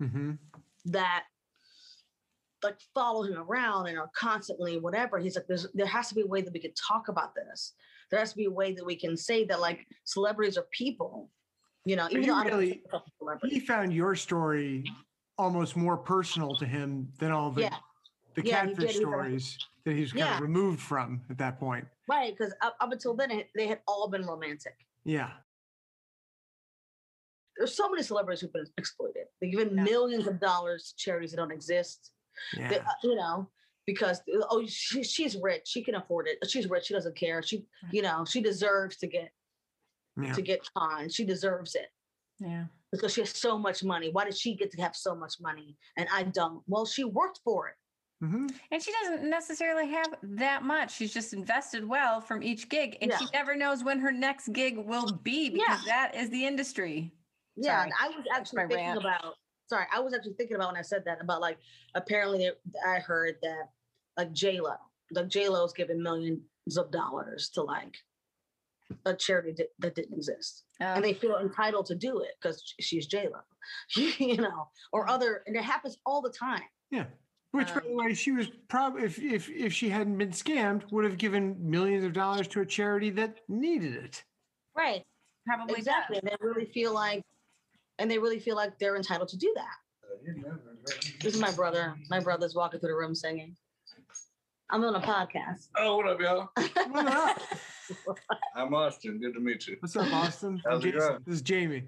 Mhm. 0.00 0.38
that 0.86 1.24
like 2.64 2.80
follow 2.94 3.22
him 3.22 3.38
around 3.38 3.86
and 3.86 3.98
are 3.98 4.10
constantly 4.16 4.78
whatever. 4.78 5.18
He's 5.18 5.36
like, 5.36 5.46
there's 5.46 5.66
there 5.74 5.86
has 5.86 6.08
to 6.08 6.14
be 6.14 6.22
a 6.22 6.26
way 6.26 6.40
that 6.42 6.52
we 6.52 6.58
can 6.60 6.74
talk 6.74 7.08
about 7.08 7.34
this. 7.34 7.74
There 8.10 8.18
has 8.18 8.30
to 8.30 8.36
be 8.36 8.46
a 8.46 8.50
way 8.50 8.72
that 8.72 8.84
we 8.84 8.96
can 8.96 9.16
say 9.16 9.44
that 9.44 9.60
like 9.60 9.86
celebrities 10.04 10.58
are 10.58 10.66
people, 10.72 11.30
you 11.88 11.96
know, 11.96 12.06
even 12.10 12.26
though 12.26 12.42
really- 12.42 12.70
think 12.70 12.84
myself 12.84 13.06
a 13.06 13.10
celebrity. 13.18 13.54
He 13.54 13.60
found 13.60 13.94
your 13.94 14.14
story 14.14 14.84
almost 15.38 15.74
more 15.76 15.96
personal 15.96 16.54
to 16.56 16.66
him 16.66 17.10
than 17.18 17.32
all 17.32 17.50
the 17.50 17.62
Yeah. 17.62 17.76
the 18.34 18.44
Yeah, 18.44 18.60
catfish 18.66 18.76
did. 18.76 18.80
He 18.80 18.86
was- 18.86 18.96
stories 18.96 19.58
that 19.84 19.94
he's 19.94 20.12
kind 20.12 20.18
Yeah. 20.26 20.36
of 20.36 20.42
removed 20.42 20.80
from 20.82 21.24
at 21.30 21.38
that 21.38 21.58
point. 21.58 21.88
Right. 22.06 22.36
Because 22.36 22.54
up, 22.60 22.76
up 22.80 22.92
until 22.92 23.14
then 23.14 23.30
it- 23.30 23.50
they 23.54 23.66
had 23.66 23.80
all 23.88 24.08
been 24.08 24.26
romantic. 24.26 24.76
Yeah. 25.04 25.32
There's 27.56 27.74
so 27.74 27.88
many 27.88 28.02
celebrities 28.02 28.40
who've 28.42 28.52
been 28.52 28.66
exploited. 28.76 29.26
They've 29.40 29.50
given 29.50 29.74
millions 29.74 30.26
of 30.26 30.38
dollars 30.40 30.90
to 30.92 30.96
charities 30.96 31.30
that 31.32 31.38
don't 31.38 31.50
exist. 31.50 32.12
Yeah. 32.56 32.68
They- 32.68 32.78
uh, 32.78 32.84
you 33.02 33.14
know, 33.16 33.50
because 33.86 34.20
oh 34.50 34.64
she, 34.66 35.02
she's 35.02 35.36
rich, 35.36 35.66
she 35.66 35.82
can 35.82 35.94
afford 35.96 36.28
it. 36.28 36.38
She's 36.48 36.68
rich, 36.68 36.84
she 36.86 36.94
doesn't 36.94 37.16
care. 37.16 37.42
She, 37.42 37.66
you 37.90 38.02
know, 38.02 38.24
she 38.24 38.40
deserves 38.40 38.96
to 38.98 39.06
get 39.08 39.32
yeah. 40.22 40.32
to 40.32 40.42
get 40.42 40.60
on. 40.76 41.08
She 41.08 41.24
deserves 41.24 41.74
it. 41.74 41.88
Yeah. 42.40 42.66
because 42.92 43.12
she 43.12 43.20
has 43.20 43.30
so 43.30 43.58
much 43.58 43.82
money. 43.82 44.10
Why 44.12 44.24
did 44.24 44.36
she 44.36 44.54
get 44.54 44.70
to 44.70 44.80
have 44.80 44.94
so 44.94 45.14
much 45.14 45.34
money 45.40 45.76
and 45.96 46.08
I 46.12 46.22
don't? 46.22 46.62
Well, 46.68 46.86
she 46.86 47.02
worked 47.04 47.40
for 47.44 47.68
it. 47.68 47.74
Mhm. 48.24 48.48
And 48.72 48.82
she 48.82 48.92
doesn't 49.02 49.28
necessarily 49.28 49.88
have 49.90 50.14
that 50.22 50.62
much. 50.64 50.92
She's 50.94 51.12
just 51.12 51.32
invested 51.32 51.84
well 51.86 52.20
from 52.20 52.42
each 52.42 52.68
gig, 52.68 52.96
and 53.00 53.12
she 53.18 53.26
never 53.32 53.54
knows 53.56 53.84
when 53.84 53.98
her 54.00 54.10
next 54.12 54.48
gig 54.52 54.76
will 54.78 55.12
be 55.22 55.50
because 55.50 55.84
that 55.84 56.14
is 56.14 56.28
the 56.30 56.44
industry. 56.46 57.12
Yeah, 57.56 57.82
and 57.84 57.92
I 58.00 58.08
was 58.08 58.24
actually 58.34 58.66
thinking 58.68 58.86
rant. 58.86 59.00
about. 59.00 59.34
Sorry, 59.68 59.86
I 59.92 60.00
was 60.00 60.14
actually 60.14 60.34
thinking 60.34 60.56
about 60.56 60.68
when 60.72 60.76
I 60.78 60.82
said 60.82 61.04
that 61.04 61.20
about 61.20 61.40
like 61.40 61.58
apparently 61.94 62.38
there- 62.38 62.56
I 62.86 62.98
heard 63.00 63.36
that 63.42 63.70
like 64.16 64.32
J 64.32 64.60
Lo, 64.60 64.74
like 65.12 65.28
J 65.28 65.48
Lo's 65.48 65.72
giving 65.72 66.02
millions 66.02 66.42
of 66.76 66.90
dollars 66.90 67.50
to 67.50 67.62
like 67.62 67.96
a 69.04 69.14
charity 69.14 69.52
that, 69.58 69.68
that 69.78 69.94
didn't 69.94 70.14
exist, 70.14 70.64
and 70.80 71.04
they 71.04 71.14
feel 71.14 71.36
entitled 71.38 71.86
to 71.86 71.94
do 71.94 72.20
it 72.20 72.32
because 72.40 72.74
she's 72.80 73.06
J 73.06 73.28
Lo, 73.28 73.40
you 74.18 74.36
know, 74.36 74.68
or 74.92 75.08
other, 75.08 75.42
and 75.46 75.56
it 75.56 75.62
happens 75.64 75.98
all 76.06 76.20
the 76.22 76.30
time. 76.30 76.62
Yeah. 76.90 77.04
Which, 77.52 77.68
by 77.68 77.80
the 77.80 77.88
Um, 77.88 77.96
way, 77.96 78.14
she 78.14 78.30
was 78.32 78.48
probably 78.68 79.04
if 79.04 79.18
if 79.18 79.48
if 79.48 79.72
she 79.72 79.88
hadn't 79.88 80.18
been 80.18 80.30
scammed, 80.32 80.90
would 80.92 81.04
have 81.04 81.16
given 81.16 81.56
millions 81.58 82.04
of 82.04 82.12
dollars 82.12 82.46
to 82.48 82.60
a 82.60 82.66
charity 82.66 83.08
that 83.10 83.38
needed 83.48 83.94
it. 83.94 84.22
Right. 84.76 85.04
probably 85.46 85.76
does. 85.76 85.86
Exactly. 85.86 86.18
And 86.18 86.28
they 86.28 86.36
really 86.40 86.66
feel 86.66 86.92
like, 86.92 87.22
and 87.98 88.10
they 88.10 88.18
really 88.18 88.38
feel 88.38 88.54
like 88.54 88.78
they're 88.78 88.96
entitled 88.96 89.28
to 89.30 89.36
do 89.38 89.52
that. 89.56 89.76
This 91.22 91.34
is 91.34 91.40
my 91.40 91.50
brother. 91.52 91.96
My 92.10 92.20
brother's 92.20 92.54
walking 92.54 92.80
through 92.80 92.90
the 92.90 92.96
room 92.96 93.14
singing. 93.14 93.56
I'm 94.70 94.84
on 94.84 94.94
a 94.94 95.00
podcast. 95.00 95.68
Oh, 95.78 95.96
what 95.96 96.08
up, 96.08 96.20
y'all? 96.20 96.50
What 96.90 97.06
up? 97.06 97.40
I'm 98.54 98.74
Austin. 98.74 99.18
Good 99.18 99.32
to 99.32 99.40
meet 99.40 99.66
you. 99.66 99.76
What's 99.80 99.96
up, 99.96 100.12
Austin? 100.12 100.60
How's 100.66 100.84
it 100.84 100.92
Jason. 100.92 101.08
going? 101.08 101.22
This 101.24 101.34
is 101.36 101.42
Jamie. 101.42 101.84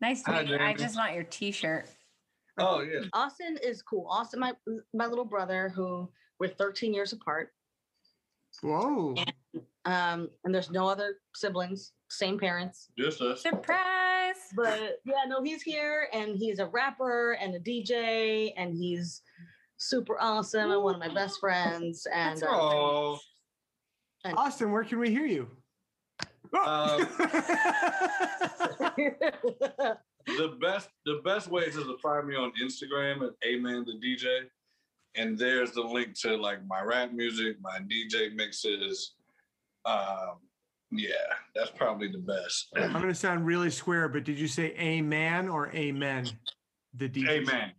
Nice 0.00 0.22
to 0.22 0.30
Hi, 0.30 0.42
meet 0.42 0.50
you. 0.50 0.58
I 0.58 0.72
just 0.72 0.96
want 0.96 1.12
your 1.12 1.24
T-shirt. 1.24 1.90
Oh, 2.58 2.80
yeah. 2.80 3.00
Austin 3.12 3.58
is 3.62 3.82
cool. 3.82 4.06
Austin, 4.08 4.40
my 4.40 4.54
my 4.94 5.06
little 5.06 5.26
brother, 5.26 5.68
who 5.68 6.08
we're 6.40 6.48
13 6.48 6.94
years 6.94 7.12
apart. 7.12 7.50
Whoa. 8.62 9.14
Um, 9.84 10.30
and 10.44 10.54
there's 10.54 10.70
no 10.70 10.88
other 10.88 11.16
siblings, 11.34 11.92
same 12.08 12.38
parents. 12.38 12.88
Just 12.98 13.20
us. 13.20 13.42
Surprise! 13.42 14.36
But 14.54 15.00
yeah, 15.04 15.24
no, 15.28 15.42
he's 15.42 15.62
here 15.62 16.08
and 16.14 16.38
he's 16.38 16.60
a 16.60 16.66
rapper 16.66 17.32
and 17.32 17.54
a 17.54 17.60
DJ 17.60 18.54
and 18.56 18.74
he's 18.74 19.20
super 19.76 20.16
awesome 20.20 20.70
and 20.70 20.82
one 20.82 20.94
of 20.94 21.00
my 21.00 21.12
best 21.12 21.40
friends. 21.40 22.06
And 22.12 22.42
uh, 22.42 22.46
Oh, 22.50 23.18
Austin, 24.24 24.72
where 24.72 24.84
can 24.84 24.98
we 24.98 25.10
hear 25.10 25.26
you? 25.26 25.48
Oh. 26.52 26.98
the 30.26 30.56
best 30.60 30.88
the 31.04 31.20
best 31.24 31.48
way 31.48 31.64
is 31.64 31.74
to 31.74 31.96
find 32.02 32.26
me 32.26 32.34
on 32.34 32.52
Instagram 32.62 33.26
at 33.26 33.32
Amen 33.46 33.84
the 33.86 33.92
DJ. 33.92 34.44
And 35.16 35.38
there's 35.38 35.72
the 35.72 35.82
link 35.82 36.18
to 36.20 36.36
like 36.36 36.66
my 36.66 36.82
rap 36.82 37.12
music, 37.12 37.56
my 37.60 37.78
DJ 37.78 38.34
mixes. 38.34 39.14
Um, 39.84 40.38
yeah, 40.90 41.08
that's 41.54 41.70
probably 41.70 42.08
the 42.08 42.18
best. 42.18 42.68
I'm 42.76 42.92
going 42.92 43.08
to 43.08 43.14
sound 43.14 43.46
really 43.46 43.70
square, 43.70 44.08
but 44.08 44.24
did 44.24 44.38
you 44.38 44.48
say 44.48 44.74
amen 44.78 45.48
or 45.48 45.74
amen? 45.74 46.28
The 46.94 47.08
DJ. 47.08 47.28
Amen. 47.28 47.72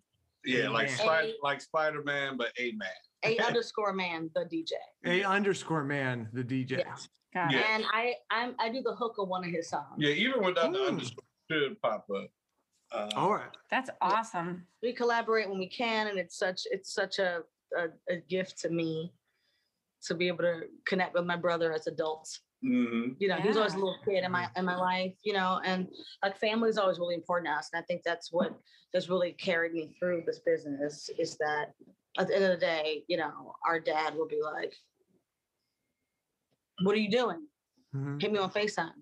Yeah, 0.47 0.69
like 0.69 0.87
Amen. 0.87 0.97
Spider 0.97 1.31
like 1.43 1.61
Spider 1.61 2.03
Man, 2.05 2.37
but 2.37 2.51
A 2.57 2.71
Man. 2.71 2.89
a 3.25 3.37
underscore 3.45 3.93
man, 3.93 4.29
the 4.33 4.45
DJ. 4.45 4.71
A 5.05 5.23
underscore 5.23 5.83
man, 5.83 6.29
the 6.33 6.43
DJ. 6.43 6.79
Yeah. 6.79 6.95
Got 7.33 7.51
Yeah. 7.51 7.63
And 7.69 7.83
I 7.91 8.15
I'm 8.31 8.55
I 8.57 8.69
do 8.69 8.81
the 8.81 8.95
hook 8.95 9.15
of 9.19 9.27
one 9.27 9.43
of 9.43 9.51
his 9.51 9.69
songs. 9.69 9.95
Yeah, 9.97 10.11
even 10.11 10.43
without 10.43 10.71
the 10.71 10.79
Ooh. 10.79 10.87
underscore 10.87 11.23
should 11.51 11.81
pop 11.81 12.05
up. 12.15 12.29
Uh, 12.93 13.09
All 13.15 13.33
right. 13.33 13.49
That's 13.69 13.89
awesome. 14.01 14.65
we 14.81 14.93
collaborate 14.93 15.49
when 15.49 15.59
we 15.59 15.67
can 15.67 16.07
and 16.07 16.17
it's 16.17 16.37
such 16.37 16.61
it's 16.71 16.93
such 16.93 17.19
a, 17.19 17.41
a, 17.77 17.87
a 18.09 18.17
gift 18.29 18.57
to 18.59 18.69
me 18.69 19.11
to 20.03 20.15
be 20.15 20.27
able 20.29 20.39
to 20.45 20.61
connect 20.85 21.13
with 21.13 21.25
my 21.25 21.35
brother 21.35 21.73
as 21.73 21.87
adults 21.87 22.39
mhm. 22.63 23.15
you 23.19 23.27
know 23.27 23.35
he 23.37 23.47
was 23.47 23.57
always 23.57 23.73
a 23.73 23.77
little 23.77 23.97
kid 24.05 24.23
in 24.23 24.31
my 24.31 24.47
in 24.55 24.65
my 24.65 24.75
life 24.75 25.13
you 25.23 25.33
know 25.33 25.59
and 25.63 25.87
like 26.23 26.37
family 26.37 26.69
is 26.69 26.77
always 26.77 26.99
really 26.99 27.15
important 27.15 27.47
to 27.47 27.51
us 27.51 27.69
and 27.71 27.81
i 27.81 27.85
think 27.85 28.01
that's 28.03 28.31
what 28.31 28.57
has 28.93 29.09
really 29.09 29.33
carried 29.33 29.73
me 29.73 29.93
through 29.99 30.23
this 30.25 30.39
business 30.39 31.09
is 31.19 31.37
that 31.37 31.73
at 32.17 32.27
the 32.27 32.35
end 32.35 32.43
of 32.45 32.51
the 32.51 32.65
day 32.65 33.03
you 33.07 33.17
know 33.17 33.53
our 33.67 33.79
dad 33.79 34.15
will 34.15 34.27
be 34.27 34.41
like 34.41 34.73
what 36.83 36.95
are 36.95 36.99
you 36.99 37.11
doing 37.11 37.47
Mhm. 37.95 38.21
hit 38.21 38.31
me 38.31 38.39
on 38.39 38.51
FaceTime. 38.51 39.01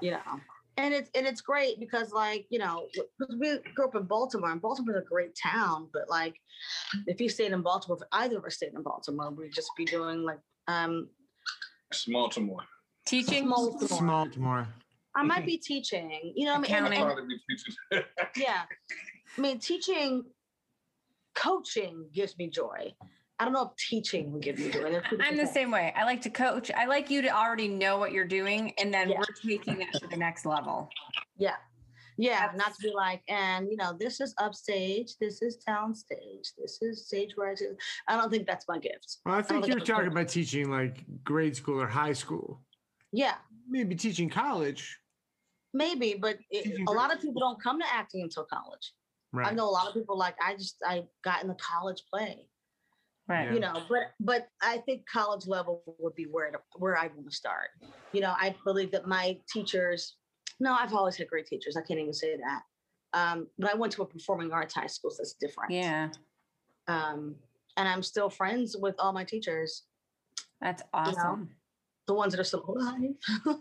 You 0.00 0.12
know. 0.12 0.40
And 0.76 0.92
it's 0.92 1.08
and 1.14 1.24
it's 1.26 1.40
great 1.40 1.78
because 1.78 2.10
like, 2.10 2.46
you 2.50 2.58
know, 2.58 2.88
because 3.18 3.36
we 3.38 3.58
grew 3.74 3.86
up 3.86 3.94
in 3.94 4.04
Baltimore 4.04 4.50
and 4.50 4.60
Baltimore's 4.60 5.04
a 5.04 5.08
great 5.08 5.36
town, 5.40 5.88
but 5.92 6.08
like 6.10 6.34
if 7.06 7.20
you 7.20 7.28
stayed 7.28 7.52
in 7.52 7.62
Baltimore, 7.62 7.98
if 8.00 8.08
either 8.10 8.38
of 8.38 8.44
us 8.44 8.56
stayed 8.56 8.74
in 8.74 8.82
Baltimore, 8.82 9.30
we'd 9.30 9.52
just 9.52 9.70
be 9.76 9.84
doing 9.84 10.24
like 10.24 10.40
um 10.66 11.08
Small 11.94 12.28
to 12.30 12.40
more. 12.40 12.60
Teaching. 13.06 13.44
small 13.44 13.78
Small 13.80 14.28
tomorrow. 14.30 14.66
I 15.16 15.22
might 15.22 15.46
be 15.46 15.56
teaching, 15.58 16.32
you 16.34 16.46
know 16.46 16.58
what 16.58 16.68
I 16.70 16.80
mean? 16.82 16.84
And- 16.84 16.94
Accounting. 16.94 17.00
and- 17.02 17.14
Probably 17.14 18.02
be 18.36 18.40
yeah. 18.42 18.62
I 19.36 19.40
mean 19.40 19.58
teaching 19.58 20.24
coaching 21.34 22.06
gives 22.12 22.36
me 22.38 22.48
joy. 22.48 22.92
I 23.38 23.44
don't 23.44 23.52
know 23.52 23.62
if 23.66 23.76
teaching 23.76 24.32
will 24.32 24.40
give 24.40 24.58
me 24.58 24.70
joy. 24.70 25.00
I'm 25.20 25.36
the 25.36 25.46
same 25.46 25.70
way. 25.70 25.92
I 25.96 26.04
like 26.04 26.22
to 26.22 26.30
coach. 26.30 26.70
I 26.70 26.86
like 26.86 27.10
you 27.10 27.20
to 27.22 27.28
already 27.28 27.66
know 27.68 27.98
what 27.98 28.12
you're 28.12 28.26
doing, 28.26 28.72
and 28.78 28.94
then 28.94 29.08
Yeah. 29.10 29.18
we're 29.18 29.24
taking 29.48 29.78
that 29.78 29.92
to 29.94 30.06
the 30.06 30.16
next 30.16 30.46
level. 30.46 30.88
Yeah. 31.36 31.56
Yeah, 32.16 32.50
not 32.54 32.74
to 32.74 32.82
be 32.82 32.92
like, 32.94 33.22
and 33.28 33.68
you 33.70 33.76
know, 33.76 33.92
this 33.98 34.20
is 34.20 34.34
upstage, 34.38 35.14
this 35.20 35.42
is 35.42 35.58
downstage, 35.68 36.50
this 36.56 36.78
is 36.80 37.06
stage 37.06 37.34
rising. 37.36 37.76
I 38.08 38.16
don't 38.16 38.30
think 38.30 38.46
that's 38.46 38.66
my 38.68 38.78
gift. 38.78 39.18
Well, 39.26 39.34
I 39.34 39.42
think 39.42 39.64
think 39.64 39.74
you're 39.74 39.84
talking 39.84 40.04
good. 40.04 40.12
about 40.12 40.28
teaching 40.28 40.70
like 40.70 41.04
grade 41.24 41.56
school 41.56 41.80
or 41.80 41.86
high 41.88 42.12
school. 42.12 42.62
Yeah, 43.12 43.34
Maybe 43.68 43.94
teaching 43.94 44.28
college. 44.28 44.98
maybe, 45.72 46.14
but 46.14 46.38
it, 46.50 46.80
a 46.88 46.92
lot 46.92 47.12
of 47.12 47.20
people 47.20 47.40
don't 47.40 47.60
come 47.62 47.80
to 47.80 47.86
acting 47.92 48.22
until 48.22 48.44
college. 48.44 48.92
Right. 49.32 49.48
I 49.48 49.50
know 49.54 49.68
a 49.68 49.70
lot 49.70 49.88
of 49.88 49.94
people 49.94 50.16
like 50.16 50.36
I 50.44 50.54
just 50.54 50.76
I 50.86 51.04
got 51.24 51.42
in 51.42 51.48
the 51.48 51.56
college 51.56 52.02
play, 52.12 52.46
Right. 53.26 53.52
you 53.52 53.58
know, 53.58 53.82
but 53.88 54.12
but 54.20 54.46
I 54.62 54.78
think 54.78 55.02
college 55.12 55.46
level 55.48 55.82
would 55.98 56.14
be 56.14 56.24
where 56.30 56.50
to, 56.52 56.58
where 56.76 56.96
I 56.96 57.08
want 57.08 57.28
to 57.30 57.34
start. 57.34 57.70
You 58.12 58.20
know, 58.20 58.34
I 58.38 58.54
believe 58.64 58.92
that 58.92 59.08
my 59.08 59.38
teachers. 59.52 60.16
No, 60.60 60.72
I've 60.74 60.92
always 60.94 61.16
had 61.16 61.28
great 61.28 61.46
teachers. 61.46 61.76
I 61.76 61.82
can't 61.82 62.00
even 62.00 62.12
say 62.12 62.36
that. 62.36 62.62
Um, 63.12 63.46
but 63.58 63.70
I 63.70 63.74
went 63.74 63.92
to 63.94 64.02
a 64.02 64.06
performing 64.06 64.52
arts 64.52 64.74
high 64.74 64.86
school, 64.86 65.10
so 65.10 65.18
that's 65.18 65.34
different. 65.34 65.70
Yeah. 65.72 66.10
um, 66.88 67.34
and 67.76 67.88
I'm 67.88 68.02
still 68.02 68.30
friends 68.30 68.76
with 68.78 68.94
all 68.98 69.12
my 69.12 69.24
teachers, 69.24 69.82
That's 70.60 70.82
know, 70.82 70.88
awesome. 70.94 71.50
the 72.06 72.14
ones 72.14 72.32
that 72.32 72.40
are 72.40 72.44
still 72.44 72.64
alive. 72.68 73.14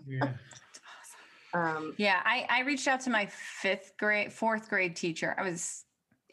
Yeah. 0.07 0.33
um, 1.53 1.95
Yeah, 1.97 2.21
I, 2.23 2.45
I 2.49 2.59
reached 2.61 2.87
out 2.87 3.01
to 3.01 3.09
my 3.09 3.25
fifth 3.27 3.93
grade, 3.97 4.31
fourth 4.31 4.69
grade 4.69 4.95
teacher. 4.95 5.35
I 5.37 5.43
was, 5.43 5.85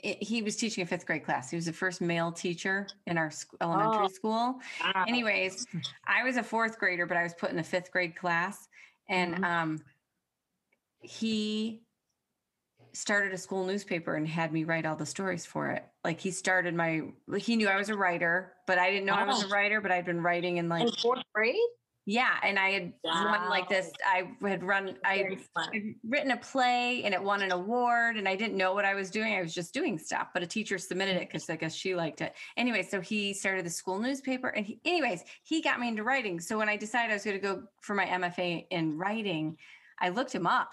i- 0.05 0.17
he 0.21 0.43
was 0.43 0.57
teaching 0.57 0.83
a 0.83 0.87
fifth 0.87 1.07
grade 1.07 1.25
class. 1.25 1.49
He 1.51 1.57
was 1.57 1.67
the 1.67 1.73
first 1.73 2.01
male 2.03 2.33
teacher 2.33 2.87
in 3.07 3.17
our 3.19 3.31
sc- 3.31 3.55
elementary 3.63 4.05
Oh. 4.07 4.09
school. 4.09 4.61
wow. 4.83 5.05
Anyways, 5.09 5.67
I 6.07 6.23
was 6.25 6.37
a 6.37 6.43
fourth 6.43 6.79
grader, 6.79 7.07
but 7.07 7.17
I 7.17 7.23
was 7.23 7.33
put 7.35 7.51
in 7.51 7.59
a 7.59 7.65
fifth 7.65 7.91
grade 7.91 8.15
class, 8.17 8.69
and 9.09 9.37
Mhm. 9.37 9.45
um, 9.45 9.79
he 11.01 11.83
started 12.93 13.33
a 13.33 13.39
school 13.39 13.65
newspaper 13.65 14.17
and 14.17 14.27
had 14.27 14.53
me 14.53 14.65
write 14.65 14.87
all 14.87 14.97
the 14.97 15.07
stories 15.07 15.47
for 15.47 15.71
it. 15.71 15.85
Like 16.05 16.21
he 16.21 16.31
started 16.31 16.75
my 16.75 17.03
he 17.39 17.57
knew 17.57 17.69
I 17.69 17.77
was 17.77 17.89
a 17.89 17.97
writer, 17.97 18.53
but 18.67 18.79
I 18.79 18.91
didn't 18.91 19.07
know 19.07 19.15
I 19.15 19.25
was 19.25 19.45
a 19.45 19.49
writer. 19.49 19.81
But 19.81 19.93
I'd 19.93 20.05
been 20.05 20.23
writing 20.23 20.57
in 20.57 20.69
like 20.69 20.83
in 20.83 20.93
fourth 20.93 21.23
grade. 21.35 21.57
yeah, 22.07 22.37
and 22.43 22.59
I 22.59 22.71
had 22.71 22.93
run 23.05 23.49
like 23.49 23.69
this. 23.69 23.93
I 24.05 24.31
had 24.47 24.63
run. 24.65 24.97
I. 25.05 25.39
I'd 25.57 25.95
written 26.09 26.31
a 26.31 26.37
play 26.39 27.03
and 27.05 27.15
it 27.15 27.23
won 27.23 27.43
an 27.43 27.53
award 27.53 28.17
and 28.17 28.27
I 28.27 28.35
didn't 28.35 28.57
know 28.57 28.73
what 28.73 28.85
I 28.85 28.95
was 28.95 29.11
doing. 29.11 29.35
I 29.35 29.43
was 29.43 29.55
just 29.55 29.75
doing 29.75 29.99
stuff, 29.99 30.29
but 30.33 30.43
a 30.43 30.47
teacher 30.47 30.79
submitted 30.79 31.17
it 31.17 31.29
because 31.29 31.49
I 31.51 31.57
guess 31.57 31.75
she 31.75 31.95
liked 31.95 32.23
it. 32.23 32.35
Anyway, 32.57 32.83
so 32.83 33.01
he 33.01 33.35
started 33.35 33.65
the 33.65 33.71
school 33.71 33.99
newspaper 33.99 34.49
and 34.49 34.67
he, 34.67 34.81
anyways, 34.85 35.23
he 35.45 35.61
got 35.63 35.79
me 35.79 35.89
into 35.89 36.03
writing. 36.03 36.41
So 36.41 36.59
when 36.59 36.69
I 36.69 36.77
decided 36.77 37.11
I 37.11 37.15
was 37.15 37.25
going 37.25 37.37
to 37.39 37.43
go 37.43 37.63
for 37.83 37.95
my 37.95 38.07
MFA 38.07 38.67
in 38.71 38.97
writing, 38.97 39.59
I 40.01 40.09
looked 40.09 40.35
him 40.35 40.47
up 40.47 40.71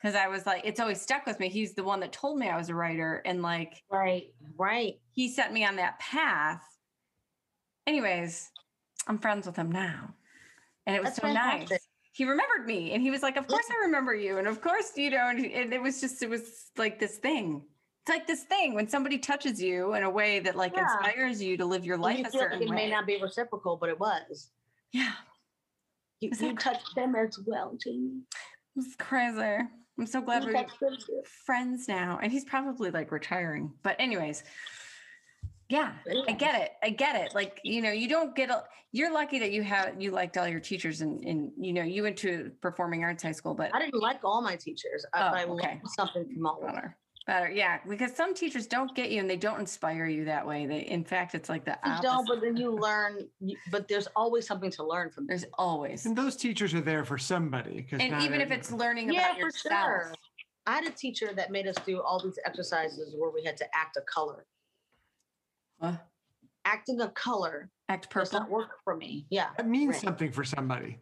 because 0.00 0.14
I 0.14 0.28
was 0.28 0.46
like, 0.46 0.62
it's 0.64 0.80
always 0.80 1.00
stuck 1.00 1.26
with 1.26 1.40
me. 1.40 1.48
He's 1.48 1.74
the 1.74 1.84
one 1.84 2.00
that 2.00 2.12
told 2.12 2.38
me 2.38 2.48
I 2.48 2.56
was 2.56 2.68
a 2.68 2.74
writer 2.74 3.22
and 3.24 3.42
like 3.42 3.82
Right, 3.90 4.32
right. 4.56 4.98
he 5.12 5.28
set 5.28 5.52
me 5.52 5.64
on 5.64 5.76
that 5.76 5.98
path. 5.98 6.62
Anyways, 7.86 8.50
I'm 9.06 9.18
friends 9.18 9.46
with 9.46 9.56
him 9.56 9.72
now. 9.72 10.14
And 10.86 10.96
it 10.96 11.00
was 11.00 11.10
That's 11.10 11.20
so 11.22 11.32
nice 11.32 11.68
he 12.18 12.24
remembered 12.24 12.66
me 12.66 12.90
and 12.92 13.00
he 13.00 13.12
was 13.12 13.22
like 13.22 13.36
of 13.36 13.46
course 13.46 13.66
i 13.70 13.84
remember 13.84 14.12
you 14.12 14.38
and 14.38 14.48
of 14.48 14.60
course 14.60 14.90
you 14.96 15.08
know 15.08 15.28
and, 15.28 15.44
and 15.46 15.72
it 15.72 15.80
was 15.80 16.00
just 16.00 16.20
it 16.20 16.28
was 16.28 16.70
like 16.76 16.98
this 16.98 17.18
thing 17.18 17.62
it's 18.02 18.08
like 18.08 18.26
this 18.26 18.42
thing 18.42 18.74
when 18.74 18.88
somebody 18.88 19.18
touches 19.18 19.62
you 19.62 19.94
in 19.94 20.02
a 20.02 20.10
way 20.10 20.40
that 20.40 20.56
like 20.56 20.72
Yeah. 20.74 20.82
inspires 20.82 21.40
you 21.40 21.56
to 21.56 21.64
live 21.64 21.84
your 21.84 21.96
life 21.96 22.18
you 22.18 22.24
a 22.24 22.30
feel 22.30 22.40
like 22.50 22.60
it 22.60 22.68
way 22.68 22.74
may 22.74 22.90
not 22.90 23.06
be 23.06 23.20
reciprocal, 23.22 23.76
but 23.76 23.88
it 23.88 24.00
was. 24.00 24.50
yeah 24.92 25.12
You, 26.18 26.30
you 26.40 26.56
touched 26.56 26.96
them 26.96 27.14
as 27.14 27.38
well, 27.46 27.78
Jamie. 27.80 28.22
it's 28.74 28.96
crazy 28.96 29.58
i'm 29.98 30.06
so 30.06 30.20
glad 30.20 30.44
we're 30.44 30.52
touched 30.52 30.80
them 30.80 30.96
too. 30.96 31.22
friends 31.44 31.88
now 31.88 32.18
and 32.22 32.32
he's 32.32 32.44
probably 32.44 32.90
like 32.90 33.10
retiring 33.12 33.72
but 33.82 33.96
anyways 33.98 34.42
Yeah, 35.70 35.92
I 36.26 36.32
get 36.32 36.54
it. 36.62 36.70
I 36.82 36.88
get 36.88 37.14
it. 37.14 37.34
Like, 37.34 37.60
you 37.62 37.82
know, 37.82 37.90
you 37.90 38.08
don't 38.08 38.34
get 38.34 38.48
a, 38.48 38.64
you're 38.92 39.12
lucky 39.12 39.38
that 39.40 39.52
you 39.52 39.62
have, 39.62 40.00
you 40.00 40.10
liked 40.12 40.38
all 40.38 40.48
your 40.48 40.60
teachers 40.60 41.02
and, 41.02 41.22
and, 41.24 41.52
you 41.58 41.74
know, 41.74 41.82
you 41.82 42.02
went 42.04 42.16
to 42.24 42.52
performing 42.62 43.04
arts 43.04 43.22
high 43.22 43.32
school, 43.32 43.52
but 43.52 43.74
I 43.74 43.78
didn't 43.78 44.00
like 44.00 44.20
all 44.24 44.40
my 44.40 44.56
teachers, 44.56 45.04
Oh, 45.12 45.28
but 45.30 45.34
I 45.34 45.44
okay. 45.44 45.80
something 45.84 46.24
from 46.32 46.46
all 46.46 46.64
of 46.64 46.72
them. 46.72 46.94
Better, 47.28 47.44
better. 47.46 47.54
Yeah. 47.54 47.78
Because 47.88 48.14
some 48.14 48.34
teachers 48.34 48.66
don't 48.66 48.94
get 48.94 49.10
you 49.10 49.20
and 49.20 49.28
they 49.30 49.36
don't 49.36 49.60
inspire 49.60 50.06
you 50.06 50.24
that 50.24 50.46
way. 50.46 50.66
They, 50.66 50.80
in 50.80 51.04
fact, 51.04 51.34
it's 51.34 51.48
like 51.48 51.64
the 51.64 51.78
You 51.84 51.92
opposite. 51.92 52.02
don't, 52.02 52.26
but 52.28 52.40
then 52.40 52.56
you 52.56 52.70
learn. 52.74 53.28
But 53.70 53.86
there's 53.88 54.08
always 54.16 54.46
something 54.46 54.70
to 54.72 54.84
learn 54.84 55.10
from. 55.10 55.26
There's 55.26 55.44
always, 55.58 56.06
And 56.06 56.16
those 56.16 56.36
teachers 56.36 56.74
are 56.74 56.80
there 56.80 57.04
for 57.04 57.18
somebody. 57.18 57.82
'cause 57.82 58.00
and 58.00 58.12
not 58.12 58.22
even 58.22 58.40
if 58.40 58.50
it's 58.50 58.72
learning 58.72 59.12
Yeah, 59.12 59.26
about 59.26 59.34
for 59.34 59.40
yourself. 59.46 59.72
sure. 59.72 60.14
I 60.66 60.72
had 60.74 60.84
a 60.84 60.90
teacher 60.90 61.32
that 61.34 61.50
made 61.50 61.66
us 61.66 61.76
do 61.86 62.02
all 62.02 62.20
these 62.22 62.38
exercises 62.44 63.14
where 63.16 63.30
we 63.30 63.42
had 63.44 63.56
to 63.58 63.66
act 63.76 63.96
a 63.96 64.02
color. 64.02 64.46
Uh, 65.80 65.96
Acting 66.64 67.00
a 67.00 67.08
color 67.10 67.70
act 67.88 68.10
does 68.12 68.28
purple. 68.28 68.40
not 68.40 68.50
work 68.50 68.70
for 68.84 68.94
me. 68.96 69.26
Yeah. 69.30 69.50
that 69.56 69.66
means 69.66 69.94
right. 69.94 70.02
something 70.02 70.30
for 70.32 70.44
somebody. 70.44 70.98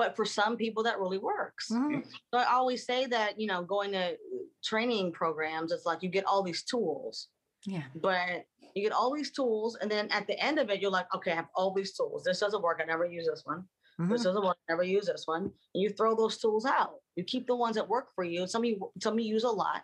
But 0.00 0.16
for 0.16 0.24
some 0.24 0.56
people, 0.56 0.82
that 0.84 0.98
really 0.98 1.18
works. 1.18 1.68
Mhm. 1.70 2.02
So 2.32 2.38
I 2.38 2.46
always 2.54 2.86
say 2.86 3.04
that, 3.08 3.38
you 3.38 3.46
know, 3.46 3.62
going 3.62 3.92
to 3.92 4.16
training 4.64 5.12
programs, 5.12 5.72
it's 5.72 5.84
like 5.84 6.02
you 6.02 6.08
get 6.08 6.24
all 6.24 6.42
these 6.42 6.62
tools, 6.64 7.28
Yeah. 7.66 7.84
but 7.96 8.46
you 8.74 8.82
get 8.82 8.92
all 8.92 9.12
these 9.12 9.30
tools. 9.30 9.76
And 9.76 9.90
then 9.90 10.08
at 10.08 10.26
the 10.26 10.38
end 10.40 10.58
of 10.58 10.70
it, 10.70 10.80
you're 10.80 10.90
like, 10.90 11.14
okay, 11.14 11.32
I 11.32 11.34
have 11.34 11.50
all 11.54 11.72
these 11.74 11.92
tools. 11.98 12.24
This 12.24 12.40
doesn't 12.40 12.62
work. 12.62 12.80
I 12.82 12.86
never 12.86 13.04
use 13.04 13.26
this 13.26 13.42
one. 13.44 13.68
This 13.98 14.22
Mhm. 14.22 14.24
doesn't 14.24 14.44
work. 14.48 14.56
I 14.66 14.72
never 14.72 14.84
use 14.84 15.04
this 15.04 15.26
one. 15.26 15.42
And 15.74 15.82
you 15.82 15.90
throw 15.90 16.14
those 16.16 16.38
tools 16.38 16.64
out. 16.64 16.94
You 17.16 17.24
keep 17.24 17.46
the 17.46 17.54
ones 17.64 17.76
that 17.76 17.86
work 17.86 18.08
for 18.14 18.24
you. 18.24 18.46
Some 18.46 18.64
you 18.64 18.74
some 19.02 19.18
you 19.18 19.26
use 19.36 19.44
a 19.44 19.50
lot. 19.64 19.82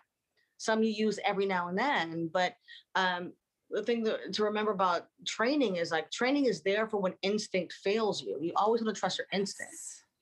Some 0.57 0.81
you 0.81 0.89
use 1.05 1.19
every 1.23 1.45
now 1.45 1.67
and 1.67 1.77
then. 1.77 2.27
But 2.29 2.55
um, 2.95 3.33
the 3.69 3.83
thing 3.83 4.03
to, 4.05 4.31
to 4.31 4.43
remember 4.45 4.71
about 4.71 5.01
training 5.27 5.75
is 5.75 5.91
like 5.91 6.09
training 6.09 6.45
is 6.45 6.63
there 6.63 6.87
for 6.87 6.97
when 6.99 7.13
instinct 7.21 7.73
fails 7.73 8.23
you. 8.23 8.39
You 8.41 8.53
always 8.55 8.81
want 8.81 8.95
to 8.95 8.99
trust 8.99 9.19
your 9.19 9.27
instinct. 9.31 9.75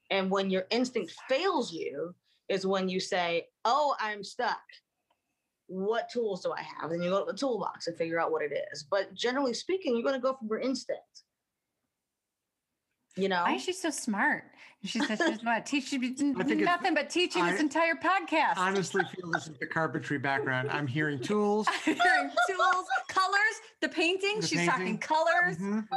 And 0.09 0.29
when 0.29 0.49
your 0.49 0.65
instinct 0.69 1.13
fails 1.29 1.71
you, 1.73 2.13
is 2.47 2.65
when 2.65 2.87
you 2.89 2.99
say, 2.99 3.47
Oh, 3.63 3.95
I'm 3.99 4.23
stuck. 4.23 4.59
What 5.67 6.09
tools 6.09 6.43
do 6.43 6.51
I 6.51 6.61
have? 6.61 6.91
Then 6.91 7.01
you 7.01 7.09
go 7.09 7.25
to 7.25 7.31
the 7.31 7.37
toolbox 7.37 7.87
and 7.87 7.97
figure 7.97 8.19
out 8.19 8.31
what 8.31 8.43
it 8.43 8.51
is. 8.71 8.83
But 8.83 9.13
generally 9.15 9.55
speaking, 9.55 9.93
you're 9.95 10.03
going 10.03 10.13
to 10.13 10.21
go 10.21 10.33
from 10.35 10.47
your 10.47 10.59
instinct. 10.59 11.01
You 13.17 13.29
know? 13.29 13.41
Why 13.43 13.55
is 13.55 13.63
she 13.63 13.73
so 13.73 13.89
smart? 13.89 14.43
And 14.83 14.91
She 14.91 14.99
says 14.99 15.17
she 15.17 15.25
doesn't 15.31 15.43
want 15.45 15.65
to 15.65 15.71
teach 15.71 15.91
you 15.91 15.99
I 16.37 16.43
think 16.43 16.61
nothing 16.61 16.93
but 16.93 17.09
teaching 17.09 17.43
this 17.45 17.59
entire 17.61 17.95
podcast. 17.95 18.57
honestly 18.57 19.03
feel 19.05 19.31
this 19.31 19.47
is 19.47 19.57
the 19.59 19.65
carpentry 19.65 20.19
background. 20.19 20.69
I'm 20.69 20.85
hearing 20.85 21.17
tools. 21.21 21.65
I'm 21.67 21.95
hearing 21.95 22.29
tools, 22.47 22.85
colors, 23.07 23.55
the 23.81 23.89
painting. 23.89 24.41
The 24.41 24.47
She's 24.47 24.65
talking 24.67 24.85
painting. 24.85 24.97
colors. 24.99 25.57
Mhm. 25.57 25.87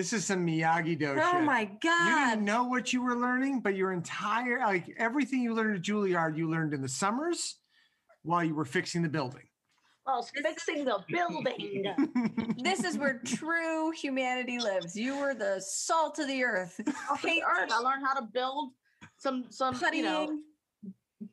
This 0.00 0.14
is 0.14 0.24
some 0.24 0.46
Miyagi 0.46 0.98
Do 0.98 1.14
Oh 1.20 1.32
shit. 1.32 1.42
my 1.42 1.66
god! 1.66 2.08
You 2.08 2.30
didn't 2.30 2.46
know 2.46 2.64
what 2.64 2.90
you 2.90 3.02
were 3.02 3.16
learning, 3.16 3.60
but 3.60 3.76
your 3.76 3.92
entire 3.92 4.60
like 4.60 4.86
everything 4.96 5.42
you 5.42 5.52
learned 5.52 5.76
at 5.76 5.82
Juilliard, 5.82 6.38
you 6.38 6.50
learned 6.50 6.72
in 6.72 6.80
the 6.80 6.88
summers 6.88 7.58
while 8.22 8.42
you 8.42 8.54
were 8.54 8.64
fixing 8.64 9.02
the 9.02 9.10
building. 9.10 9.42
Well, 10.06 10.22
fixing 10.22 10.86
the 10.86 11.04
building. 11.06 12.54
This 12.64 12.82
is 12.82 12.96
where 12.96 13.20
true 13.26 13.90
humanity 13.90 14.58
lives. 14.58 14.96
You 14.96 15.18
were 15.18 15.34
the 15.34 15.60
salt 15.60 16.18
of 16.18 16.28
the 16.28 16.44
earth. 16.44 16.80
Off 17.10 17.20
the 17.20 17.42
earth. 17.42 17.70
I 17.70 17.80
learned 17.80 18.02
how 18.06 18.14
to 18.14 18.22
build 18.22 18.70
some 19.18 19.44
some 19.50 19.78
you 19.92 20.02
know 20.02 20.38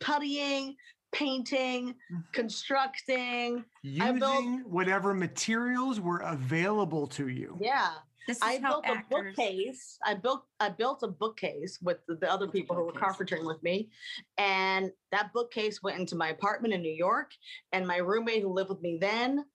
Puttying. 0.01 0.73
puttying, 0.73 0.75
painting, 1.13 1.95
mm-hmm. 2.11 2.17
constructing. 2.33 3.63
I 3.85 4.09
Using 4.11 4.19
built- 4.19 4.67
whatever 4.67 5.13
materials 5.13 6.01
were 6.01 6.19
available 6.19 7.07
to 7.07 7.29
you. 7.29 7.57
Yeah. 7.61 7.91
This 8.27 8.37
is 8.37 8.43
I 8.43 8.59
how 8.61 8.81
built 8.81 8.97
a 8.97 9.03
bookcase. 9.09 9.97
I 10.05 10.13
built 10.13 10.43
I 10.59 10.69
built 10.69 11.01
a 11.03 11.07
bookcase 11.07 11.79
with 11.81 11.99
the, 12.07 12.15
the 12.15 12.31
other 12.31 12.47
people 12.47 12.75
who 12.75 12.83
were 12.83 12.91
carpentering 12.91 13.45
with 13.45 13.63
me, 13.63 13.89
and 14.37 14.91
that 15.13 15.31
bookcase 15.33 15.81
went 15.81 15.97
into 15.97 16.15
my 16.15 16.29
apartment 16.29 16.73
in 16.73 16.81
New 16.81 16.93
York. 16.93 17.31
And 17.71 17.87
my 17.87 17.97
roommate 17.97 18.41
who 18.41 18.49
lived 18.49 18.69
with 18.69 18.81
me 18.81 18.97
then, 18.99 19.45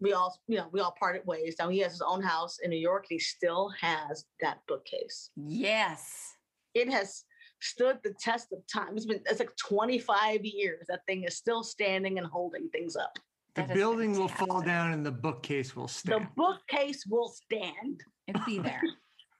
we 0.00 0.14
all 0.14 0.34
you 0.48 0.56
know 0.56 0.68
we 0.72 0.80
all 0.80 0.94
parted 0.98 1.26
ways. 1.26 1.56
Now 1.58 1.68
he 1.68 1.80
has 1.80 1.92
his 1.92 2.02
own 2.02 2.22
house 2.22 2.58
in 2.62 2.70
New 2.70 2.78
York. 2.80 3.04
He 3.08 3.18
still 3.18 3.68
has 3.78 4.24
that 4.40 4.58
bookcase. 4.66 5.30
Yes. 5.36 6.34
It 6.74 6.90
has 6.90 7.24
stood 7.60 7.98
the 8.02 8.14
test 8.18 8.52
of 8.52 8.66
time. 8.72 8.96
It's 8.96 9.04
been 9.04 9.20
it's 9.26 9.38
like 9.38 9.54
25 9.56 10.44
years. 10.46 10.86
That 10.88 11.04
thing 11.06 11.24
is 11.24 11.36
still 11.36 11.62
standing 11.62 12.18
and 12.18 12.26
holding 12.26 12.70
things 12.70 12.96
up. 12.96 13.18
The 13.54 13.62
That 13.62 13.70
is 13.70 13.76
building 13.76 14.18
will 14.18 14.28
fall 14.28 14.62
down 14.62 14.92
and 14.92 15.04
the 15.04 15.10
bookcase 15.10 15.76
will 15.76 15.88
stand. 15.88 16.22
The 16.24 16.28
bookcase 16.36 17.04
will 17.06 17.28
stand. 17.28 18.00
It'll 18.26 18.44
be 18.46 18.58
there. 18.58 18.80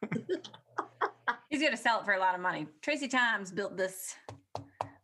He's 1.48 1.60
going 1.60 1.72
to 1.72 1.78
sell 1.78 2.00
it 2.00 2.04
for 2.04 2.12
a 2.14 2.18
lot 2.18 2.34
of 2.34 2.40
money. 2.40 2.66
Tracie 2.82 3.08
Thoms 3.08 3.50
built 3.52 3.76
this 3.76 4.14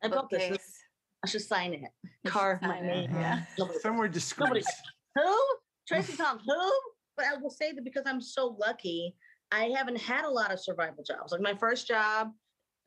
I 0.03 0.09
built 0.09 0.29
this. 0.31 0.49
bookcase. 0.49 0.75
I 1.25 1.29
should 1.29 1.43
sign 1.43 1.75
it. 1.75 1.83
You 2.25 2.31
Carve 2.31 2.61
my 2.63 2.69
sign 2.77 2.85
it, 2.85 2.87
name. 2.87 3.11
Yeah. 3.15 3.33
Mm-hmm. 3.39 3.45
Nobody 3.59 3.79
Somewhere 3.81 4.09
discreet. 4.09 4.65
Who? 5.17 5.39
Tracy 5.87 6.17
Times. 6.17 6.43
who? 6.47 6.71
But 7.17 7.27
I 7.27 7.37
will 7.41 7.51
say 7.51 7.73
that 7.73 7.85
because 7.85 8.05
I'm 8.07 8.21
so 8.21 8.57
lucky, 8.61 9.15
I 9.51 9.65
haven't 9.77 9.99
had 10.01 10.25
a 10.25 10.31
lot 10.31 10.53
of 10.53 10.61
survival 10.61 11.03
jobs. 11.03 11.33
Like 11.33 11.41
my 11.41 11.55
first 11.55 11.89
job 11.89 12.31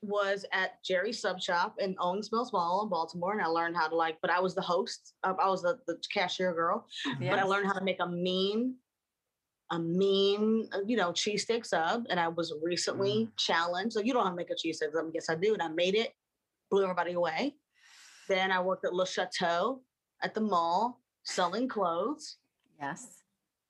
was 0.02 0.46
at 0.52 0.84
Jerry's 0.84 1.22
Sub 1.22 1.40
Shop 1.40 1.76
in 1.80 1.96
Owings 2.00 2.32
Mills 2.32 2.52
Mall 2.52 2.84
in 2.84 2.90
Baltimore, 2.90 3.34
and 3.34 3.42
I 3.42 3.46
learned 3.46 3.76
how 3.76 3.88
to 3.88 3.96
like. 3.96 4.18
But 4.22 4.32
I 4.32 4.40
was 4.40 4.56
the 4.56 4.62
host. 4.62 5.14
uh, 5.24 5.34
I 5.40 5.48
was 5.48 5.62
the, 5.62 5.78
the 5.88 6.02
cashier 6.12 6.54
girl. 6.54 6.88
But 7.20 7.40
I 7.40 7.44
learned 7.44 7.68
how 7.68 7.74
to 7.74 7.84
make 7.84 8.00
a 8.00 8.08
mean, 8.08 8.76
a 9.70 9.80
mean, 9.80 10.68
uh, 10.74 10.80
you 10.86 10.98
know, 10.98 11.12
cheesesteak 11.12 11.66
sub. 11.66 12.06
And 12.10 12.20
I 12.20 12.28
was 12.28 12.54
recently 12.62 13.30
challenged. 13.38 13.94
So 13.94 14.02
you 14.02 14.14
don't 14.14 14.24
how 14.24 14.30
to 14.30 14.36
make 14.36 14.50
a 14.50 14.56
cheesesteak 14.56 14.92
sub. 14.94 15.12
Yes, 15.14 15.30
I 15.30 15.36
do. 15.36 15.54
And 15.54 15.62
I 15.62 15.68
made 15.68 15.96
it, 15.96 16.14
blew 16.70 16.84
everybody 16.84 17.14
away. 17.14 17.56
Then 18.28 18.52
I 18.52 18.62
worked 18.62 18.86
at 18.86 18.94
Le 18.94 19.06
Chateau 19.06 19.82
at 20.24 20.34
the 20.34 20.42
mall 20.42 21.02
selling 21.24 21.68
clothes. 21.68 22.38
Yes. 22.80 23.21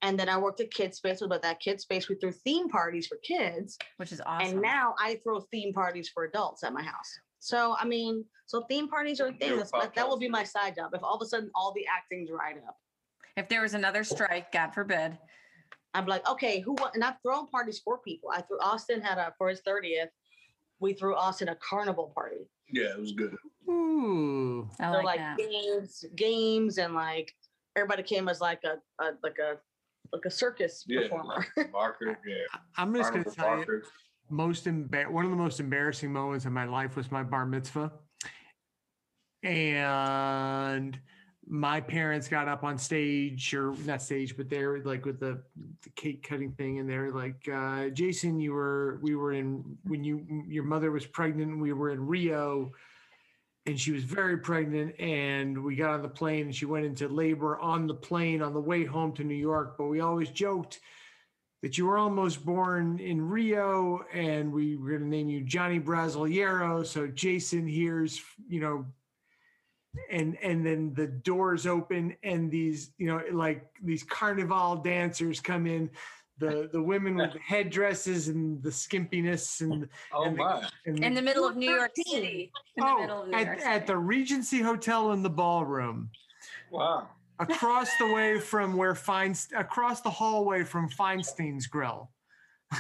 And 0.03 0.19
then 0.19 0.29
I 0.29 0.37
worked 0.37 0.59
at 0.61 0.71
Kid 0.71 0.95
Space, 0.95 1.21
but 1.27 1.41
that 1.43 1.59
Kid 1.59 1.79
Space, 1.79 2.09
we 2.09 2.15
threw 2.15 2.31
theme 2.31 2.69
parties 2.69 3.07
for 3.07 3.17
kids. 3.17 3.77
Which 3.97 4.11
is 4.11 4.21
awesome. 4.25 4.53
And 4.53 4.61
now 4.61 4.95
I 4.99 5.19
throw 5.23 5.41
theme 5.51 5.73
parties 5.73 6.09
for 6.09 6.23
adults 6.23 6.63
at 6.63 6.73
my 6.73 6.81
house. 6.81 7.19
So, 7.39 7.75
I 7.79 7.85
mean, 7.85 8.25
so 8.47 8.63
theme 8.69 8.87
parties 8.87 9.19
are 9.19 9.27
a 9.27 9.33
thing. 9.33 9.57
That's, 9.57 9.71
that, 9.71 9.93
that 9.95 10.07
will 10.07 10.17
be 10.17 10.29
my 10.29 10.43
side 10.43 10.75
job. 10.75 10.91
If 10.93 11.03
all 11.03 11.15
of 11.15 11.21
a 11.21 11.25
sudden 11.25 11.49
all 11.55 11.71
the 11.75 11.85
acting 11.87 12.25
dried 12.25 12.57
up, 12.67 12.77
if 13.37 13.47
there 13.47 13.61
was 13.61 13.73
another 13.73 14.03
strike, 14.03 14.51
God 14.51 14.73
forbid. 14.73 15.17
I'm 15.93 16.05
like, 16.05 16.27
okay, 16.29 16.59
who? 16.59 16.73
wa- 16.73 16.91
And 16.93 17.03
I've 17.03 17.15
thrown 17.23 17.47
parties 17.47 17.79
for 17.79 17.97
people. 17.99 18.29
I 18.33 18.41
threw 18.41 18.59
Austin 18.59 19.01
had 19.01 19.17
a 19.17 19.33
for 19.37 19.49
his 19.49 19.61
30th. 19.61 20.07
We 20.79 20.93
threw 20.93 21.15
Austin 21.15 21.49
a 21.49 21.55
carnival 21.55 22.11
party. 22.15 22.47
Yeah, 22.71 22.89
it 22.91 22.99
was 22.99 23.11
good. 23.11 23.35
Ooh. 23.69 24.67
I 24.79 24.85
so 24.91 24.97
like, 24.97 25.05
like 25.05 25.17
that. 25.19 25.37
games, 25.37 26.05
games, 26.15 26.77
and 26.77 26.93
like 26.93 27.33
everybody 27.75 28.03
came 28.03 28.27
as 28.29 28.41
like 28.41 28.61
a, 28.63 28.77
a 29.03 29.11
like 29.23 29.37
a 29.39 29.57
like 30.13 30.25
a 30.25 30.31
circus 30.31 30.83
Yeah, 30.87 31.01
performer. 31.03 31.45
like 31.55 31.71
Barker. 31.71 32.17
Yeah, 32.27 32.35
I'm 32.77 32.93
just 32.93 33.11
going 33.11 33.23
to 33.23 33.31
Barnabas 33.31 33.65
tell 33.67 33.75
you, 33.75 33.81
most 34.29 34.65
embar- 34.65 35.09
one 35.09 35.25
of 35.25 35.31
the 35.31 35.37
most 35.37 35.59
embarrassing 35.59 36.11
moments 36.11 36.45
of 36.45 36.51
my 36.51 36.65
life 36.65 36.95
was 36.95 37.11
my 37.11 37.23
bar 37.23 37.45
mitzvah. 37.45 37.91
And 39.43 40.99
my 41.47 41.81
parents 41.81 42.27
got 42.27 42.47
up 42.47 42.63
on 42.63 42.77
stage 42.77 43.53
or 43.53 43.73
not 43.85 44.01
stage, 44.01 44.37
but 44.37 44.49
they're 44.49 44.81
like 44.83 45.05
with 45.05 45.19
the, 45.19 45.41
the 45.81 45.89
cake 45.95 46.27
cutting 46.27 46.51
thing. 46.51 46.79
And 46.79 46.89
they're 46.89 47.11
like, 47.11 47.47
uh, 47.51 47.89
Jason, 47.89 48.39
you 48.39 48.53
were, 48.53 48.99
we 49.01 49.15
were 49.15 49.33
in, 49.33 49.77
when 49.85 50.03
you, 50.03 50.25
your 50.47 50.63
mother 50.63 50.91
was 50.91 51.05
pregnant, 51.05 51.59
we 51.59 51.73
were 51.73 51.89
in 51.89 52.05
Rio 52.05 52.71
and 53.65 53.79
she 53.79 53.91
was 53.91 54.03
very 54.03 54.37
pregnant 54.37 54.99
and 54.99 55.63
we 55.63 55.75
got 55.75 55.91
on 55.91 56.01
the 56.01 56.09
plane 56.09 56.45
and 56.45 56.55
she 56.55 56.65
went 56.65 56.85
into 56.85 57.07
labor 57.07 57.59
on 57.59 57.87
the 57.87 57.93
plane 57.93 58.41
on 58.41 58.53
the 58.53 58.61
way 58.61 58.85
home 58.85 59.13
to 59.13 59.23
New 59.23 59.35
York. 59.35 59.75
But 59.77 59.85
we 59.85 59.99
always 59.99 60.29
joked 60.29 60.79
that 61.61 61.77
you 61.77 61.85
were 61.85 61.97
almost 61.97 62.43
born 62.43 62.99
in 62.99 63.29
Rio 63.29 64.03
and 64.13 64.51
we 64.51 64.77
were 64.77 64.89
going 64.89 65.01
to 65.01 65.07
name 65.07 65.29
you 65.29 65.41
Johnny 65.41 65.79
Brasileiro. 65.79 66.85
So 66.85 67.07
Jason 67.07 67.67
hears, 67.67 68.19
you 68.47 68.61
know, 68.61 68.85
and 70.09 70.37
and 70.41 70.65
then 70.65 70.93
the 70.93 71.07
doors 71.07 71.67
open 71.67 72.15
and 72.23 72.49
these, 72.49 72.91
you 72.97 73.07
know, 73.07 73.21
like 73.31 73.69
these 73.83 74.03
carnival 74.03 74.77
dancers 74.77 75.39
come 75.39 75.67
in, 75.67 75.89
the 76.41 76.69
the 76.71 76.81
women 76.81 77.15
with 77.15 77.33
the 77.33 77.39
headdresses 77.39 78.27
and 78.27 78.61
the 78.61 78.69
skimpiness 78.69 79.61
and 79.61 79.87
Oh 80.11 80.23
and 80.25 80.35
the- 80.35 80.43
my! 80.43 80.67
and 80.85 81.03
in 81.03 81.13
the 81.13 81.21
middle 81.21 81.47
of 81.47 81.55
New 81.55 81.71
York 81.71 81.91
City. 81.95 82.51
In 82.75 82.83
the 82.83 82.89
oh, 82.91 82.99
middle 83.01 83.21
of 83.23 83.29
New 83.29 83.37
at, 83.37 83.45
York 83.47 83.59
at 83.61 83.87
the 83.87 83.97
Regency 83.97 84.59
Hotel 84.61 85.11
in 85.13 85.21
the 85.23 85.29
ballroom 85.29 86.09
Wow. 86.71 87.07
across 87.39 87.89
the 87.97 88.11
way 88.13 88.39
from 88.39 88.75
where 88.75 88.93
Feinstein, 88.93 89.59
across 89.59 90.01
the 90.01 90.09
hallway 90.09 90.63
from 90.63 90.89
Feinstein's 90.89 91.67
Grill. 91.67 92.09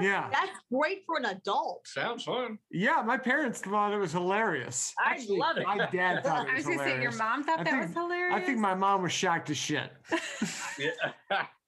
Yeah. 0.00 0.28
That's 0.30 0.52
great 0.72 1.02
for 1.06 1.18
an 1.18 1.24
adult. 1.26 1.86
Sounds 1.86 2.24
fun. 2.24 2.58
Yeah, 2.70 3.02
my 3.04 3.16
parents 3.16 3.60
thought 3.60 3.92
it 3.92 3.98
was 3.98 4.12
hilarious. 4.12 4.94
I 4.98 5.18
love 5.28 5.58
it. 5.58 5.64
My 5.66 5.88
dad 5.90 6.22
thought 6.24 6.48
it 6.48 6.54
was 6.54 6.64
hilarious. 6.64 6.66
I 6.66 6.66
was, 6.66 6.66
was 6.66 6.76
gonna 6.76 6.90
say 6.90 7.02
your 7.02 7.12
mom 7.12 7.44
thought 7.44 7.60
I 7.60 7.64
that 7.64 7.70
think- 7.70 7.86
was 7.86 7.94
hilarious. 7.94 8.34
I 8.34 8.40
think 8.40 8.58
my 8.58 8.74
mom 8.74 9.02
was 9.02 9.12
shocked 9.12 9.50
as 9.50 9.56
shit. 9.56 9.90
Yeah. 10.78 10.90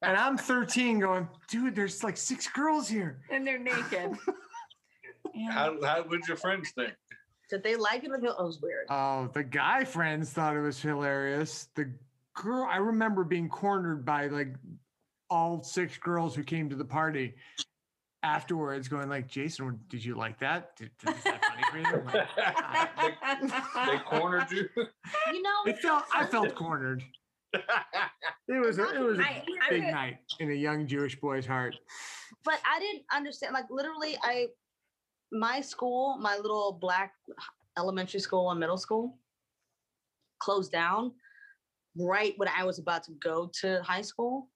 And 0.03 0.16
I'm 0.16 0.39
13 0.39 0.99
going, 0.99 1.28
dude, 1.49 1.74
there's 1.74 2.03
like 2.03 2.16
six 2.16 2.49
girls 2.49 2.89
here. 2.89 3.20
and 3.31 3.47
they're 3.47 3.59
naked. 3.59 4.16
Yeah. 5.33 5.53
how, 5.53 5.76
how 5.85 6.03
would 6.09 6.26
your 6.26 6.37
friends 6.37 6.72
think? 6.72 6.93
Did 7.51 7.62
they 7.62 7.76
like 7.76 8.03
it 8.05 8.11
or 8.11 8.20
oh, 8.22 8.43
it 8.43 8.45
was 8.47 8.61
weird? 8.61 8.87
Oh, 8.91 9.28
the 9.33 9.45
guy 9.45 9.85
friends 9.85 10.31
thought 10.31 10.57
it 10.57 10.61
was 10.61 10.81
hilarious. 10.81 11.68
The 11.76 11.93
girl, 12.35 12.66
I 12.68 12.76
remember 12.78 13.22
being 13.22 13.49
cornered 13.49 14.05
by 14.05 14.26
like 14.26 14.55
all 15.31 15.62
six 15.62 15.97
girls 15.99 16.35
who 16.35 16.43
came 16.43 16.68
to 16.68 16.76
the 16.76 16.85
party 16.85 17.35
afterwards, 18.23 18.89
going 18.89 19.09
like, 19.09 19.29
"Jason, 19.29 19.81
did 19.89 20.05
you 20.05 20.14
like 20.14 20.39
that? 20.41 20.77
Did, 20.77 20.91
did, 20.99 21.16
is 21.16 21.25
that 21.25 21.41
funny 21.45 21.62
for 21.71 21.79
you?" 21.79 22.05
Like, 22.05 22.29
they, 23.87 23.93
they 23.93 23.99
cornered 24.05 24.51
you. 24.51 24.68
You 25.33 25.43
know, 25.43 25.57
it 25.66 25.79
felt, 25.79 26.05
I 26.14 26.27
felt 26.27 26.55
cornered. 26.55 27.03
It 27.53 28.64
was 28.64 28.79
a, 28.79 28.95
it 28.95 29.01
was 29.01 29.18
a 29.18 29.23
I- 29.23 29.45
I 29.66 29.71
big 29.71 29.85
would- 29.85 29.93
night 29.93 30.18
in 30.39 30.51
a 30.51 30.55
young 30.55 30.87
Jewish 30.87 31.18
boy's 31.21 31.47
heart. 31.47 31.75
but 32.45 32.59
I 32.71 32.79
didn't 32.79 33.05
understand. 33.14 33.55
Like 33.55 33.66
literally, 33.71 34.16
I 34.23 34.47
my 35.33 35.61
school, 35.61 36.18
my 36.21 36.37
little 36.37 36.77
black 36.81 37.12
elementary 37.79 38.21
school 38.21 38.51
and 38.51 38.59
middle 38.61 38.77
school 38.79 39.18
closed 40.41 40.73
down 40.73 41.12
right 41.97 42.35
when 42.37 42.49
I 42.49 42.64
was 42.64 42.79
about 42.79 43.03
to 43.05 43.12
go 43.23 43.51
to 43.61 43.83
high 43.83 44.03
school. 44.03 44.49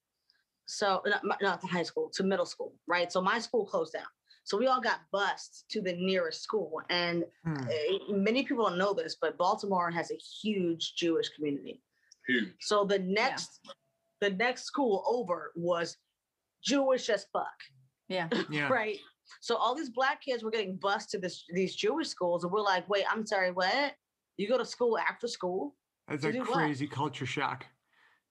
So 0.65 1.01
not, 1.05 1.21
not 1.41 1.61
to 1.61 1.67
high 1.67 1.83
school, 1.83 2.09
to 2.15 2.23
middle 2.23 2.45
school, 2.45 2.73
right? 2.87 3.11
So 3.11 3.21
my 3.21 3.39
school 3.39 3.65
closed 3.65 3.93
down. 3.93 4.05
So 4.43 4.57
we 4.57 4.67
all 4.67 4.81
got 4.81 4.99
bused 5.11 5.65
to 5.69 5.81
the 5.81 5.93
nearest 5.93 6.41
school. 6.43 6.81
And 6.89 7.23
Hmm. 7.43 7.55
uh, 7.67 8.13
many 8.15 8.43
people 8.43 8.67
don't 8.67 8.77
know 8.77 8.93
this, 8.93 9.15
but 9.19 9.37
Baltimore 9.37 9.89
has 9.91 10.11
a 10.11 10.15
huge 10.15 10.95
Jewish 10.95 11.29
community. 11.29 11.81
Huge. 12.27 12.53
So 12.61 12.85
the 12.85 12.99
next 12.99 13.59
the 14.21 14.29
next 14.31 14.63
school 14.63 15.03
over 15.07 15.51
was 15.55 15.97
Jewish 16.63 17.09
as 17.09 17.25
fuck 17.33 17.59
yeah. 18.07 18.29
Yeah. 18.49 18.69
right? 18.69 18.97
So 19.41 19.55
all 19.55 19.75
these 19.75 19.89
black 19.89 20.21
kids 20.21 20.43
were 20.43 20.51
getting 20.51 20.77
bused 20.77 21.09
to 21.11 21.19
this 21.19 21.43
these 21.53 21.75
Jewish 21.75 22.07
schools, 22.09 22.43
and 22.43 22.51
we're 22.51 22.61
like, 22.61 22.87
wait, 22.89 23.05
I'm 23.11 23.25
sorry, 23.25 23.51
what? 23.51 23.93
You 24.37 24.47
go 24.47 24.57
to 24.57 24.65
school 24.65 24.97
after 24.97 25.27
school? 25.27 25.75
It's 26.09 26.23
To 26.23 26.29
a 26.29 26.33
do 26.33 26.39
what? 26.39 26.53
crazy 26.53 26.87
culture 26.87 27.25
shock. 27.25 27.65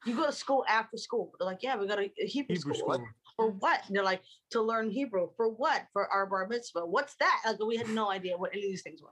You 0.04 0.16
go 0.16 0.26
to 0.26 0.32
school 0.32 0.64
after 0.68 0.96
school? 0.96 1.32
They're 1.38 1.46
like, 1.46 1.62
yeah, 1.62 1.76
we 1.76 1.86
go 1.86 1.96
to 1.96 2.02
a 2.02 2.26
Hebrew, 2.26 2.56
Hebrew 2.56 2.74
school. 2.74 2.94
School. 2.94 3.06
For 3.36 3.50
what? 3.50 3.80
And 3.86 3.96
they're 3.96 4.04
like, 4.04 4.22
to 4.50 4.62
learn 4.62 4.90
Hebrew. 4.90 5.28
For 5.36 5.48
what? 5.48 5.86
For 5.92 6.06
our 6.12 6.26
bar 6.26 6.46
mitzvah. 6.48 6.86
What's 6.86 7.14
that? 7.16 7.42
Like 7.46 7.58
we 7.60 7.76
had 7.76 7.88
no 7.88 8.10
idea 8.10 8.36
what 8.36 8.50
any 8.52 8.64
of 8.64 8.70
these 8.70 8.82
things 8.82 9.02
were. 9.02 9.08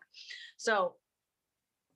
So 0.56 0.94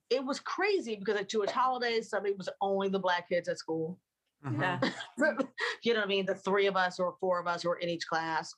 it 0.09 0.23
was 0.23 0.39
crazy 0.39 0.95
because 0.95 1.19
at 1.19 1.29
Jewish 1.29 1.51
holidays, 1.51 2.13
it 2.13 2.37
was 2.37 2.49
only 2.61 2.89
the 2.89 2.99
black 2.99 3.29
kids 3.29 3.47
at 3.47 3.57
school. 3.57 3.99
Uh-huh. 4.45 4.55
Yeah. 4.59 4.89
you 5.83 5.93
know 5.93 5.99
what 5.99 6.05
I 6.05 6.09
mean? 6.09 6.25
The 6.25 6.35
three 6.35 6.67
of 6.67 6.75
us 6.75 6.99
or 6.99 7.15
four 7.19 7.39
of 7.39 7.47
us 7.47 7.65
were 7.65 7.77
in 7.77 7.89
each 7.89 8.07
class. 8.07 8.53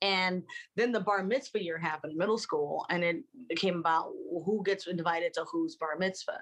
And 0.00 0.44
then 0.76 0.92
the 0.92 1.00
bar 1.00 1.24
mitzvah 1.24 1.62
year 1.62 1.76
happened 1.76 2.12
in 2.12 2.18
middle 2.18 2.38
school, 2.38 2.86
and 2.88 3.02
it 3.02 3.16
became 3.48 3.80
about 3.80 4.12
who 4.44 4.62
gets 4.64 4.86
invited 4.86 5.34
to 5.34 5.44
whose 5.50 5.74
bar 5.74 5.96
mitzvah 5.98 6.40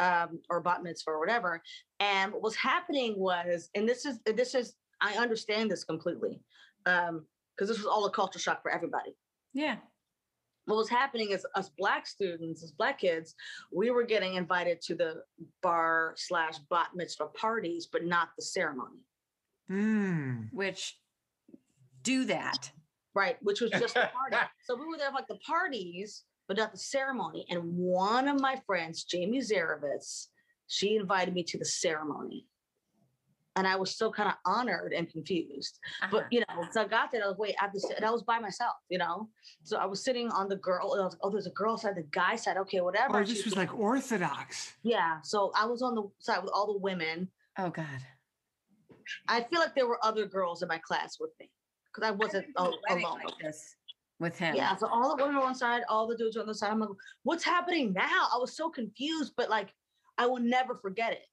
um, 0.00 0.40
or 0.50 0.60
bat 0.60 0.82
mitzvah 0.82 1.10
or 1.10 1.18
whatever. 1.20 1.62
And 2.00 2.32
what 2.32 2.42
was 2.42 2.56
happening 2.56 3.18
was, 3.18 3.70
and 3.74 3.88
this 3.88 4.04
is 4.04 4.20
this 4.24 4.54
is 4.54 4.74
I 5.00 5.14
understand 5.14 5.70
this 5.70 5.84
completely 5.84 6.40
because 6.84 7.68
this 7.68 7.78
was 7.78 7.86
all 7.86 8.04
a 8.06 8.10
culture 8.10 8.38
shock 8.38 8.62
for 8.62 8.70
everybody 8.70 9.16
Yeah. 9.54 9.76
what 10.66 10.76
was 10.76 10.88
happening 10.88 11.30
is 11.30 11.46
us 11.54 11.70
black 11.78 12.06
students, 12.06 12.62
as 12.62 12.72
black 12.72 12.98
kids, 13.00 13.34
we 13.72 13.90
were 13.90 14.04
getting 14.04 14.34
invited 14.34 14.80
to 14.82 14.94
the 14.94 15.22
bar 15.62 16.14
slash 16.16 16.58
bat 16.70 16.88
mitzvah 16.94 17.26
parties, 17.28 17.86
but 17.90 18.04
not 18.04 18.28
the 18.36 18.42
ceremony, 18.42 19.00
Mm. 19.70 20.48
Which 20.52 20.98
do 22.02 22.24
that. 22.26 22.70
right? 23.14 23.36
Which 23.42 23.60
was 23.60 23.70
just 23.70 23.94
the 23.94 24.10
party. 24.12 24.36
so 24.66 24.74
we 24.76 24.84
were 24.86 24.98
there 24.98 25.10
like 25.12 25.26
the 25.28 25.38
parties, 25.46 26.24
but 26.48 26.58
at 26.58 26.72
the 26.72 26.78
ceremony. 26.78 27.46
And 27.50 27.62
one 27.76 28.28
of 28.28 28.40
my 28.40 28.60
friends, 28.66 29.04
Jamie 29.04 29.40
Zarevitz, 29.40 30.28
she 30.66 30.96
invited 30.96 31.34
me 31.34 31.42
to 31.44 31.58
the 31.58 31.64
ceremony. 31.64 32.46
And 33.56 33.68
I 33.68 33.76
was 33.76 33.92
still 33.92 34.10
kind 34.12 34.28
of 34.28 34.34
honored 34.44 34.92
and 34.92 35.08
confused. 35.08 35.78
But 36.10 36.16
Uh-huh. 36.22 36.28
you 36.32 36.40
know, 36.40 36.66
so 36.72 36.82
I 36.82 36.88
got 36.88 37.12
there. 37.12 37.22
I 37.24 37.28
was 37.28 37.36
wait, 37.38 37.54
I 37.60 37.64
have 37.64 37.72
to 37.72 37.78
sit, 37.78 37.96
and 37.96 38.04
I 38.04 38.10
was 38.10 38.24
by 38.24 38.40
myself. 38.40 38.74
You 38.88 38.98
know, 38.98 39.28
so 39.62 39.76
I 39.76 39.84
was 39.86 40.02
sitting 40.02 40.28
on 40.32 40.48
the 40.48 40.56
girl. 40.56 40.94
And 40.94 41.02
I 41.02 41.04
was, 41.04 41.16
oh, 41.22 41.30
there's 41.30 41.46
a 41.46 41.50
girl 41.50 41.76
side, 41.76 41.94
the 41.94 42.02
guy 42.10 42.34
side. 42.34 42.56
Okay, 42.56 42.80
whatever. 42.80 43.14
Oh, 43.14 43.18
And 43.18 43.26
this 43.28 43.36
she's 43.36 43.44
was 43.44 43.56
like 43.56 43.72
Orthodox. 43.72 44.72
Yeah. 44.82 45.18
So 45.22 45.52
I 45.56 45.66
was 45.66 45.82
on 45.82 45.94
the 45.94 46.02
side 46.18 46.42
with 46.42 46.50
all 46.52 46.66
the 46.72 46.78
women. 46.80 47.28
oh 47.58 47.70
God. 47.70 47.86
I 49.28 49.42
feel 49.44 49.60
like 49.60 49.74
there 49.76 49.86
were 49.86 50.04
other 50.04 50.26
girls 50.26 50.62
in 50.62 50.68
my 50.68 50.78
class 50.78 51.18
with 51.20 51.30
me 51.38 51.48
because 51.94 52.08
I 52.08 52.10
wasn't 52.10 52.46
I've 52.46 52.54
been 52.54 52.54
to 52.54 52.60
a 52.60 52.64
al- 52.72 52.80
wedding 52.88 53.04
alone. 53.06 53.20
like 53.24 53.38
this 53.40 53.76
with 54.24 54.38
him. 54.38 54.56
Yeah. 54.56 54.74
So 54.76 54.88
all 54.88 55.16
the 55.16 55.22
women 55.22 55.36
were 55.36 55.42
on 55.42 55.48
one 55.48 55.54
side, 55.54 55.82
all 55.88 56.08
the 56.08 56.16
dudes 56.16 56.36
on 56.36 56.46
the 56.46 56.54
side. 56.54 56.70
I'm 56.70 56.80
like, 56.80 56.88
what's 57.22 57.44
happening 57.44 57.92
now? 57.92 58.28
I 58.34 58.38
was 58.38 58.56
so 58.56 58.68
confused, 58.68 59.34
but 59.36 59.48
like, 59.48 59.72
I 60.18 60.26
will 60.26 60.40
never 60.40 60.74
forget 60.74 61.12
it 61.12 61.26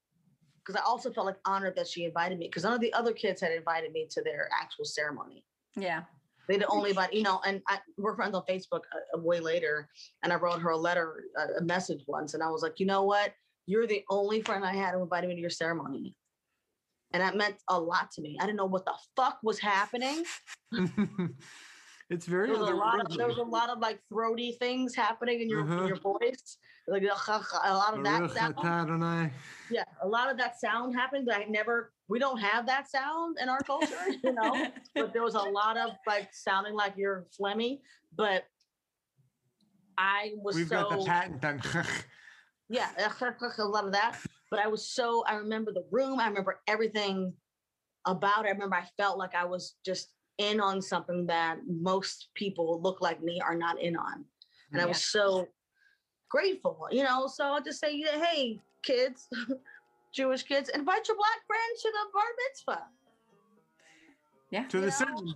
because 0.59 0.79
I 0.79 0.83
also 0.85 1.11
felt 1.11 1.25
like 1.25 1.37
honored 1.45 1.75
that 1.75 1.87
she 1.87 2.05
invited 2.05 2.37
me 2.37 2.47
because 2.47 2.63
none 2.63 2.73
of 2.73 2.81
the 2.81 2.93
other 2.93 3.13
kids 3.13 3.41
had 3.41 3.51
invited 3.51 3.91
me 3.91 4.07
to 4.11 4.21
their 4.21 4.49
actual 4.59 4.85
ceremony. 4.85 5.43
Yeah. 5.75 6.03
They'd 6.47 6.63
only 6.67 6.89
invite, 6.89 7.13
you 7.13 7.23
know, 7.23 7.39
and 7.45 7.61
I, 7.67 7.79
we're 7.97 8.15
friends 8.15 8.35
on 8.35 8.43
Facebook 8.49 8.81
uh, 8.93 9.19
way 9.19 9.39
later. 9.39 9.87
And 10.23 10.33
I 10.33 10.35
wrote 10.35 10.59
her 10.61 10.71
a 10.71 10.77
letter, 10.77 11.23
a, 11.37 11.59
a 11.59 11.61
message 11.63 12.03
once, 12.07 12.33
and 12.33 12.43
I 12.43 12.49
was 12.49 12.61
like, 12.61 12.79
you 12.79 12.85
know 12.85 13.03
what? 13.03 13.33
You're 13.67 13.87
the 13.87 14.03
only 14.09 14.41
friend 14.41 14.65
I 14.65 14.73
had 14.73 14.93
who 14.93 15.01
invited 15.01 15.29
me 15.29 15.35
to 15.35 15.41
your 15.41 15.49
ceremony. 15.49 16.15
And 17.13 17.21
that 17.21 17.37
meant 17.37 17.55
a 17.69 17.79
lot 17.79 18.11
to 18.11 18.21
me. 18.21 18.37
I 18.39 18.45
didn't 18.45 18.57
know 18.57 18.65
what 18.65 18.85
the 18.85 18.93
fuck 19.15 19.39
was 19.43 19.59
happening. 19.59 20.23
it's 22.11 22.25
very 22.25 22.47
There 22.49 22.57
was 22.59 22.69
a 22.69 22.75
lot 22.75 22.99
of 22.99 23.17
there 23.17 23.27
was 23.27 23.37
otherworldly. 23.37 23.47
a 23.47 23.49
lot 23.49 23.69
of 23.69 23.79
like 23.79 23.99
throaty 24.09 24.51
things 24.59 24.93
happening 24.93 25.41
in 25.41 25.49
your 25.49 25.61
in 25.61 25.71
Uh-huh. 25.71 25.87
your 25.87 25.95
voice. 25.99 26.57
Like 26.87 27.03
a 27.03 27.73
lot 27.73 27.93
of 27.93 28.03
that 28.03 28.17
Baruch 28.19 28.31
sound. 28.31 28.55
atah 28.57 28.83
Adonai. 28.83 29.31
Yeah, 29.69 29.83
a 30.03 30.07
lot 30.07 30.29
of 30.29 30.37
that 30.37 30.59
sound 30.59 30.93
happened, 30.93 31.25
but 31.25 31.35
I 31.35 31.45
never 31.45 31.93
we 32.09 32.19
don't 32.19 32.39
have 32.39 32.65
that 32.67 32.89
sound 32.91 33.37
in 33.41 33.47
our 33.47 33.63
culture, 33.63 33.95
you 34.23 34.33
know. 34.33 34.67
but 34.93 35.13
there 35.13 35.23
was 35.23 35.35
a 35.35 35.39
lot 35.39 35.77
of 35.77 35.91
like 36.05 36.33
sounding 36.33 36.73
like 36.73 36.93
you're 36.97 37.27
phlegmy, 37.39 37.79
but 38.15 38.43
I 39.97 40.33
was 40.35 40.55
We've 40.57 40.67
so 40.67 40.89
got 40.89 40.99
the 40.99 41.05
patent 41.05 41.45
on. 41.75 41.85
yeah, 42.69 42.89
a 42.97 43.63
lot 43.63 43.85
of 43.85 43.93
that. 43.93 44.19
But 44.49 44.59
I 44.59 44.67
was 44.67 44.89
so 44.89 45.23
I 45.25 45.35
remember 45.35 45.71
the 45.71 45.85
room, 45.91 46.19
I 46.19 46.27
remember 46.27 46.59
everything 46.67 47.33
about 48.05 48.45
it. 48.45 48.49
I 48.49 48.51
remember 48.51 48.75
I 48.75 48.87
felt 48.97 49.17
like 49.17 49.35
I 49.35 49.45
was 49.45 49.75
just 49.85 50.09
in 50.41 50.59
on 50.59 50.81
something 50.81 51.25
that 51.27 51.59
most 51.67 52.29
people 52.33 52.81
look 52.81 53.01
like 53.01 53.21
me 53.21 53.39
are 53.41 53.55
not 53.55 53.79
in 53.81 53.95
on. 53.95 54.25
And 54.71 54.81
I 54.81 54.85
was 54.85 55.03
so 55.03 55.47
grateful, 56.29 56.87
you 56.91 57.03
know. 57.03 57.27
So 57.27 57.45
I'll 57.45 57.61
just 57.61 57.79
say, 57.79 57.93
yeah, 57.93 58.23
hey, 58.23 58.59
kids, 58.83 59.27
Jewish 60.13 60.43
kids, 60.43 60.69
invite 60.69 61.07
your 61.07 61.17
black 61.17 61.45
friends 61.45 61.81
to 61.81 61.91
the 61.91 62.09
bar 62.13 62.23
mitzvah. 62.47 62.87
Yeah. 64.49 64.67
to 64.67 64.77
You 64.77 64.81
the 64.81 64.87
know? 64.87 64.93
ceremony. 64.93 65.35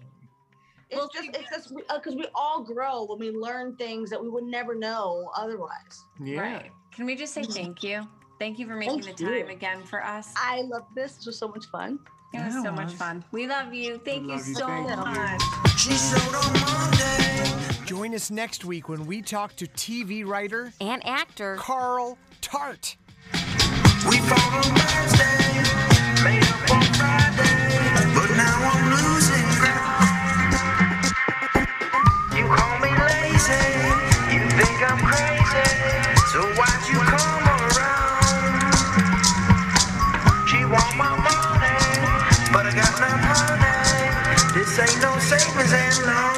It's 0.90 1.00
Well, 1.00 1.10
just, 1.14 1.30
it's 1.34 1.50
just 1.50 1.74
uh, 1.90 1.98
because 1.98 2.16
we 2.16 2.28
all 2.36 2.64
grow 2.64 3.06
when 3.06 3.20
we 3.20 3.32
learn 3.32 3.76
things 3.76 4.10
that 4.12 4.22
we 4.22 4.30
would 4.30 4.44
never 4.44 4.76
know 4.76 5.30
otherwise. 5.36 6.04
Yeah. 6.22 6.42
Right. 6.42 6.72
Can 6.94 7.06
we 7.06 7.16
just 7.16 7.34
say 7.34 7.42
mm-hmm. 7.42 7.52
thank 7.52 7.84
you? 7.84 8.08
Thank 8.40 8.60
you 8.60 8.68
for 8.68 8.76
making 8.76 9.02
Thank 9.02 9.18
the 9.18 9.24
time 9.24 9.34
you. 9.34 9.48
again 9.48 9.84
for 9.84 10.04
us. 10.04 10.32
I 10.36 10.62
love 10.62 10.86
this. 10.96 11.16
This 11.16 11.26
was 11.26 11.38
so 11.40 11.48
much 11.48 11.66
fun. 11.68 12.00
It 12.36 12.44
was 12.46 12.54
Yeah, 12.56 12.64
so 12.64 12.72
much 12.72 12.92
fun. 12.94 13.24
We 13.32 13.48
love 13.48 13.74
you. 13.74 13.98
Thank 14.04 14.24
you 14.24 14.28
love 14.30 14.46
you. 14.48 14.56
so 14.56 14.68
Thank 14.68 14.90
you. 14.90 14.96
much. 14.98 15.42
She 15.78 15.92
showed 15.94 16.36
on 16.36 16.52
Monday. 16.60 17.86
Join 17.86 18.14
us 18.14 18.30
next 18.30 18.66
week 18.66 18.90
when 18.90 19.06
we 19.06 19.22
talk 19.22 19.56
to 19.58 19.68
TV 19.68 20.26
writer 20.26 20.74
and 20.82 21.06
actor 21.06 21.56
Carl 21.58 22.18
Tart. 22.42 22.98
We 24.10 24.18
fought 24.20 24.54
on 24.54 24.64
Thursday, 24.76 25.64
made 26.24 26.44
up 26.44 26.72
on 26.72 26.84
Friday, 26.94 27.56
but 28.14 28.30
now 28.36 28.58
I'm 28.72 28.84
losing 28.92 29.48
ground. 29.62 30.12
You 32.36 32.46
call 32.54 32.80
me 32.80 32.92
lazy, 33.08 33.64
you 34.34 34.42
think 34.60 34.78
I'm 34.92 35.00
crazy, 35.00 35.70
so 36.32 36.42
why'd 36.60 36.75
money, 45.32 45.42
but 45.56 45.74
I 45.74 45.90
got 46.02 46.35